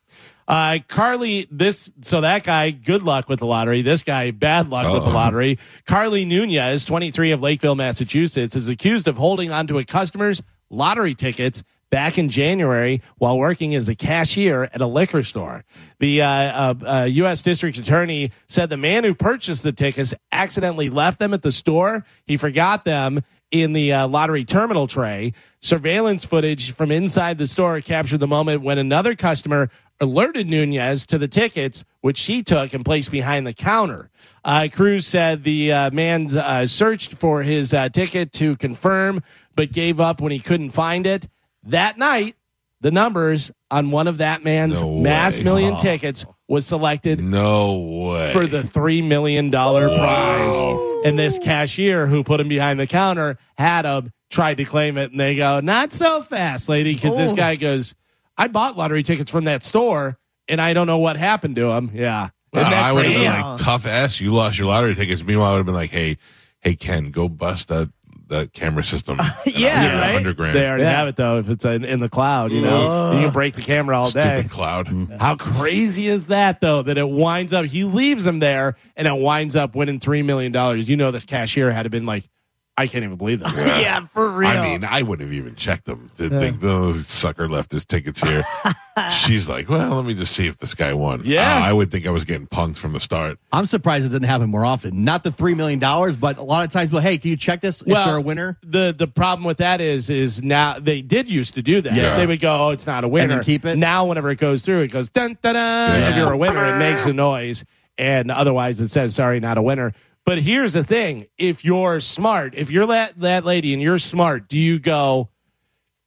Uh, 0.47 0.79
Carly, 0.87 1.47
this 1.49 1.91
so 2.01 2.21
that 2.21 2.43
guy, 2.43 2.71
good 2.71 3.03
luck 3.03 3.29
with 3.29 3.39
the 3.39 3.45
lottery. 3.45 3.81
This 3.81 4.03
guy, 4.03 4.31
bad 4.31 4.69
luck 4.69 4.91
with 4.91 5.03
the 5.03 5.09
lottery. 5.09 5.59
Carly 5.85 6.25
Nunez, 6.25 6.85
23 6.85 7.31
of 7.31 7.41
Lakeville, 7.41 7.75
Massachusetts, 7.75 8.55
is 8.55 8.67
accused 8.67 9.07
of 9.07 9.17
holding 9.17 9.51
onto 9.51 9.77
a 9.77 9.85
customer's 9.85 10.41
lottery 10.69 11.13
tickets 11.13 11.63
back 11.93 12.17
in 12.17 12.27
January 12.27 13.03
while 13.19 13.37
working 13.37 13.75
as 13.75 13.87
a 13.87 13.93
cashier 13.93 14.63
at 14.63 14.81
a 14.81 14.87
liquor 14.87 15.21
store. 15.21 15.63
The 15.99 16.23
uh, 16.23 16.27
uh, 16.27 16.73
uh, 16.85 17.03
U.S. 17.03 17.43
District 17.43 17.77
Attorney 17.77 18.31
said 18.47 18.71
the 18.71 18.77
man 18.77 19.03
who 19.03 19.13
purchased 19.13 19.61
the 19.61 19.71
tickets 19.71 20.13
accidentally 20.31 20.89
left 20.89 21.19
them 21.19 21.35
at 21.35 21.43
the 21.43 21.51
store. 21.51 22.03
He 22.25 22.35
forgot 22.35 22.83
them 22.83 23.21
in 23.51 23.73
the 23.73 23.93
uh, 23.93 24.07
lottery 24.07 24.43
terminal 24.43 24.87
tray. 24.87 25.33
Surveillance 25.61 26.25
footage 26.25 26.71
from 26.71 26.91
inside 26.91 27.37
the 27.37 27.45
store 27.45 27.79
captured 27.79 28.17
the 28.17 28.27
moment 28.27 28.63
when 28.63 28.79
another 28.79 29.15
customer 29.15 29.69
alerted 29.99 30.47
Nunez 30.47 31.05
to 31.07 31.17
the 31.17 31.27
tickets, 31.27 31.83
which 32.01 32.17
she 32.17 32.43
took 32.43 32.73
and 32.73 32.83
placed 32.83 33.11
behind 33.11 33.45
the 33.47 33.53
counter. 33.53 34.09
Uh, 34.43 34.67
Cruz 34.71 35.07
said 35.07 35.43
the 35.43 35.71
uh, 35.71 35.91
man 35.91 36.35
uh, 36.35 36.65
searched 36.67 37.13
for 37.13 37.41
his 37.43 37.73
uh, 37.73 37.89
ticket 37.89 38.33
to 38.33 38.55
confirm, 38.57 39.21
but 39.55 39.71
gave 39.71 39.99
up 39.99 40.19
when 40.19 40.31
he 40.31 40.39
couldn't 40.39 40.71
find 40.71 41.07
it. 41.07 41.27
That 41.63 41.97
night, 41.97 42.35
the 42.81 42.91
numbers 42.91 43.51
on 43.71 43.91
one 43.91 44.07
of 44.09 44.17
that 44.17 44.43
man's 44.43 44.81
No 44.81 44.99
mass 44.99 45.37
way. 45.37 45.43
million 45.45 45.77
tickets 45.77 46.25
was 46.49 46.65
selected 46.67 47.21
No 47.21 47.77
way. 47.79 48.33
for 48.33 48.45
the 48.45 48.63
three 48.63 49.01
million 49.01 49.49
dollar 49.49 49.87
prize. 49.87 51.05
And 51.05 51.17
this 51.17 51.39
cashier 51.39 52.05
who 52.07 52.23
put 52.23 52.41
him 52.41 52.49
behind 52.49 52.79
the 52.79 52.87
counter 52.87 53.37
had 53.57 53.85
him 53.85 54.11
tried 54.29 54.57
to 54.57 54.65
claim 54.65 54.97
it, 54.97 55.11
and 55.11 55.19
they 55.19 55.35
go, 55.35 55.61
"Not 55.61 55.93
so 55.93 56.21
fast, 56.21 56.67
lady," 56.67 56.93
because 56.95 57.15
this 57.15 57.31
guy 57.31 57.55
goes, 57.55 57.95
"I 58.37 58.47
bought 58.47 58.77
lottery 58.77 59.03
tickets 59.03 59.31
from 59.31 59.45
that 59.45 59.63
store, 59.63 60.17
and 60.47 60.61
I 60.61 60.73
don't 60.73 60.87
know 60.87 60.99
what 60.99 61.17
happened 61.17 61.55
to 61.57 61.67
them. 61.67 61.91
Yeah, 61.93 62.29
Isn't 62.53 62.69
that 62.69 62.83
I 62.83 62.91
would 62.91 63.05
have 63.05 63.13
been 63.13 63.25
like, 63.25 63.59
tough 63.59 63.85
ass. 63.85 64.19
You 64.19 64.33
lost 64.33 64.57
your 64.57 64.67
lottery 64.67 64.95
tickets. 64.95 65.23
Meanwhile, 65.23 65.47
I 65.47 65.51
would 65.51 65.57
have 65.57 65.65
been 65.65 65.75
like, 65.75 65.91
hey, 65.91 66.17
hey, 66.61 66.75
Ken, 66.75 67.11
go 67.11 67.27
bust 67.29 67.67
that 67.69 67.89
that 68.29 68.53
camera 68.53 68.83
system. 68.83 69.19
Yeah, 69.45 69.83
you 69.83 69.89
a 69.89 70.01
right? 70.01 70.13
hundred 70.13 70.35
grand. 70.35 70.55
They 70.55 70.65
already 70.67 70.83
have 70.85 71.07
it 71.07 71.15
though. 71.15 71.37
If 71.37 71.47
it's 71.49 71.63
in, 71.63 71.85
in 71.85 71.99
the 71.99 72.09
cloud, 72.09 72.51
you 72.51 72.61
know, 72.61 73.11
you 73.13 73.25
can 73.25 73.33
break 73.33 73.53
the 73.53 73.61
camera 73.61 73.97
all 73.97 74.09
day. 74.09 74.21
Stupid 74.21 74.49
cloud. 74.51 74.87
Mm. 74.87 75.19
How 75.21 75.35
crazy 75.35 76.07
is 76.07 76.25
that, 76.27 76.59
though, 76.59 76.81
that 76.81 76.97
it 76.97 77.07
winds 77.07 77.53
up, 77.53 77.65
he 77.65 77.83
leaves 77.83 78.25
him 78.25 78.39
there 78.39 78.75
and 78.95 79.07
it 79.07 79.15
winds 79.15 79.55
up 79.55 79.75
winning 79.75 79.99
$3 79.99 80.25
million. 80.25 80.53
You 80.79 80.97
know, 80.97 81.11
this 81.11 81.23
cashier 81.25 81.71
had 81.71 81.83
to 81.83 81.89
been 81.89 82.05
like, 82.07 82.27
I 82.75 82.87
can't 82.87 83.03
even 83.03 83.17
believe 83.17 83.39
this. 83.39 83.55
yeah, 83.57 84.07
for 84.13 84.29
real. 84.31 84.49
I 84.49 84.61
mean, 84.69 84.83
I 84.83 85.03
wouldn't 85.03 85.29
have 85.29 85.37
even 85.37 85.55
checked 85.55 85.85
them. 85.85 86.09
Did 86.17 86.31
think 86.31 86.59
the 86.59 86.93
sucker 87.05 87.47
left 87.47 87.71
his 87.71 87.85
tickets 87.85 88.19
here? 88.19 88.43
She's 89.11 89.47
like, 89.47 89.69
well, 89.69 89.95
let 89.95 90.05
me 90.05 90.15
just 90.15 90.33
see 90.35 90.47
if 90.47 90.57
this 90.57 90.73
guy 90.73 90.93
won. 90.93 91.21
Yeah. 91.23 91.55
Uh, 91.55 91.59
I 91.59 91.71
would 91.73 91.91
think 91.91 92.07
I 92.07 92.09
was 92.09 92.23
getting 92.25 92.47
punked 92.47 92.77
from 92.77 92.93
the 92.93 92.99
start. 92.99 93.37
I'm 93.51 93.67
surprised 93.67 94.05
it 94.05 94.09
didn't 94.09 94.27
happen 94.27 94.49
more 94.49 94.65
often. 94.65 95.03
Not 95.03 95.23
the 95.23 95.31
three 95.31 95.53
million 95.53 95.77
dollars, 95.77 96.17
but 96.17 96.39
a 96.39 96.43
lot 96.43 96.65
of 96.65 96.71
times, 96.71 96.91
well, 96.91 97.01
hey, 97.01 97.19
can 97.19 97.29
you 97.29 97.37
check 97.37 97.61
this 97.61 97.81
if 97.81 97.87
they're 97.87 98.17
a 98.17 98.21
winner? 98.21 98.57
The 98.63 98.93
the 98.97 99.07
problem 99.07 99.45
with 99.45 99.57
that 99.57 99.79
is 99.79 100.09
is 100.09 100.41
now 100.41 100.79
they 100.79 101.01
did 101.01 101.29
used 101.29 101.53
to 101.55 101.61
do 101.61 101.79
that. 101.81 101.93
Yeah. 101.93 102.17
They 102.17 102.25
would 102.25 102.39
go, 102.39 102.67
oh, 102.67 102.69
it's 102.69 102.87
not 102.87 103.03
a 103.03 103.07
winner. 103.07 103.35
then 103.35 103.43
keep 103.43 103.65
it? 103.65 103.77
Now, 103.77 104.05
whenever 104.05 104.31
it 104.31 104.39
goes 104.39 104.63
through, 104.63 104.81
it 104.81 104.91
goes 104.91 105.09
dun 105.09 105.37
dun 105.43 105.53
dun. 105.53 105.99
Yeah. 105.99 106.09
If 106.09 106.15
you're 106.15 106.31
a 106.31 106.37
winner, 106.37 106.73
it 106.73 106.79
makes 106.79 107.05
a 107.05 107.13
noise, 107.13 107.65
and 107.99 108.31
otherwise 108.31 108.81
it 108.81 108.87
says 108.89 109.13
sorry, 109.13 109.39
not 109.39 109.59
a 109.59 109.61
winner. 109.61 109.93
But 110.25 110.39
here's 110.39 110.73
the 110.73 110.83
thing: 110.83 111.27
if 111.37 111.65
you're 111.65 111.99
smart, 111.99 112.55
if 112.55 112.71
you're 112.71 112.87
that 112.87 113.19
that 113.19 113.45
lady 113.45 113.73
and 113.73 113.81
you're 113.81 113.97
smart, 113.97 114.47
do 114.47 114.57
you 114.57 114.79
go? 114.79 115.29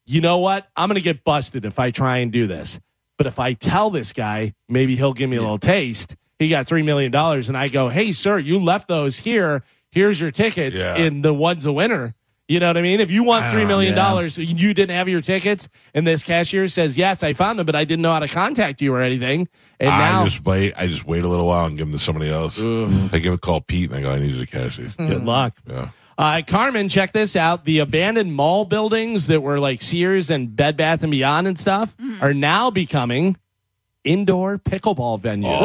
You 0.07 0.21
know 0.21 0.39
what? 0.39 0.69
I'm 0.77 0.89
going 0.89 0.95
to 0.95 1.01
get 1.01 1.25
busted 1.25 1.65
if 1.65 1.79
I 1.79 1.91
try 1.91 2.19
and 2.19 2.31
do 2.31 2.47
this. 2.47 2.79
But 3.17 3.27
if 3.27 3.39
I 3.39 3.55
tell 3.55 3.91
this 3.91 4.13
guy, 4.13 4.55
maybe 4.69 4.95
he'll 4.95 5.15
give 5.15 5.29
me 5.29 5.37
a 5.37 5.41
little 5.41 5.59
taste. 5.59 6.15
He 6.39 6.49
got 6.49 6.67
$3 6.67 6.85
million. 6.85 7.15
And 7.15 7.57
I 7.57 7.69
go, 7.69 7.89
hey, 7.89 8.13
sir, 8.13 8.39
you 8.39 8.61
left 8.61 8.89
those 8.89 9.19
here. 9.19 9.65
Here's 9.91 10.21
your 10.21 10.31
tickets. 10.31 10.79
Yeah. 10.79 10.95
And 10.95 11.25
the 11.25 11.35
one's 11.35 11.67
a 11.67 11.73
winner. 11.73 12.15
You 12.47 12.61
know 12.61 12.69
what 12.69 12.77
I 12.77 12.83
mean? 12.83 13.01
If 13.01 13.11
you 13.11 13.25
want 13.25 13.47
I 13.47 13.55
$3 13.55 13.67
yeah. 14.37 14.45
you 14.45 14.75
didn't 14.75 14.95
have 14.95 15.09
your 15.09 15.21
tickets, 15.21 15.69
and 15.95 16.07
this 16.07 16.23
cashier 16.23 16.69
says, 16.69 16.97
yes, 16.97 17.25
I 17.25 17.33
found 17.33 17.59
them, 17.59 17.67
but 17.67 17.75
I 17.75 17.85
didn't 17.85 18.03
know 18.03 18.13
how 18.13 18.21
to 18.21 18.29
contact 18.29 18.81
you 18.81 18.95
or 18.95 19.01
anything. 19.01 19.49
And 19.79 19.91
now, 19.91 20.23
I 20.23 20.25
just 20.25 20.45
wait. 20.45 20.75
I 20.77 20.87
just 20.87 21.05
wait 21.05 21.23
a 21.25 21.29
little 21.29 21.47
while 21.47 21.67
and 21.67 21.77
give 21.77 21.87
them 21.87 21.99
to 21.99 22.03
somebody 22.03 22.31
else. 22.31 22.59
I 22.59 23.19
give 23.19 23.35
a 23.35 23.39
call 23.39 23.61
Pete 23.61 23.91
and 23.91 23.99
I 23.99 24.03
go, 24.03 24.13
I 24.13 24.19
need 24.19 24.35
you 24.35 24.45
to 24.45 24.51
cash 24.51 24.79
these. 24.79 24.95
good 24.95 25.25
luck. 25.25 25.55
Yeah. 25.67 25.91
Uh, 26.19 26.41
Carmen, 26.47 26.89
check 26.89 27.13
this 27.13 27.37
out. 27.37 27.67
The 27.67 27.81
abandoned 27.81 28.35
mall 28.35 28.65
buildings 28.65 29.27
that 29.27 29.43
were 29.43 29.61
like 29.61 29.83
Sears 29.83 30.31
and 30.31 30.57
Bed 30.57 30.77
Bath 30.79 31.03
and 31.03 31.11
Beyond 31.11 31.47
and 31.47 31.59
stuff 31.59 31.95
are 32.23 32.33
now 32.33 32.71
becoming 32.71 33.37
indoor 34.03 34.57
pickleball 34.57 35.21
venues. 35.21 35.61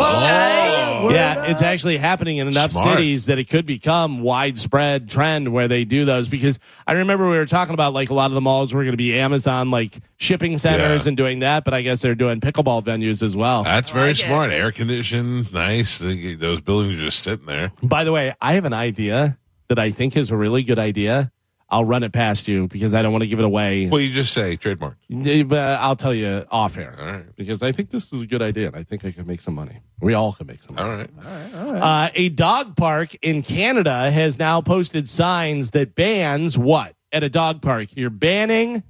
Yeah, 1.09 1.45
it's 1.45 1.61
actually 1.61 1.97
happening 1.97 2.37
in 2.37 2.47
enough 2.47 2.71
Smart. 2.71 2.97
cities 2.97 3.25
that 3.25 3.39
it 3.39 3.49
could 3.49 3.65
become 3.65 4.21
widespread 4.21 5.09
trend 5.09 5.51
where 5.51 5.67
they 5.67 5.83
do 5.85 6.05
those. 6.05 6.27
Because 6.29 6.59
I 6.85 6.93
remember 6.93 7.29
we 7.29 7.37
were 7.37 7.45
talking 7.45 7.73
about 7.73 7.93
like 7.93 8.09
a 8.09 8.13
lot 8.13 8.27
of 8.29 8.33
the 8.35 8.41
malls 8.41 8.73
were 8.73 8.83
going 8.83 8.91
to 8.93 8.97
be 8.97 9.17
Amazon 9.19 9.71
like 9.71 9.97
shipping 10.17 10.57
centers 10.57 11.05
Yeah. 11.05 11.09
and 11.09 11.17
doing 11.17 11.39
that, 11.39 11.63
but 11.63 11.73
I 11.73 11.81
guess 11.81 12.01
they're 12.01 12.15
doing 12.15 12.39
pickleball 12.41 12.83
venues 12.83 13.23
as 13.23 13.35
well. 13.35 13.63
That's 13.63 13.89
very 13.89 14.09
like 14.09 14.19
it. 14.19 14.25
smart. 14.27 14.51
Air 14.51 14.71
conditioned, 14.71 15.51
nice. 15.53 15.97
Those 15.99 16.61
buildings 16.61 16.99
are 16.99 17.01
just 17.05 17.19
sitting 17.23 17.45
there. 17.45 17.71
By 17.81 18.03
the 18.03 18.11
way, 18.11 18.33
I 18.41 18.53
have 18.53 18.65
an 18.65 18.73
idea 18.73 19.37
that 19.69 19.79
I 19.79 19.91
think 19.91 20.15
is 20.17 20.31
a 20.31 20.35
really 20.37 20.63
good 20.63 20.79
idea. 20.79 21.31
I'll 21.73 21.85
run 21.85 22.03
it 22.03 22.11
past 22.11 22.49
you 22.49 22.67
because 22.67 22.93
I 22.93 23.01
don't 23.01 23.13
want 23.13 23.21
to 23.21 23.27
give 23.27 23.39
it 23.39 23.45
away. 23.45 23.87
Well, 23.87 24.01
you 24.01 24.11
just 24.11 24.33
say 24.33 24.57
trademark. 24.57 24.97
But 25.09 25.57
I'll 25.59 25.95
tell 25.95 26.13
you 26.13 26.45
off 26.51 26.77
air 26.77 26.93
All 26.99 27.05
right. 27.05 27.35
because 27.37 27.63
I 27.63 27.71
think 27.71 27.89
this 27.91 28.11
is 28.11 28.21
a 28.21 28.27
good 28.27 28.41
idea 28.41 28.67
and 28.67 28.75
I 28.75 28.83
think 28.83 29.05
I 29.05 29.11
can 29.11 29.25
make 29.25 29.39
some 29.39 29.55
money. 29.55 29.79
We 30.01 30.13
all 30.13 30.33
can 30.33 30.47
make 30.47 30.61
some 30.63 30.77
All 30.77 30.85
money. 30.85 31.07
right. 31.23 31.81
Uh, 31.81 32.09
a 32.13 32.27
dog 32.27 32.75
park 32.75 33.15
in 33.21 33.41
Canada 33.41 34.11
has 34.11 34.37
now 34.37 34.59
posted 34.59 35.07
signs 35.07 35.71
that 35.71 35.95
bans 35.95 36.57
what 36.57 36.93
at 37.13 37.23
a 37.23 37.29
dog 37.29 37.61
park? 37.61 37.87
You're 37.95 38.09
banning. 38.09 38.83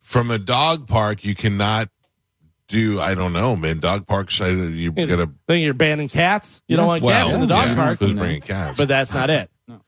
From 0.00 0.30
a 0.30 0.38
dog 0.38 0.86
park, 0.88 1.24
you 1.24 1.34
cannot 1.34 1.90
do, 2.68 3.00
I 3.00 3.14
don't 3.14 3.34
know, 3.34 3.54
man. 3.54 3.80
Dog 3.80 4.06
parks, 4.06 4.40
I- 4.40 4.48
you 4.48 4.92
got 4.92 5.06
to. 5.16 5.30
Think 5.46 5.62
you're 5.64 5.74
banning 5.74 6.08
cats. 6.08 6.62
You 6.68 6.76
don't 6.78 6.86
want 6.86 7.02
Well, 7.02 7.22
cats 7.22 7.34
in 7.34 7.40
the 7.42 7.46
dog 7.46 7.68
yeah, 7.68 7.74
park, 7.74 7.98
Who's 7.98 8.14
bringing 8.14 8.40
cats? 8.40 8.78
but 8.78 8.88
that's 8.88 9.12
not 9.12 9.28
it. 9.28 9.50
no. 9.68 9.82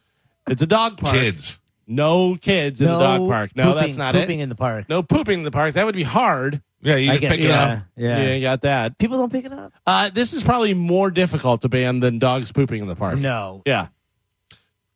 It's 0.48 0.60
a 0.60 0.66
dog 0.66 0.98
park. 0.98 1.14
Kids. 1.14 1.58
No 1.86 2.36
kids 2.36 2.80
in 2.80 2.86
no 2.88 2.98
the 2.98 3.04
dog 3.04 3.28
park. 3.28 3.50
No, 3.54 3.64
pooping, 3.72 3.82
that's 3.82 3.96
not 3.96 4.14
it. 4.16 4.22
pooping 4.22 4.40
it. 4.40 4.44
in 4.44 4.48
the 4.48 4.54
park. 4.56 4.88
No 4.88 5.02
pooping 5.02 5.38
in 5.38 5.44
the 5.44 5.50
park. 5.50 5.74
That 5.74 5.86
would 5.86 5.94
be 5.94 6.02
hard. 6.02 6.60
Yeah, 6.82 6.96
you 6.96 7.10
I 7.10 7.14
just 7.14 7.20
guess, 7.20 7.32
pick 7.32 7.40
it 7.44 7.48
yeah, 7.48 7.62
up. 7.62 7.82
yeah. 7.96 8.22
You 8.22 8.28
ain't 8.28 8.42
got 8.42 8.62
that. 8.62 8.98
People 8.98 9.18
don't 9.18 9.30
pick 9.32 9.44
it 9.44 9.52
up. 9.52 9.72
Uh, 9.86 10.10
this 10.10 10.32
is 10.34 10.42
probably 10.44 10.74
more 10.74 11.10
difficult 11.10 11.62
to 11.62 11.68
ban 11.68 12.00
than 12.00 12.18
dogs 12.18 12.52
pooping 12.52 12.82
in 12.82 12.88
the 12.88 12.96
park. 12.96 13.18
No. 13.18 13.62
Yeah. 13.64 13.88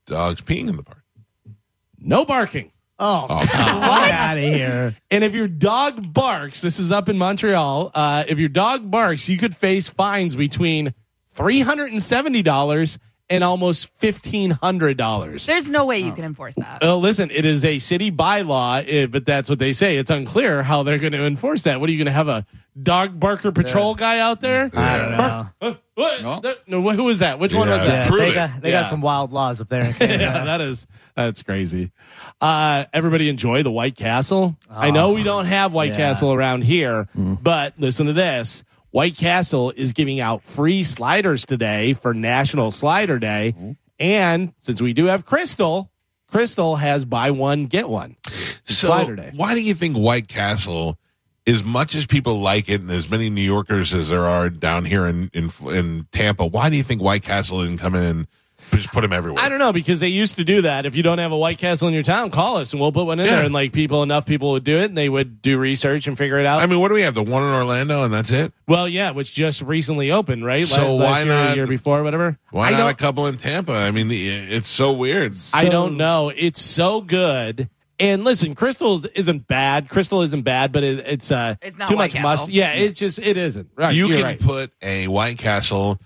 Dogs 0.06 0.40
peeing 0.40 0.68
in 0.68 0.76
the 0.76 0.82
park. 0.82 1.02
No 1.98 2.24
barking. 2.24 2.72
Oh, 2.98 3.26
Oh, 3.30 3.40
get 3.44 3.54
out 3.54 4.36
of 4.36 4.42
here. 4.42 4.96
And 5.10 5.24
if 5.24 5.32
your 5.34 5.48
dog 5.48 6.12
barks, 6.12 6.60
this 6.60 6.78
is 6.78 6.92
up 6.92 7.08
in 7.08 7.16
Montreal. 7.16 7.90
Uh, 7.94 8.24
if 8.28 8.38
your 8.38 8.48
dog 8.50 8.90
barks, 8.90 9.28
you 9.28 9.38
could 9.38 9.56
face 9.56 9.88
fines 9.88 10.36
between 10.36 10.92
three 11.30 11.60
hundred 11.60 11.92
and 11.92 12.02
seventy 12.02 12.42
dollars 12.42 12.98
and 13.30 13.42
almost 13.44 13.88
fifteen 13.98 14.50
hundred 14.50 14.96
dollars. 14.96 15.46
There's 15.46 15.70
no 15.70 15.86
way 15.86 16.00
you 16.00 16.12
can 16.12 16.24
enforce 16.24 16.56
that. 16.56 16.82
Uh, 16.82 16.96
listen, 16.96 17.30
it 17.30 17.44
is 17.44 17.64
a 17.64 17.78
city 17.78 18.10
bylaw, 18.10 18.84
eh, 18.86 19.06
but 19.06 19.24
that's 19.24 19.48
what 19.48 19.58
they 19.60 19.72
say. 19.72 19.96
It's 19.96 20.10
unclear 20.10 20.62
how 20.62 20.82
they're 20.82 20.98
going 20.98 21.12
to 21.12 21.24
enforce 21.24 21.62
that. 21.62 21.80
What 21.80 21.88
are 21.88 21.92
you 21.92 21.98
going 21.98 22.06
to 22.06 22.12
have 22.12 22.28
a 22.28 22.44
dog 22.82 23.18
barker 23.18 23.52
patrol 23.52 23.94
guy 23.94 24.18
out 24.18 24.40
there? 24.40 24.70
I 24.74 24.98
don't 24.98 25.10
know. 25.12 25.46
Uh, 25.60 25.74
what? 25.94 26.22
No. 26.22 26.54
no, 26.66 26.90
who 26.90 27.04
was 27.04 27.20
that? 27.20 27.38
Which 27.38 27.54
one 27.54 27.68
was 27.68 27.82
that? 27.82 28.10
Yeah, 28.10 28.16
they 28.18 28.34
got 28.34 28.60
they 28.62 28.70
Yeah. 28.72 28.82
got 28.82 28.90
some 28.90 29.00
wild 29.00 29.32
laws 29.32 29.60
up 29.60 29.68
there. 29.68 29.84
in 29.84 29.94
yeah, 30.20 30.44
that 30.44 30.60
is 30.60 30.86
that's 31.14 31.42
crazy. 31.42 31.92
Uh, 32.40 32.84
everybody 32.92 33.28
enjoy 33.28 33.62
the 33.62 33.70
White 33.70 33.96
Castle. 33.96 34.56
I 34.68 34.90
know 34.90 35.12
we 35.12 35.22
don't 35.22 35.46
have 35.46 35.72
White 35.72 35.92
yeah. 35.92 35.96
Castle 35.98 36.32
around 36.32 36.64
here, 36.64 37.08
but 37.14 37.74
listen 37.78 38.06
to 38.06 38.12
this. 38.12 38.64
White 38.90 39.16
Castle 39.16 39.70
is 39.70 39.92
giving 39.92 40.20
out 40.20 40.42
free 40.42 40.82
sliders 40.84 41.46
today 41.46 41.92
for 41.92 42.12
National 42.12 42.70
Slider 42.70 43.18
Day. 43.18 43.54
And 43.98 44.52
since 44.58 44.80
we 44.80 44.92
do 44.92 45.06
have 45.06 45.24
Krystal, 45.24 45.88
Krystal 46.32 46.78
has 46.78 47.04
buy 47.04 47.30
one, 47.30 47.66
get 47.66 47.88
one. 47.88 48.16
So, 48.64 48.88
Slider 48.88 49.16
Day. 49.16 49.32
why 49.34 49.54
do 49.54 49.60
you 49.60 49.74
think 49.74 49.96
White 49.96 50.28
Castle, 50.28 50.98
as 51.46 51.62
much 51.62 51.94
as 51.94 52.06
people 52.06 52.40
like 52.40 52.68
it, 52.68 52.80
and 52.80 52.90
as 52.90 53.10
many 53.10 53.30
New 53.30 53.42
Yorkers 53.42 53.94
as 53.94 54.08
there 54.08 54.26
are 54.26 54.48
down 54.48 54.84
here 54.84 55.06
in 55.06 55.30
in, 55.32 55.50
in 55.66 56.06
Tampa, 56.12 56.46
why 56.46 56.70
do 56.70 56.76
you 56.76 56.82
think 56.82 57.02
White 57.02 57.22
Castle 57.22 57.62
didn't 57.62 57.78
come 57.78 57.94
in 57.94 58.26
just 58.70 58.92
put 58.92 59.00
them 59.02 59.12
everywhere? 59.12 59.42
I 59.42 59.48
don't 59.48 59.58
know 59.58 59.72
because 59.72 60.00
they 60.00 60.08
used 60.08 60.36
to 60.36 60.44
do 60.44 60.62
that. 60.62 60.86
If 60.86 60.96
you 60.96 61.02
don't 61.02 61.18
have 61.18 61.32
a 61.32 61.36
White 61.36 61.58
Castle 61.58 61.88
in 61.88 61.94
your 61.94 62.02
town, 62.02 62.30
call 62.30 62.56
us 62.58 62.72
and 62.72 62.80
we'll 62.80 62.92
put 62.92 63.06
one 63.06 63.20
in 63.20 63.26
Yeah. 63.26 63.36
there. 63.36 63.44
And 63.44 63.54
like 63.54 63.72
people, 63.72 64.02
enough 64.02 64.26
people 64.26 64.52
would 64.52 64.64
do 64.64 64.78
it 64.78 64.84
and 64.86 64.96
they 64.98 65.08
would 65.08 65.42
do 65.42 65.58
research 65.58 66.06
and 66.06 66.16
figure 66.16 66.38
it 66.38 66.46
out. 66.46 66.60
I 66.60 66.66
mean, 66.66 66.80
what 66.80 66.88
do 66.88 66.94
we 66.94 67.02
have? 67.02 67.14
The 67.14 67.22
one 67.22 67.42
in 67.42 67.50
Orlando, 67.50 68.04
and 68.04 68.12
that's 68.12 68.30
it. 68.30 68.52
Well, 68.66 68.88
yeah, 68.88 69.10
which 69.10 69.32
just 69.34 69.62
recently 69.62 70.10
opened, 70.10 70.44
right? 70.44 70.64
So 70.66 70.96
last 70.96 71.06
why 71.10 71.18
year, 71.24 71.26
not- 71.28 71.56
year 71.56 71.66
before, 71.66 72.02
whatever. 72.02 72.38
Why 72.50 72.68
I 72.68 72.70
not 72.72 72.90
a 72.90 72.94
couple 72.94 73.26
in 73.26 73.36
Tampa? 73.36 73.72
I 73.72 73.90
mean, 73.90 74.10
it's 74.10 74.68
so 74.68 74.92
weird. 74.92 75.32
I 75.54 75.64
don't 75.64 75.96
know. 75.96 76.30
It's 76.34 76.62
so 76.62 77.00
good. 77.00 77.68
And 77.98 78.24
listen, 78.24 78.54
Krystal 78.54 79.04
isn't 79.14 79.46
bad. 79.46 79.86
Krystal 79.90 80.24
isn't 80.24 80.40
bad, 80.40 80.72
but 80.72 80.82
it, 80.82 81.00
it's 81.06 81.30
uh 81.30 81.56
It's 81.60 81.76
not 81.76 81.86
too 81.88 81.96
White 81.96 82.04
much 82.04 82.22
Castle. 82.22 82.46
must. 82.46 82.48
Yeah, 82.48 82.72
it 82.72 82.92
just 82.92 83.18
it 83.18 83.36
isn't. 83.36 83.68
Right, 83.76 83.94
you 83.94 84.08
can 84.08 84.22
right. 84.22 84.40
put 84.40 84.72
a 84.80 85.06
White 85.08 85.36
Castle 85.36 86.00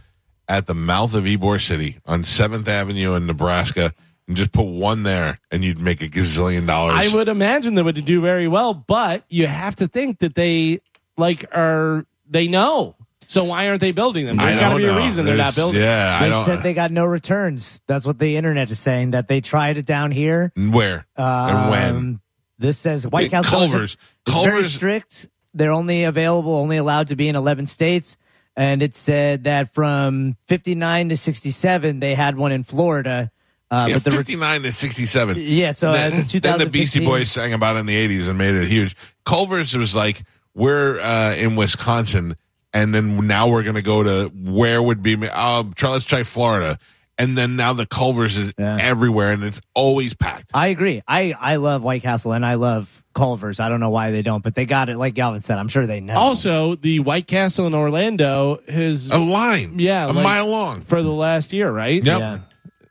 at 0.49 0.67
the 0.67 0.75
mouth 0.75 1.15
of 1.15 1.25
Ybor 1.25 1.61
City 1.65 1.99
on 2.07 2.25
Seventh 2.25 2.69
Avenue 2.69 3.15
in 3.15 3.27
Nebraska, 3.27 3.93
and 4.27 4.37
just 4.37 4.53
put 4.53 4.65
one 4.65 5.03
there, 5.03 5.39
and 5.51 5.63
you'd 5.65 5.79
make 5.79 6.03
a 6.03 6.09
gazillion 6.09 6.67
dollars. 6.67 6.95
I 6.97 7.15
would 7.15 7.29
imagine 7.29 7.75
they 7.75 7.83
would 7.83 8.03
do 8.05 8.21
very 8.21 8.49
well, 8.49 8.75
but 8.75 9.25
you 9.29 9.47
have 9.47 9.77
to 9.77 9.89
think 9.89 10.19
that 10.21 10.35
they 10.35 10.81
like 11.17 11.45
are 11.55 12.07
they 12.29 12.49
know. 12.49 12.97
So 13.27 13.45
why 13.45 13.69
aren't 13.69 13.81
they 13.81 13.93
building 13.93 14.27
them? 14.27 14.37
There's 14.37 14.59
got 14.59 14.65
to 14.67 14.71
don't 14.73 14.79
be 14.81 14.85
a 14.85 14.93
know. 14.93 14.99
reason 14.99 15.25
they're 15.25 15.37
not 15.37 15.55
building. 15.55 15.81
Yeah, 15.81 16.19
I 16.21 16.25
They 16.25 16.31
don't. 16.31 16.45
said 16.45 16.63
they 16.63 16.75
got 16.75 16.91
no 16.93 17.07
returns. 17.07 17.81
That's 17.87 18.05
what 18.05 18.19
the 18.19 18.37
internet 18.37 18.71
is 18.71 18.79
saying. 18.79 19.13
That 19.13 19.29
they 19.29 19.41
tried 19.41 19.79
it 19.79 19.87
down 19.87 20.11
here. 20.11 20.53
where 20.55 21.07
and 21.17 21.71
when? 21.71 21.89
Um, 21.97 22.21
This 22.59 22.79
says 22.79 23.07
White 23.07 23.31
Yeah, 23.33 23.43
Castle. 23.43 23.63
is- 23.83 23.97
Culver's. 24.27 24.53
very 24.53 24.65
strict 24.65 25.29
they're 25.55 25.73
only 25.73 26.05
available, 26.05 26.53
only 26.57 26.77
allowed 26.77 27.09
to 27.09 27.17
be 27.17 27.29
in 27.29 27.37
11 27.37 27.67
states. 27.67 28.17
And 28.57 28.83
it 28.83 28.95
said 28.95 29.45
that 29.45 29.75
from 29.75 30.37
59 30.47 31.09
to 31.09 31.17
67, 31.17 32.01
they 32.01 32.15
had 32.15 32.37
one 32.37 32.53
in 32.53 32.63
Florida. 32.63 33.31
Uh, 33.71 33.87
Yeah, 33.89 33.95
but 33.95 34.05
the 34.05 34.11
re- 34.13 34.17
59 34.19 34.63
to 34.63 34.73
67. 34.73 35.37
Yeah, 35.39 35.73
so 35.73 35.93
then, 35.93 36.13
as 36.13 36.35
of 36.35 36.43
then 36.43 36.59
the 36.59 36.67
Beastie 36.67 37.05
Boys 37.05 37.31
sang 37.31 37.53
about 37.53 37.77
it 37.77 37.81
in 37.81 37.87
the 37.87 37.97
80s 38.09 38.29
and 38.29 38.39
made 38.39 38.55
it 38.55 38.69
huge. 38.69 38.95
Culver's 39.25 39.77
was 39.77 39.95
like, 39.95 40.23
we're 40.55 41.01
uh, 41.01 41.35
in 41.35 41.57
Wisconsin, 41.57 42.37
and 42.73 42.95
then 42.95 43.27
now 43.27 43.49
we're 43.49 43.65
going 43.65 43.75
to 43.75 43.83
go 43.83 44.03
to 44.05 44.31
where 44.35 44.81
would 44.81 45.03
be, 45.03 45.17
uh, 45.29 45.65
try, 45.75 45.91
let's 45.91 46.05
try 46.05 46.23
Florida. 46.23 46.79
And 47.17 47.39
then 47.39 47.55
now 47.57 47.73
the 47.75 47.87
Culver's 47.87 48.37
is 48.37 48.53
Yeah. 48.59 48.77
everywhere, 48.81 49.33
and 49.33 49.45
it's 49.45 49.61
always 49.75 50.15
packed. 50.15 50.51
I 50.53 50.69
agree. 50.69 51.03
I, 51.07 51.33
I 51.39 51.57
love 51.57 51.83
White 51.85 52.03
Castle 52.03 52.33
and 52.33 52.45
I 52.45 52.55
love 52.55 53.03
Culver's. 53.15 53.61
I 53.61 53.69
don't 53.69 53.79
know 53.79 53.91
why 53.91 54.11
they 54.11 54.23
don't, 54.23 54.43
but 54.43 54.57
they 54.57 54.67
got 54.67 54.89
it. 54.89 54.97
Like 54.97 55.15
Galvin 55.15 55.41
said, 55.41 55.59
I'm 55.59 55.69
sure 55.69 55.87
they 55.87 56.01
know. 56.01 56.15
Also, 56.19 56.75
the 56.75 56.99
White 57.01 57.29
Castle 57.29 57.69
in 57.69 57.75
Orlando 57.75 58.61
has 58.69 59.11
A 59.11 59.19
line. 59.19 59.79
Yeah, 59.79 60.07
A 60.07 60.13
like- 60.13 60.25
mile 60.25 60.49
long. 60.49 60.81
for 60.81 61.03
the 61.03 61.13
last 61.13 61.53
year, 61.53 61.71
right? 61.71 62.05
Yep. 62.05 62.19
yeah. 62.19 62.39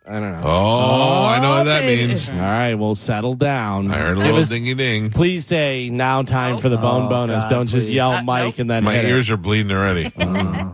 I 0.05 0.11
don't 0.19 0.31
know. 0.33 0.41
Oh, 0.43 1.25
I 1.25 1.39
know 1.41 1.49
what 1.57 1.63
that 1.65 1.81
baby. 1.81 2.07
means. 2.07 2.29
All 2.29 2.35
right, 2.37 2.73
we'll 2.75 2.95
settle 2.95 3.35
down. 3.35 3.89
I 3.89 3.97
heard 3.97 4.17
a 4.17 4.19
little 4.19 4.37
us- 4.39 4.49
dingy 4.49 4.73
ding. 4.73 5.11
Please 5.11 5.45
say 5.45 5.89
now 5.89 6.23
time 6.23 6.57
for 6.57 6.67
the 6.69 6.75
bone 6.77 7.05
Oh, 7.05 7.09
bonus. 7.09 7.43
God, 7.45 7.49
Don't 7.49 7.67
just 7.67 7.87
yell 7.89 8.11
Uh, 8.11 8.21
Mike 8.23 8.43
nope. 8.45 8.59
and 8.59 8.69
then 8.69 8.83
My 8.83 8.95
hit 8.95 9.05
it. 9.05 9.09
ears 9.09 9.29
are 9.29 9.37
bleeding 9.37 9.71
already. 9.71 10.11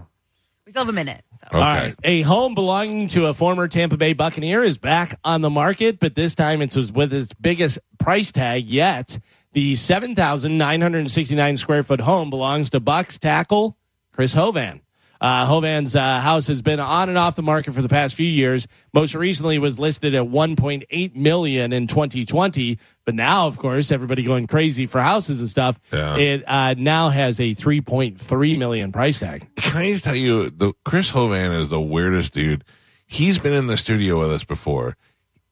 We 0.65 0.71
still 0.71 0.81
have 0.83 0.89
a 0.89 0.91
minute. 0.93 1.23
Okay. 1.51 1.57
All 1.57 1.63
right. 1.63 1.95
A 2.03 2.21
home 2.21 2.53
belonging 2.53 3.07
to 3.09 3.25
a 3.25 3.33
former 3.33 3.67
Tampa 3.67 3.97
Bay 3.97 4.13
Buccaneer 4.13 4.63
is 4.63 4.77
back 4.77 5.19
on 5.23 5.41
the 5.41 5.49
market, 5.49 5.99
but 5.99 6.13
this 6.13 6.35
time 6.35 6.61
it's 6.61 6.75
with 6.75 7.11
its 7.11 7.33
biggest 7.33 7.79
price 7.97 8.31
tag 8.31 8.65
yet. 8.65 9.17
The 9.53 9.75
7,969 9.75 11.57
square 11.57 11.81
foot 11.81 12.01
home 12.01 12.29
belongs 12.29 12.69
to 12.69 12.79
Bucs 12.79 13.17
tackle 13.17 13.77
Chris 14.13 14.35
Hovan. 14.35 14.81
Uh, 15.21 15.45
Hovan's 15.45 15.95
uh, 15.95 16.19
house 16.19 16.47
has 16.47 16.61
been 16.61 16.79
on 16.79 17.09
and 17.09 17.17
off 17.17 17.35
the 17.35 17.43
market 17.43 17.73
for 17.73 17.81
the 17.81 17.89
past 17.89 18.15
few 18.15 18.27
years. 18.27 18.67
Most 18.93 19.15
recently 19.15 19.59
was 19.59 19.77
listed 19.77 20.15
at 20.15 20.23
1.8 20.23 21.15
million 21.15 21.73
in 21.73 21.87
2020, 21.87 22.79
but 23.05 23.15
now, 23.15 23.47
of 23.47 23.57
course, 23.57 23.91
everybody 23.91 24.23
going 24.23 24.47
crazy 24.47 24.85
for 24.85 25.01
houses 25.01 25.41
and 25.41 25.49
stuff. 25.49 25.79
Yeah. 25.91 26.15
It 26.15 26.43
uh, 26.47 26.75
now 26.77 27.09
has 27.09 27.39
a 27.39 27.53
3.3 27.53 28.57
million 28.57 28.91
price 28.91 29.19
tag. 29.19 29.47
Can 29.57 29.77
I 29.77 29.91
just 29.91 30.05
tell 30.05 30.15
you, 30.15 30.49
the 30.49 30.73
Chris 30.85 31.11
Hovan 31.11 31.59
is 31.59 31.69
the 31.69 31.81
weirdest 31.81 32.33
dude. 32.33 32.63
He's 33.05 33.39
been 33.39 33.53
in 33.53 33.67
the 33.67 33.77
studio 33.77 34.19
with 34.19 34.31
us 34.31 34.43
before. 34.43 34.95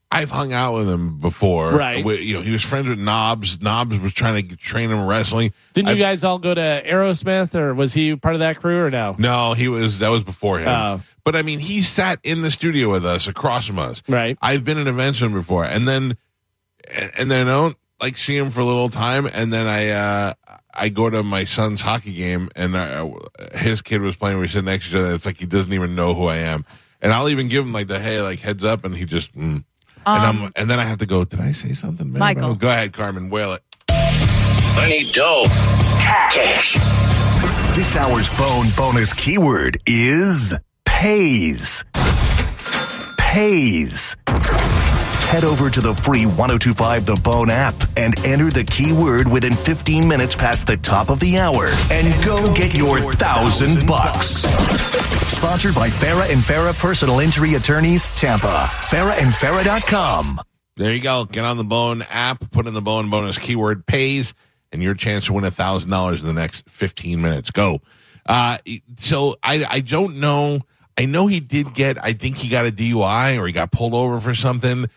I've 0.10 0.32
hung 0.32 0.54
out 0.54 0.74
with 0.76 0.89
him 0.89 1.20
before. 1.20 1.72
Right. 1.74 2.04
We- 2.04 2.22
you 2.22 2.36
know, 2.38 2.41
he 2.41 2.52
was 2.52 2.63
friends 2.63 2.88
with 2.88 2.98
Knobbs. 3.00 3.62
Knobbs 3.62 4.00
was 4.00 4.13
trying 4.13 4.36
to 4.36 4.41
get- 4.41 4.60
train 4.60 4.89
him 4.89 5.06
wrestling. 5.06 5.52
Didn't 5.74 5.89
you 5.89 6.02
guys 6.02 6.24
all 6.24 6.39
go 6.39 6.54
to 6.54 6.84
Aerosmith, 6.86 7.54
or 7.56 7.74
was 7.74 7.93
he 7.93 8.15
part 8.15 8.34
of 8.34 8.39
that 8.39 8.62
crew, 8.62 8.80
or 8.80 8.89
no? 8.89 9.15
No, 9.17 9.54
he 9.54 9.67
was. 9.67 10.00
That 10.00 10.10
was 10.10 10.24
before 10.24 10.60
him. 10.60 10.70
Oh. 10.70 11.02
But 11.26 11.36
I 11.36 11.41
mean, 11.41 11.60
he 11.60 11.82
sat 11.82 12.20
in 12.24 12.41
the 12.41 12.52
studio 12.52 12.89
with 12.89 13.06
us, 13.06 13.28
across 13.28 13.65
from 13.65 13.80
us. 13.80 14.02
Right. 14.08 14.38
I've 14.41 14.63
been 14.63 14.78
at 14.78 14.88
events 14.88 15.20
with 15.20 15.30
him 15.32 15.38
before, 15.38 15.65
and 15.65 15.86
then, 15.86 16.15
and 17.17 17.30
then 17.30 17.48
I 17.48 17.52
don't 17.52 17.76
like 18.00 18.15
see 18.17 18.38
him 18.38 18.50
for 18.50 18.62
a 18.62 18.65
little 18.65 18.89
time, 18.89 19.28
and 19.32 19.52
then 19.52 19.67
I, 19.67 19.89
uh 19.89 20.34
I 20.74 20.89
go 20.89 21.10
to 21.10 21.24
my 21.24 21.43
son's 21.43 21.82
hockey 21.82 22.13
game, 22.13 22.50
and 22.56 22.76
uh, 22.76 23.10
his 23.56 23.82
kid 23.82 24.00
was 24.02 24.15
playing. 24.15 24.38
We 24.39 24.48
sit 24.48 24.63
next 24.63 24.86
to 24.86 24.89
each 24.91 24.96
other. 25.04 25.13
It's 25.15 25.26
like 25.26 25.38
he 25.38 25.48
doesn't 25.48 25.74
even 25.74 25.96
know 25.96 26.13
who 26.13 26.28
I 26.28 26.38
am, 26.38 26.65
and 27.02 27.12
I'll 27.12 27.28
even 27.30 27.48
give 27.50 27.65
him 27.65 27.74
like 27.74 27.88
the 27.88 28.00
hey, 28.00 28.22
like 28.22 28.39
heads 28.39 28.63
up, 28.63 28.86
and 28.86 28.96
he 28.96 29.04
just. 29.04 29.36
Mm. 29.36 29.65
And 30.15 30.26
I'm, 30.26 30.43
um, 30.43 30.52
and 30.56 30.70
then 30.70 30.80
I 30.80 30.86
have 30.86 31.00
to 31.00 31.06
go. 31.06 31.26
Did 31.26 31.39
I 31.41 31.52
say 31.52 31.74
something, 31.74 32.12
man? 32.12 32.20
Michael. 32.20 32.56
Go 32.56 32.70
ahead, 32.70 32.93
Carmen. 32.93 33.30
Wail 33.30 33.54
it. 33.54 33.63
I 33.89 34.88
need 34.89 35.13
dough. 35.13 35.46
Cash. 36.00 36.74
This 37.76 37.96
hour's 37.98 38.30
bone 38.38 38.67
bonus 38.76 39.13
keyword 39.13 39.78
is 39.86 40.58
pays. 40.86 41.84
Pays. 43.17 44.15
Head 45.27 45.43
over 45.43 45.69
to 45.69 45.81
the 45.81 45.93
free 45.93 46.25
1025 46.25 47.05
The 47.05 47.15
Bone 47.17 47.49
app 47.49 47.75
and 47.97 48.17
enter 48.25 48.49
the 48.49 48.63
keyword 48.63 49.27
within 49.27 49.53
15 49.53 50.07
minutes 50.07 50.35
past 50.35 50.67
the 50.67 50.77
top 50.77 51.09
of 51.09 51.19
the 51.19 51.37
hour 51.37 51.67
and 51.91 52.23
go 52.23 52.53
get 52.53 52.73
your 52.73 53.13
thousand 53.13 53.85
bucks. 53.85 54.47
Sponsored 55.27 55.75
by 55.75 55.89
Farah 55.89 56.31
and 56.31 56.41
Farah 56.41 56.73
Personal 56.79 57.19
Injury 57.19 57.55
Attorneys, 57.55 58.07
Tampa. 58.15 58.67
FarahandFarah.com. 58.69 60.39
There 60.77 60.93
you 60.93 61.01
go. 61.01 61.25
Get 61.25 61.43
on 61.43 61.57
the 61.57 61.65
Bone 61.65 62.03
app, 62.03 62.49
put 62.51 62.65
in 62.65 62.73
the 62.73 62.81
Bone 62.81 63.09
bonus 63.09 63.37
keyword 63.37 63.85
pays, 63.85 64.33
and 64.71 64.81
your 64.81 64.93
chance 64.93 65.25
to 65.25 65.33
win 65.33 65.43
a 65.43 65.51
thousand 65.51 65.89
dollars 65.89 66.21
in 66.21 66.27
the 66.27 66.33
next 66.33 66.69
fifteen 66.69 67.21
minutes. 67.21 67.51
Go. 67.51 67.81
Uh, 68.25 68.59
so 68.95 69.35
I 69.43 69.65
I 69.69 69.79
don't 69.81 70.21
know. 70.21 70.61
I 70.97 71.03
know 71.05 71.27
he 71.27 71.41
did 71.41 71.73
get. 71.73 72.01
I 72.01 72.13
think 72.13 72.37
he 72.37 72.47
got 72.47 72.65
a 72.65 72.71
DUI 72.71 73.37
or 73.37 73.45
he 73.45 73.51
got 73.53 73.71
pulled 73.71 73.93
over 73.93 74.21
for 74.21 74.33
something, 74.33 74.87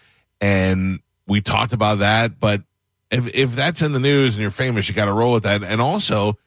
and 0.41 1.01
we 1.27 1.41
talked 1.41 1.73
about 1.73 1.99
that. 2.01 2.41
But 2.41 2.63
if 3.11 3.35
if 3.35 3.55
that's 3.55 3.83
in 3.83 3.93
the 3.93 4.01
news 4.01 4.35
and 4.35 4.43
you're 4.43 4.51
famous, 4.51 4.89
you 4.89 4.95
got 4.95 5.07
to 5.07 5.13
roll 5.13 5.33
with 5.33 5.45
that. 5.45 5.63
And 5.63 5.81
also, 5.81 6.39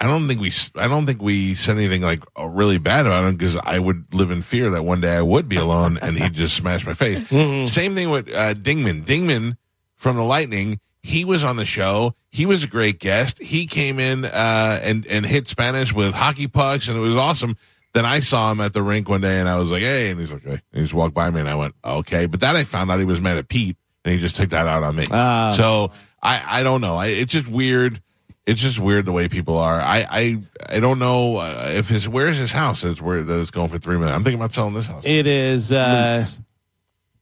I 0.00 0.06
don't 0.06 0.26
think 0.26 0.40
we 0.40 0.52
I 0.74 0.88
don't 0.88 1.06
think 1.06 1.22
we 1.22 1.54
said 1.54 1.76
anything 1.76 2.02
like 2.02 2.24
uh, 2.38 2.46
really 2.46 2.78
bad 2.78 3.06
about 3.06 3.24
him 3.24 3.36
because 3.36 3.56
I 3.56 3.78
would 3.78 4.12
live 4.12 4.30
in 4.30 4.42
fear 4.42 4.70
that 4.70 4.84
one 4.84 5.00
day 5.00 5.16
I 5.16 5.22
would 5.22 5.48
be 5.48 5.56
alone 5.56 5.98
and 5.98 6.18
he'd 6.18 6.34
just 6.34 6.56
smash 6.56 6.84
my 6.84 6.94
face. 6.94 7.20
Same 7.72 7.94
thing 7.94 8.10
with 8.10 8.28
uh, 8.28 8.54
Dingman. 8.54 9.04
Dingman 9.04 9.56
from 9.96 10.16
the 10.16 10.24
Lightning. 10.24 10.80
He 11.04 11.24
was 11.24 11.44
on 11.44 11.56
the 11.56 11.64
show. 11.64 12.14
He 12.30 12.46
was 12.46 12.64
a 12.64 12.66
great 12.66 12.98
guest. 12.98 13.38
He 13.38 13.66
came 13.66 13.98
in 13.98 14.24
uh, 14.24 14.80
and 14.82 15.06
and 15.06 15.26
hit 15.26 15.48
Spanish 15.48 15.92
with 15.92 16.14
hockey 16.14 16.46
pucks, 16.46 16.88
and 16.88 16.96
it 16.96 17.00
was 17.00 17.16
awesome. 17.16 17.56
Then 17.94 18.06
I 18.06 18.20
saw 18.20 18.50
him 18.50 18.60
at 18.60 18.72
the 18.72 18.82
rink 18.82 19.08
one 19.08 19.20
day, 19.20 19.38
and 19.38 19.48
I 19.48 19.58
was 19.58 19.70
like, 19.70 19.82
"Hey!" 19.82 20.10
And 20.10 20.18
he's 20.20 20.30
like, 20.32 20.42
"Hey!" 20.44 20.50
And 20.52 20.60
he 20.72 20.80
just 20.80 20.94
walked 20.94 21.14
by 21.14 21.28
me, 21.30 21.40
and 21.40 21.48
I 21.48 21.54
went, 21.54 21.74
"Okay." 21.84 22.26
But 22.26 22.40
then 22.40 22.56
I 22.56 22.64
found 22.64 22.90
out 22.90 22.98
he 22.98 23.04
was 23.04 23.20
mad 23.20 23.36
at 23.36 23.48
Pete, 23.48 23.76
and 24.04 24.14
he 24.14 24.20
just 24.20 24.34
took 24.36 24.50
that 24.50 24.66
out 24.66 24.82
on 24.82 24.96
me. 24.96 25.04
Ah. 25.10 25.52
so 25.56 25.92
I 26.22 26.60
I 26.60 26.62
don't 26.62 26.80
know. 26.80 26.96
I, 26.96 27.06
it's 27.08 27.32
just 27.32 27.48
weird. 27.48 28.00
It's 28.46 28.60
just 28.60 28.78
weird 28.80 29.04
the 29.06 29.12
way 29.12 29.28
people 29.28 29.58
are. 29.58 29.80
I 29.80 30.06
I, 30.10 30.42
I 30.76 30.80
don't 30.80 30.98
know 30.98 31.36
uh, 31.36 31.70
if 31.74 31.88
his 31.88 32.08
where's 32.08 32.38
his 32.38 32.50
house. 32.50 32.82
It's 32.82 33.00
where 33.00 33.22
that 33.22 33.40
it's 33.40 33.50
going 33.50 33.68
for 33.68 33.78
three 33.78 33.96
million. 33.98 34.14
I'm 34.14 34.24
thinking 34.24 34.40
about 34.40 34.52
selling 34.54 34.74
this 34.74 34.86
house. 34.86 35.04
It 35.06 35.26
is. 35.26 35.70
Uh, 35.70 36.16
Roots. 36.18 36.40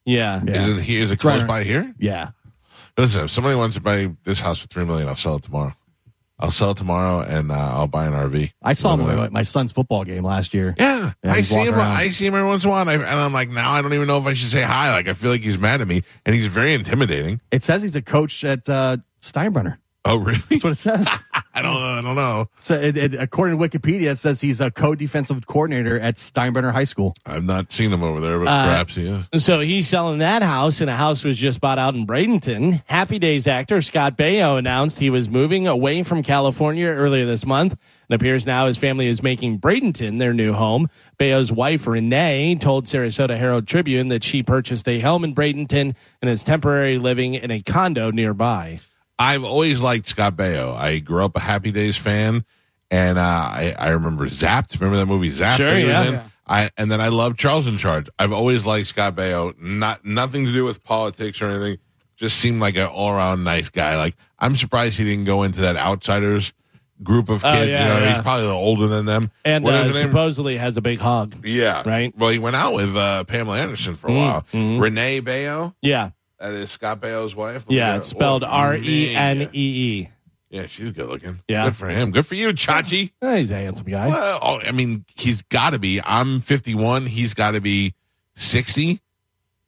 yeah. 0.04 0.42
Is 0.44 0.68
it 0.78 0.80
here? 0.82 1.02
Is 1.02 1.10
it 1.10 1.18
close 1.18 1.40
Right. 1.40 1.48
by 1.48 1.64
here? 1.64 1.92
Yeah. 1.98 2.30
Listen, 2.96 3.24
if 3.24 3.30
somebody 3.30 3.56
wants 3.56 3.76
to 3.76 3.82
buy 3.82 4.10
this 4.24 4.40
house 4.40 4.58
for 4.60 4.66
three 4.68 4.84
million, 4.84 5.08
I'll 5.08 5.16
sell 5.16 5.36
it 5.36 5.42
tomorrow. 5.42 5.74
I'll 6.40 6.50
sell 6.50 6.70
it 6.70 6.78
tomorrow, 6.78 7.20
and 7.20 7.52
uh, 7.52 7.54
I'll 7.54 7.86
buy 7.86 8.06
an 8.06 8.14
RV. 8.14 8.50
I 8.62 8.72
saw 8.72 8.94
him 8.94 9.02
at 9.08 9.16
my, 9.16 9.28
my 9.28 9.42
son's 9.42 9.72
football 9.72 10.04
game 10.04 10.24
last 10.24 10.54
year. 10.54 10.74
Yeah, 10.78 11.12
Yeah, 11.22 11.32
I 11.32 11.42
see 11.42 11.56
him. 11.56 11.74
around. 11.74 11.92
I 11.92 12.08
see 12.08 12.26
him 12.26 12.34
every 12.34 12.48
once 12.48 12.64
in 12.64 12.68
a 12.68 12.72
while, 12.72 12.80
and, 12.80 12.90
I, 12.90 12.94
and 12.94 13.04
I'm 13.04 13.32
like, 13.32 13.50
now 13.50 13.70
I 13.72 13.82
don't 13.82 13.92
even 13.92 14.06
know 14.06 14.18
if 14.18 14.24
I 14.26 14.32
should 14.32 14.48
say 14.48 14.62
hi. 14.62 14.90
Like, 14.90 15.06
I 15.06 15.12
feel 15.12 15.30
like 15.30 15.42
he's 15.42 15.58
mad 15.58 15.80
at 15.82 15.86
me, 15.86 16.02
and 16.24 16.34
he's 16.34 16.46
very 16.46 16.72
intimidating. 16.74 17.40
It 17.50 17.62
says 17.62 17.82
he's 17.82 17.94
a 17.94 18.02
coach 18.02 18.42
at 18.42 18.68
uh, 18.68 18.96
Steinbrenner. 19.20 19.76
Oh, 20.06 20.16
really? 20.16 20.40
That's 20.48 20.64
what 20.64 20.72
it 20.72 20.76
says. 20.76 21.06
I 21.60 21.62
don't 21.62 21.74
know. 21.80 21.86
I 21.86 22.00
don't 22.02 22.14
know. 22.16 22.48
so 22.60 22.74
it, 22.74 22.96
it, 22.96 23.14
according 23.14 23.58
to 23.58 23.68
Wikipedia, 23.68 24.10
it 24.12 24.18
says 24.18 24.40
he's 24.40 24.60
a 24.60 24.70
co-defensive 24.70 25.46
coordinator 25.46 25.98
at 26.00 26.16
Steinbrenner 26.16 26.72
High 26.72 26.84
School. 26.84 27.14
I've 27.26 27.44
not 27.44 27.70
seen 27.72 27.92
him 27.92 28.02
over 28.02 28.20
there, 28.20 28.38
but 28.38 28.48
Uh, 28.48 28.64
perhaps 28.66 28.94
he 28.94 29.06
is. 29.32 29.44
So 29.44 29.60
he's 29.60 29.86
selling 29.88 30.18
that 30.18 30.42
house, 30.42 30.80
and 30.80 30.90
a 30.90 30.96
house 30.96 31.24
was 31.24 31.36
just 31.36 31.60
bought 31.60 31.78
out 31.78 31.94
in 31.94 32.06
Bradenton. 32.06 32.82
Happy 32.86 33.18
Days 33.18 33.46
actor 33.46 33.80
Scott 33.82 34.16
Baio 34.16 34.58
announced 34.58 34.98
he 34.98 35.10
was 35.10 35.28
moving 35.28 35.66
away 35.66 36.02
from 36.02 36.22
California 36.22 36.86
earlier 36.88 37.26
this 37.26 37.46
month. 37.46 37.76
It 38.08 38.14
appears 38.14 38.44
now 38.44 38.66
his 38.66 38.76
family 38.76 39.06
is 39.06 39.22
making 39.22 39.60
Bradenton 39.60 40.18
their 40.18 40.34
new 40.34 40.52
home. 40.52 40.88
Baio's 41.18 41.52
wife, 41.52 41.86
Renee, 41.86 42.56
told 42.56 42.86
Sarasota 42.86 43.36
Herald 43.38 43.68
Tribune 43.68 44.08
that 44.08 44.24
she 44.24 44.42
purchased 44.42 44.88
a 44.88 44.98
home 44.98 45.22
in 45.22 45.34
Bradenton 45.34 45.94
and 46.20 46.30
is 46.30 46.42
temporarily 46.42 46.98
living 46.98 47.34
in 47.34 47.50
a 47.52 47.62
condo 47.62 48.10
nearby. 48.10 48.80
I've 49.20 49.44
always 49.44 49.80
liked 49.80 50.08
Scott 50.08 50.34
Baio. 50.36 50.74
I 50.76 50.98
grew 50.98 51.24
up 51.24 51.36
a 51.36 51.40
Happy 51.40 51.70
Days 51.70 51.96
fan, 51.96 52.44
and 52.90 53.18
uh, 53.18 53.22
I, 53.22 53.74
I 53.78 53.90
remember 53.90 54.26
Zapped. 54.26 54.80
Remember 54.80 54.96
that 54.96 55.06
movie 55.06 55.30
Zapped? 55.30 55.56
Sure, 55.58 55.66
that 55.70 55.78
he 55.78 55.84
was 55.84 55.92
yeah. 55.92 56.04
in? 56.08 56.14
Yeah. 56.14 56.26
I 56.46 56.70
and 56.76 56.90
then 56.90 57.00
I 57.00 57.08
love 57.08 57.36
Charles 57.36 57.66
in 57.68 57.76
Charge. 57.78 58.08
I've 58.18 58.32
always 58.32 58.66
liked 58.66 58.88
Scott 58.88 59.14
Baio. 59.14 59.56
Not 59.60 60.04
nothing 60.04 60.46
to 60.46 60.52
do 60.52 60.64
with 60.64 60.82
politics 60.82 61.40
or 61.40 61.46
anything. 61.50 61.78
Just 62.16 62.38
seemed 62.38 62.60
like 62.60 62.76
an 62.76 62.86
all 62.86 63.10
around 63.10 63.44
nice 63.44 63.68
guy. 63.68 63.96
Like 63.96 64.16
I'm 64.38 64.56
surprised 64.56 64.98
he 64.98 65.04
didn't 65.04 65.26
go 65.26 65.42
into 65.44 65.60
that 65.60 65.76
outsiders 65.76 66.52
group 67.02 67.28
of 67.30 67.42
Oh, 67.44 67.52
kids. 67.52 67.68
yeah, 67.70 67.82
you 67.82 67.88
know, 67.88 67.98
yeah. 68.06 68.12
he's 68.14 68.22
probably 68.22 68.42
a 68.44 68.46
little 68.48 68.60
older 68.62 68.86
than 68.88 69.06
them. 69.06 69.30
And 69.44 69.66
uh, 69.66 69.90
supposedly 69.92 70.56
has 70.58 70.76
a 70.76 70.82
big 70.82 70.98
hog. 70.98 71.34
yeah, 71.46 71.82
right? 71.88 72.12
Well, 72.18 72.28
he 72.30 72.38
went 72.38 72.56
out 72.56 72.74
with 72.74 72.94
uh, 72.96 73.24
Pamela 73.24 73.58
Anderson 73.58 73.96
for 73.96 74.08
a 74.08 74.10
Mm, 74.10 74.16
while. 74.18 74.46
mhm. 74.52 74.80
Renee 74.82 75.20
Baio. 75.22 75.74
Yeah. 75.80 76.10
That 76.40 76.54
is 76.54 76.70
Scott 76.70 77.00
Baio's 77.02 77.34
wife. 77.34 77.68
Me 77.68 77.76
Yeah. 77.76 77.96
It's 77.96 78.08
spelled 78.08 78.44
oh, 78.44 78.48
R 78.48 78.74
E 78.74 79.14
N 79.14 79.42
E 79.42 79.48
E. 79.52 80.08
Yeah, 80.48 80.66
she's 80.66 80.90
good 80.90 81.08
looking. 81.08 81.40
Yeah. 81.46 81.66
Good 81.66 81.76
for 81.76 81.88
him. 81.88 82.10
Good 82.10 82.26
for 82.26 82.34
you, 82.34 82.48
Chachi. 82.48 83.12
Oh, 83.22 83.36
he's 83.36 83.50
a 83.50 83.54
handsome 83.54 83.86
guy. 83.86 84.08
Well, 84.08 84.38
oh, 84.42 84.60
I 84.60 84.72
mean, 84.72 85.04
he's 85.14 85.42
got 85.42 85.70
to 85.70 85.78
be. 85.78 86.00
I'm 86.02 86.40
51. 86.40 87.06
He's 87.06 87.34
got 87.34 87.52
to 87.52 87.60
be 87.60 87.94
60, 88.34 89.00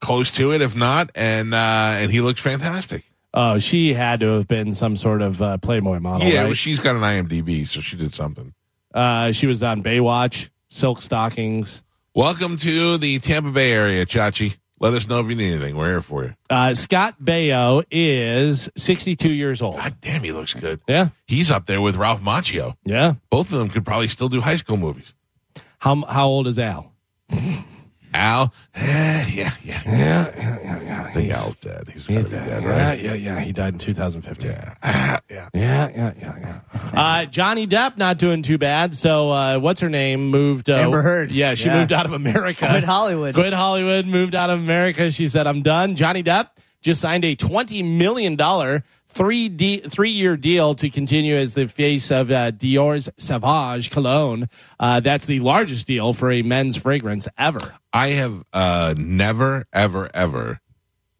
close 0.00 0.32
to 0.32 0.52
it, 0.52 0.60
if 0.62 0.74
not. 0.74 1.12
And 1.14 1.54
uh, 1.54 1.56
and 1.98 2.10
he 2.10 2.20
looks 2.20 2.40
fantastic. 2.40 3.04
Oh, 3.34 3.58
she 3.58 3.94
had 3.94 4.20
to 4.20 4.28
have 4.36 4.48
been 4.48 4.74
some 4.74 4.96
sort 4.96 5.22
of 5.22 5.40
uh, 5.40 5.58
Playboy 5.58 6.00
model. 6.00 6.26
yeah, 6.26 6.40
right? 6.40 6.44
well, 6.46 6.54
she's 6.54 6.80
got 6.80 6.96
an 6.96 7.02
IMDb, 7.02 7.68
so 7.68 7.80
she 7.80 7.96
did 7.96 8.14
something. 8.14 8.52
uh, 8.92 9.32
she 9.32 9.46
was 9.46 9.62
on 9.62 9.82
Baywatch, 9.82 10.48
Silk 10.68 11.00
Stockings. 11.00 11.82
Welcome 12.14 12.56
to 12.58 12.98
the 12.98 13.18
Tampa 13.20 13.50
Bay 13.50 13.72
area, 13.72 14.04
Chachi. 14.04 14.56
Let 14.82 14.94
us 14.94 15.06
know 15.08 15.20
if 15.20 15.28
you 15.28 15.36
need 15.36 15.52
anything. 15.52 15.76
We're 15.76 15.90
here 15.90 16.02
for 16.02 16.24
you. 16.24 16.34
Uh, 16.50 16.74
Scott 16.74 17.14
Baio 17.22 17.84
is 17.88 18.68
62 18.76 19.30
years 19.30 19.62
old. 19.62 19.76
God 19.76 19.96
damn, 20.00 20.24
he 20.24 20.32
looks 20.32 20.54
good. 20.54 20.80
Yeah, 20.88 21.10
He's 21.28 21.52
up 21.52 21.66
there 21.66 21.80
with 21.80 21.94
Ralph 21.94 22.20
Macchio. 22.20 22.74
yeah. 22.84 23.14
Both 23.30 23.52
of 23.52 23.60
them 23.60 23.68
could 23.68 23.86
probably 23.86 24.08
still 24.08 24.28
do 24.28 24.40
high 24.40 24.56
school 24.56 24.76
movies. 24.76 25.14
How 25.78 26.02
how 26.04 26.26
old 26.26 26.48
is 26.48 26.58
Al? 26.58 26.92
Al, 28.14 28.52
eh, 28.74 29.26
yeah, 29.32 29.52
yeah, 29.64 29.82
Yeah, 29.86 30.32
yeah, 30.36 30.58
yeah. 30.62 30.82
yeah. 30.82 31.04
I 31.08 31.12
think 31.12 31.32
Al's 31.32 31.56
dead. 31.56 31.88
He's 31.92 32.06
gotta 32.06 32.24
be 32.24 32.30
dead, 32.30 32.62
yeah, 32.62 32.68
right? 32.68 33.00
yeah, 33.02 33.14
yeah. 33.14 33.40
He 33.40 33.52
died 33.52 33.72
in 33.74 33.78
2015. 33.78 34.50
Yeah, 34.50 34.74
yeah. 35.30 35.48
Yeah, 35.54 35.88
yeah, 35.94 36.12
yeah, 36.20 36.38
yeah. 36.40 36.90
Uh, 36.92 37.24
Johnny 37.26 37.66
Depp 37.66 37.96
not 37.96 38.18
doing 38.18 38.42
too 38.42 38.58
bad. 38.58 38.94
So, 38.94 39.30
uh, 39.30 39.58
what's 39.58 39.80
her 39.80 39.88
name? 39.88 40.30
Moved. 40.30 40.68
Uh, 40.70 40.74
Amber 40.76 41.02
Heard. 41.02 41.30
Yeah, 41.30 41.54
she 41.54 41.66
Yeah. 41.66 41.80
moved 41.80 41.92
out 41.92 42.06
of 42.06 42.12
America. 42.12 42.66
Quit 42.68 42.84
Hollywood. 42.84 43.34
Quit 43.34 43.52
Hollywood. 43.52 44.06
Moved 44.06 44.34
out 44.34 44.50
of 44.50 44.60
America. 44.60 45.10
She 45.10 45.28
said, 45.28 45.46
"I'm 45.46 45.62
done." 45.62 45.96
Johnny 45.96 46.22
Depp 46.22 46.48
just 46.82 47.00
signed 47.00 47.24
a 47.24 47.34
twenty 47.34 47.82
million 47.82 48.36
dollar 48.36 48.84
three 49.12 49.48
D 49.48 49.78
three 49.80 50.10
year 50.10 50.36
deal 50.36 50.74
to 50.74 50.90
continue 50.90 51.36
as 51.36 51.54
the 51.54 51.66
face 51.66 52.10
of 52.10 52.30
uh, 52.30 52.50
Dior's 52.50 53.08
Sauvage 53.16 53.90
cologne. 53.90 54.48
Uh, 54.80 55.00
that's 55.00 55.26
the 55.26 55.40
largest 55.40 55.86
deal 55.86 56.12
for 56.12 56.30
a 56.30 56.42
men's 56.42 56.76
fragrance 56.76 57.28
ever. 57.36 57.74
I 57.92 58.08
have 58.08 58.44
uh, 58.52 58.94
never, 58.96 59.66
ever, 59.72 60.10
ever, 60.14 60.60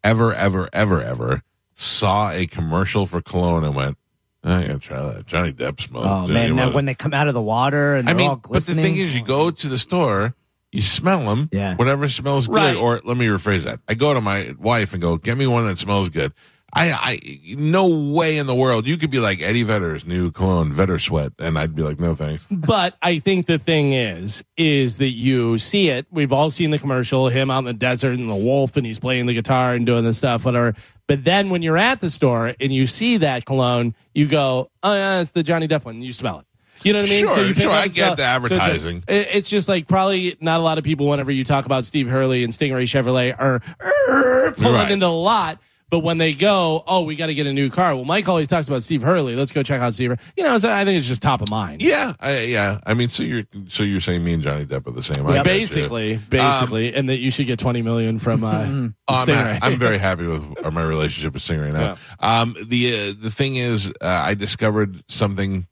ever, 0.03 0.33
ever, 0.33 0.69
ever, 0.73 1.01
ever 1.01 1.43
saw 1.75 2.31
a 2.31 2.47
commercial 2.47 3.05
for 3.05 3.21
cologne 3.21 3.63
and 3.63 3.75
went, 3.75 3.97
I 4.43 4.63
gotta 4.63 4.79
try 4.79 5.01
that. 5.01 5.25
Johnny 5.25 5.53
Depp 5.53 5.79
smells. 5.79 6.05
Oh 6.05 6.27
Johnny 6.27 6.33
man, 6.33 6.55
now 6.55 6.69
Depp. 6.69 6.73
when 6.73 6.85
they 6.85 6.95
come 6.95 7.13
out 7.13 7.27
of 7.27 7.33
the 7.33 7.41
water 7.41 7.95
and 7.95 8.09
I 8.09 8.13
they're 8.13 8.17
mean, 8.17 8.29
all 8.29 8.35
but 8.35 8.65
the 8.65 8.75
thing 8.75 8.97
is, 8.97 9.15
you 9.15 9.23
go 9.23 9.51
to 9.51 9.67
the 9.67 9.79
store, 9.79 10.35
you 10.71 10.81
smell 10.81 11.19
them. 11.25 11.49
Yeah. 11.51 11.75
Whatever 11.75 12.09
smells 12.09 12.47
good. 12.47 12.55
Right. 12.55 12.75
Or 12.75 12.99
let 13.03 13.15
me 13.15 13.27
rephrase 13.27 13.63
that. 13.63 13.79
I 13.87 13.93
go 13.93 14.13
to 14.13 14.21
my 14.21 14.55
wife 14.59 14.93
and 14.93 15.01
go, 15.01 15.17
get 15.17 15.37
me 15.37 15.47
one 15.47 15.65
that 15.67 15.77
smells 15.77 16.09
good. 16.09 16.33
I, 16.75 16.91
I, 16.91 17.39
no 17.55 17.87
way 17.87 18.37
in 18.37 18.47
the 18.47 18.55
world. 18.55 18.87
You 18.87 18.97
could 18.97 19.11
be 19.11 19.19
like 19.19 19.41
Eddie 19.41 19.63
Vedder's 19.63 20.05
new 20.05 20.31
cologne, 20.31 20.73
Vedder 20.73 20.97
Sweat, 20.97 21.33
and 21.37 21.57
I'd 21.57 21.75
be 21.75 21.83
like, 21.83 21.99
no 21.99 22.15
thanks. 22.15 22.43
but 22.51 22.97
I 23.01 23.19
think 23.19 23.45
the 23.45 23.59
thing 23.59 23.93
is, 23.93 24.43
is 24.57 24.97
that 24.97 25.09
you 25.09 25.57
see 25.59 25.89
it. 25.89 26.07
We've 26.11 26.33
all 26.33 26.49
seen 26.49 26.71
the 26.71 26.79
commercial, 26.79 27.29
him 27.29 27.51
out 27.51 27.59
in 27.59 27.65
the 27.65 27.73
desert 27.73 28.17
and 28.17 28.29
the 28.29 28.35
wolf, 28.35 28.75
and 28.75 28.85
he's 28.85 28.99
playing 28.99 29.27
the 29.27 29.33
guitar 29.33 29.75
and 29.75 29.85
doing 29.85 30.03
the 30.03 30.13
stuff, 30.13 30.45
whatever. 30.45 30.75
But 31.05 31.23
then 31.23 31.49
when 31.49 31.61
you're 31.61 31.77
at 31.77 31.99
the 31.99 32.09
store 32.09 32.55
and 32.59 32.73
you 32.73 32.87
see 32.87 33.17
that 33.17 33.45
cologne, 33.45 33.93
you 34.15 34.27
go, 34.27 34.71
oh 34.81 34.93
yeah, 34.93 35.21
it's 35.21 35.31
the 35.31 35.43
Johnny 35.43 35.67
Depp 35.67 35.85
one. 35.85 36.01
You 36.01 36.13
smell 36.13 36.39
it. 36.39 36.45
You 36.83 36.93
know 36.93 37.01
what 37.01 37.09
I 37.09 37.13
mean? 37.13 37.27
Sure, 37.27 37.45
you 37.45 37.53
sure, 37.53 37.71
I 37.71 37.87
get 37.87 38.17
the 38.17 38.23
So 38.39 38.45
it's- 38.45 38.51
advertising. 38.51 39.03
it's 39.07 39.49
just 39.49 39.69
like 39.69 39.87
probably 39.87 40.35
not 40.41 40.59
a 40.59 40.63
lot 40.63 40.77
of 40.77 40.83
people, 40.83 41.07
whenever 41.07 41.31
you 41.31 41.43
talk 41.43 41.65
about 41.65 41.85
Steve 41.85 42.07
Hurley 42.07 42.43
and 42.43 42.51
Stingray 42.51 42.83
Chevrolet, 42.83 43.33
are 43.37 43.61
er, 43.81 44.51
pulling 44.57 44.73
Right. 44.73 44.91
into 44.91 45.05
the 45.05 45.11
lot. 45.11 45.59
But 45.93 45.99
when 45.99 46.17
they 46.17 46.33
go, 46.33 46.83
oh, 46.87 47.03
we 47.03 47.15
got 47.15 47.27
to 47.27 47.35
get 47.35 47.45
a 47.45 47.53
new 47.53 47.69
car. 47.69 47.95
Well, 47.95 48.03
Mike 48.03 48.27
always 48.27 48.47
talks 48.47 48.67
about 48.67 48.81
Steve 48.81 49.03
Hurley. 49.03 49.35
Let's 49.35 49.51
go 49.51 49.61
check 49.61 49.79
out 49.79 49.93
Steve. 49.93 50.09
Hur-" 50.09 50.17
You 50.35 50.43
know, 50.43 50.57
so 50.57 50.71
I 50.73 50.85
think 50.85 50.97
it's 50.97 51.07
just 51.07 51.21
top 51.21 51.43
of 51.43 51.51
mind. 51.51 51.83
Yeah, 51.83 52.13
I, 52.19 52.39
yeah. 52.45 52.79
I 52.83 52.95
mean, 52.95 53.09
so 53.09 53.21
you're, 53.21 53.43
so 53.67 53.83
you're 53.83 54.01
saying 54.01 54.23
me 54.23 54.33
and 54.33 54.41
Johnny 54.41 54.65
Depp 54.65 54.87
are 54.87 54.91
the 54.91 55.03
same. 55.03 55.23
I 55.27 55.35
Yeah, 55.35 55.43
get 55.43 55.53
you. 55.53 55.59
basically, 55.59 56.17
basically, 56.17 56.95
and 56.95 57.07
that 57.09 57.17
you 57.17 57.29
should 57.29 57.45
get 57.45 57.59
twenty 57.59 57.83
million 57.83 58.17
from 58.17 58.43
uh, 58.43 58.63
Oh, 58.65 58.89
I'm, 59.07 59.27
Stingray. 59.27 59.59
I'm 59.61 59.77
very 59.77 59.99
happy 59.99 60.25
with 60.25 60.43
my 60.73 60.81
relationship 60.81 61.33
with 61.35 61.43
Stingray 61.43 61.71
now. 61.73 61.97
Um, 62.19 62.55
the 62.65 63.09
uh, 63.11 63.13
the 63.15 63.29
thing 63.29 63.57
is, 63.57 63.93
uh, 64.01 64.07
I 64.07 64.33
discovered 64.33 65.03
something 65.09 65.67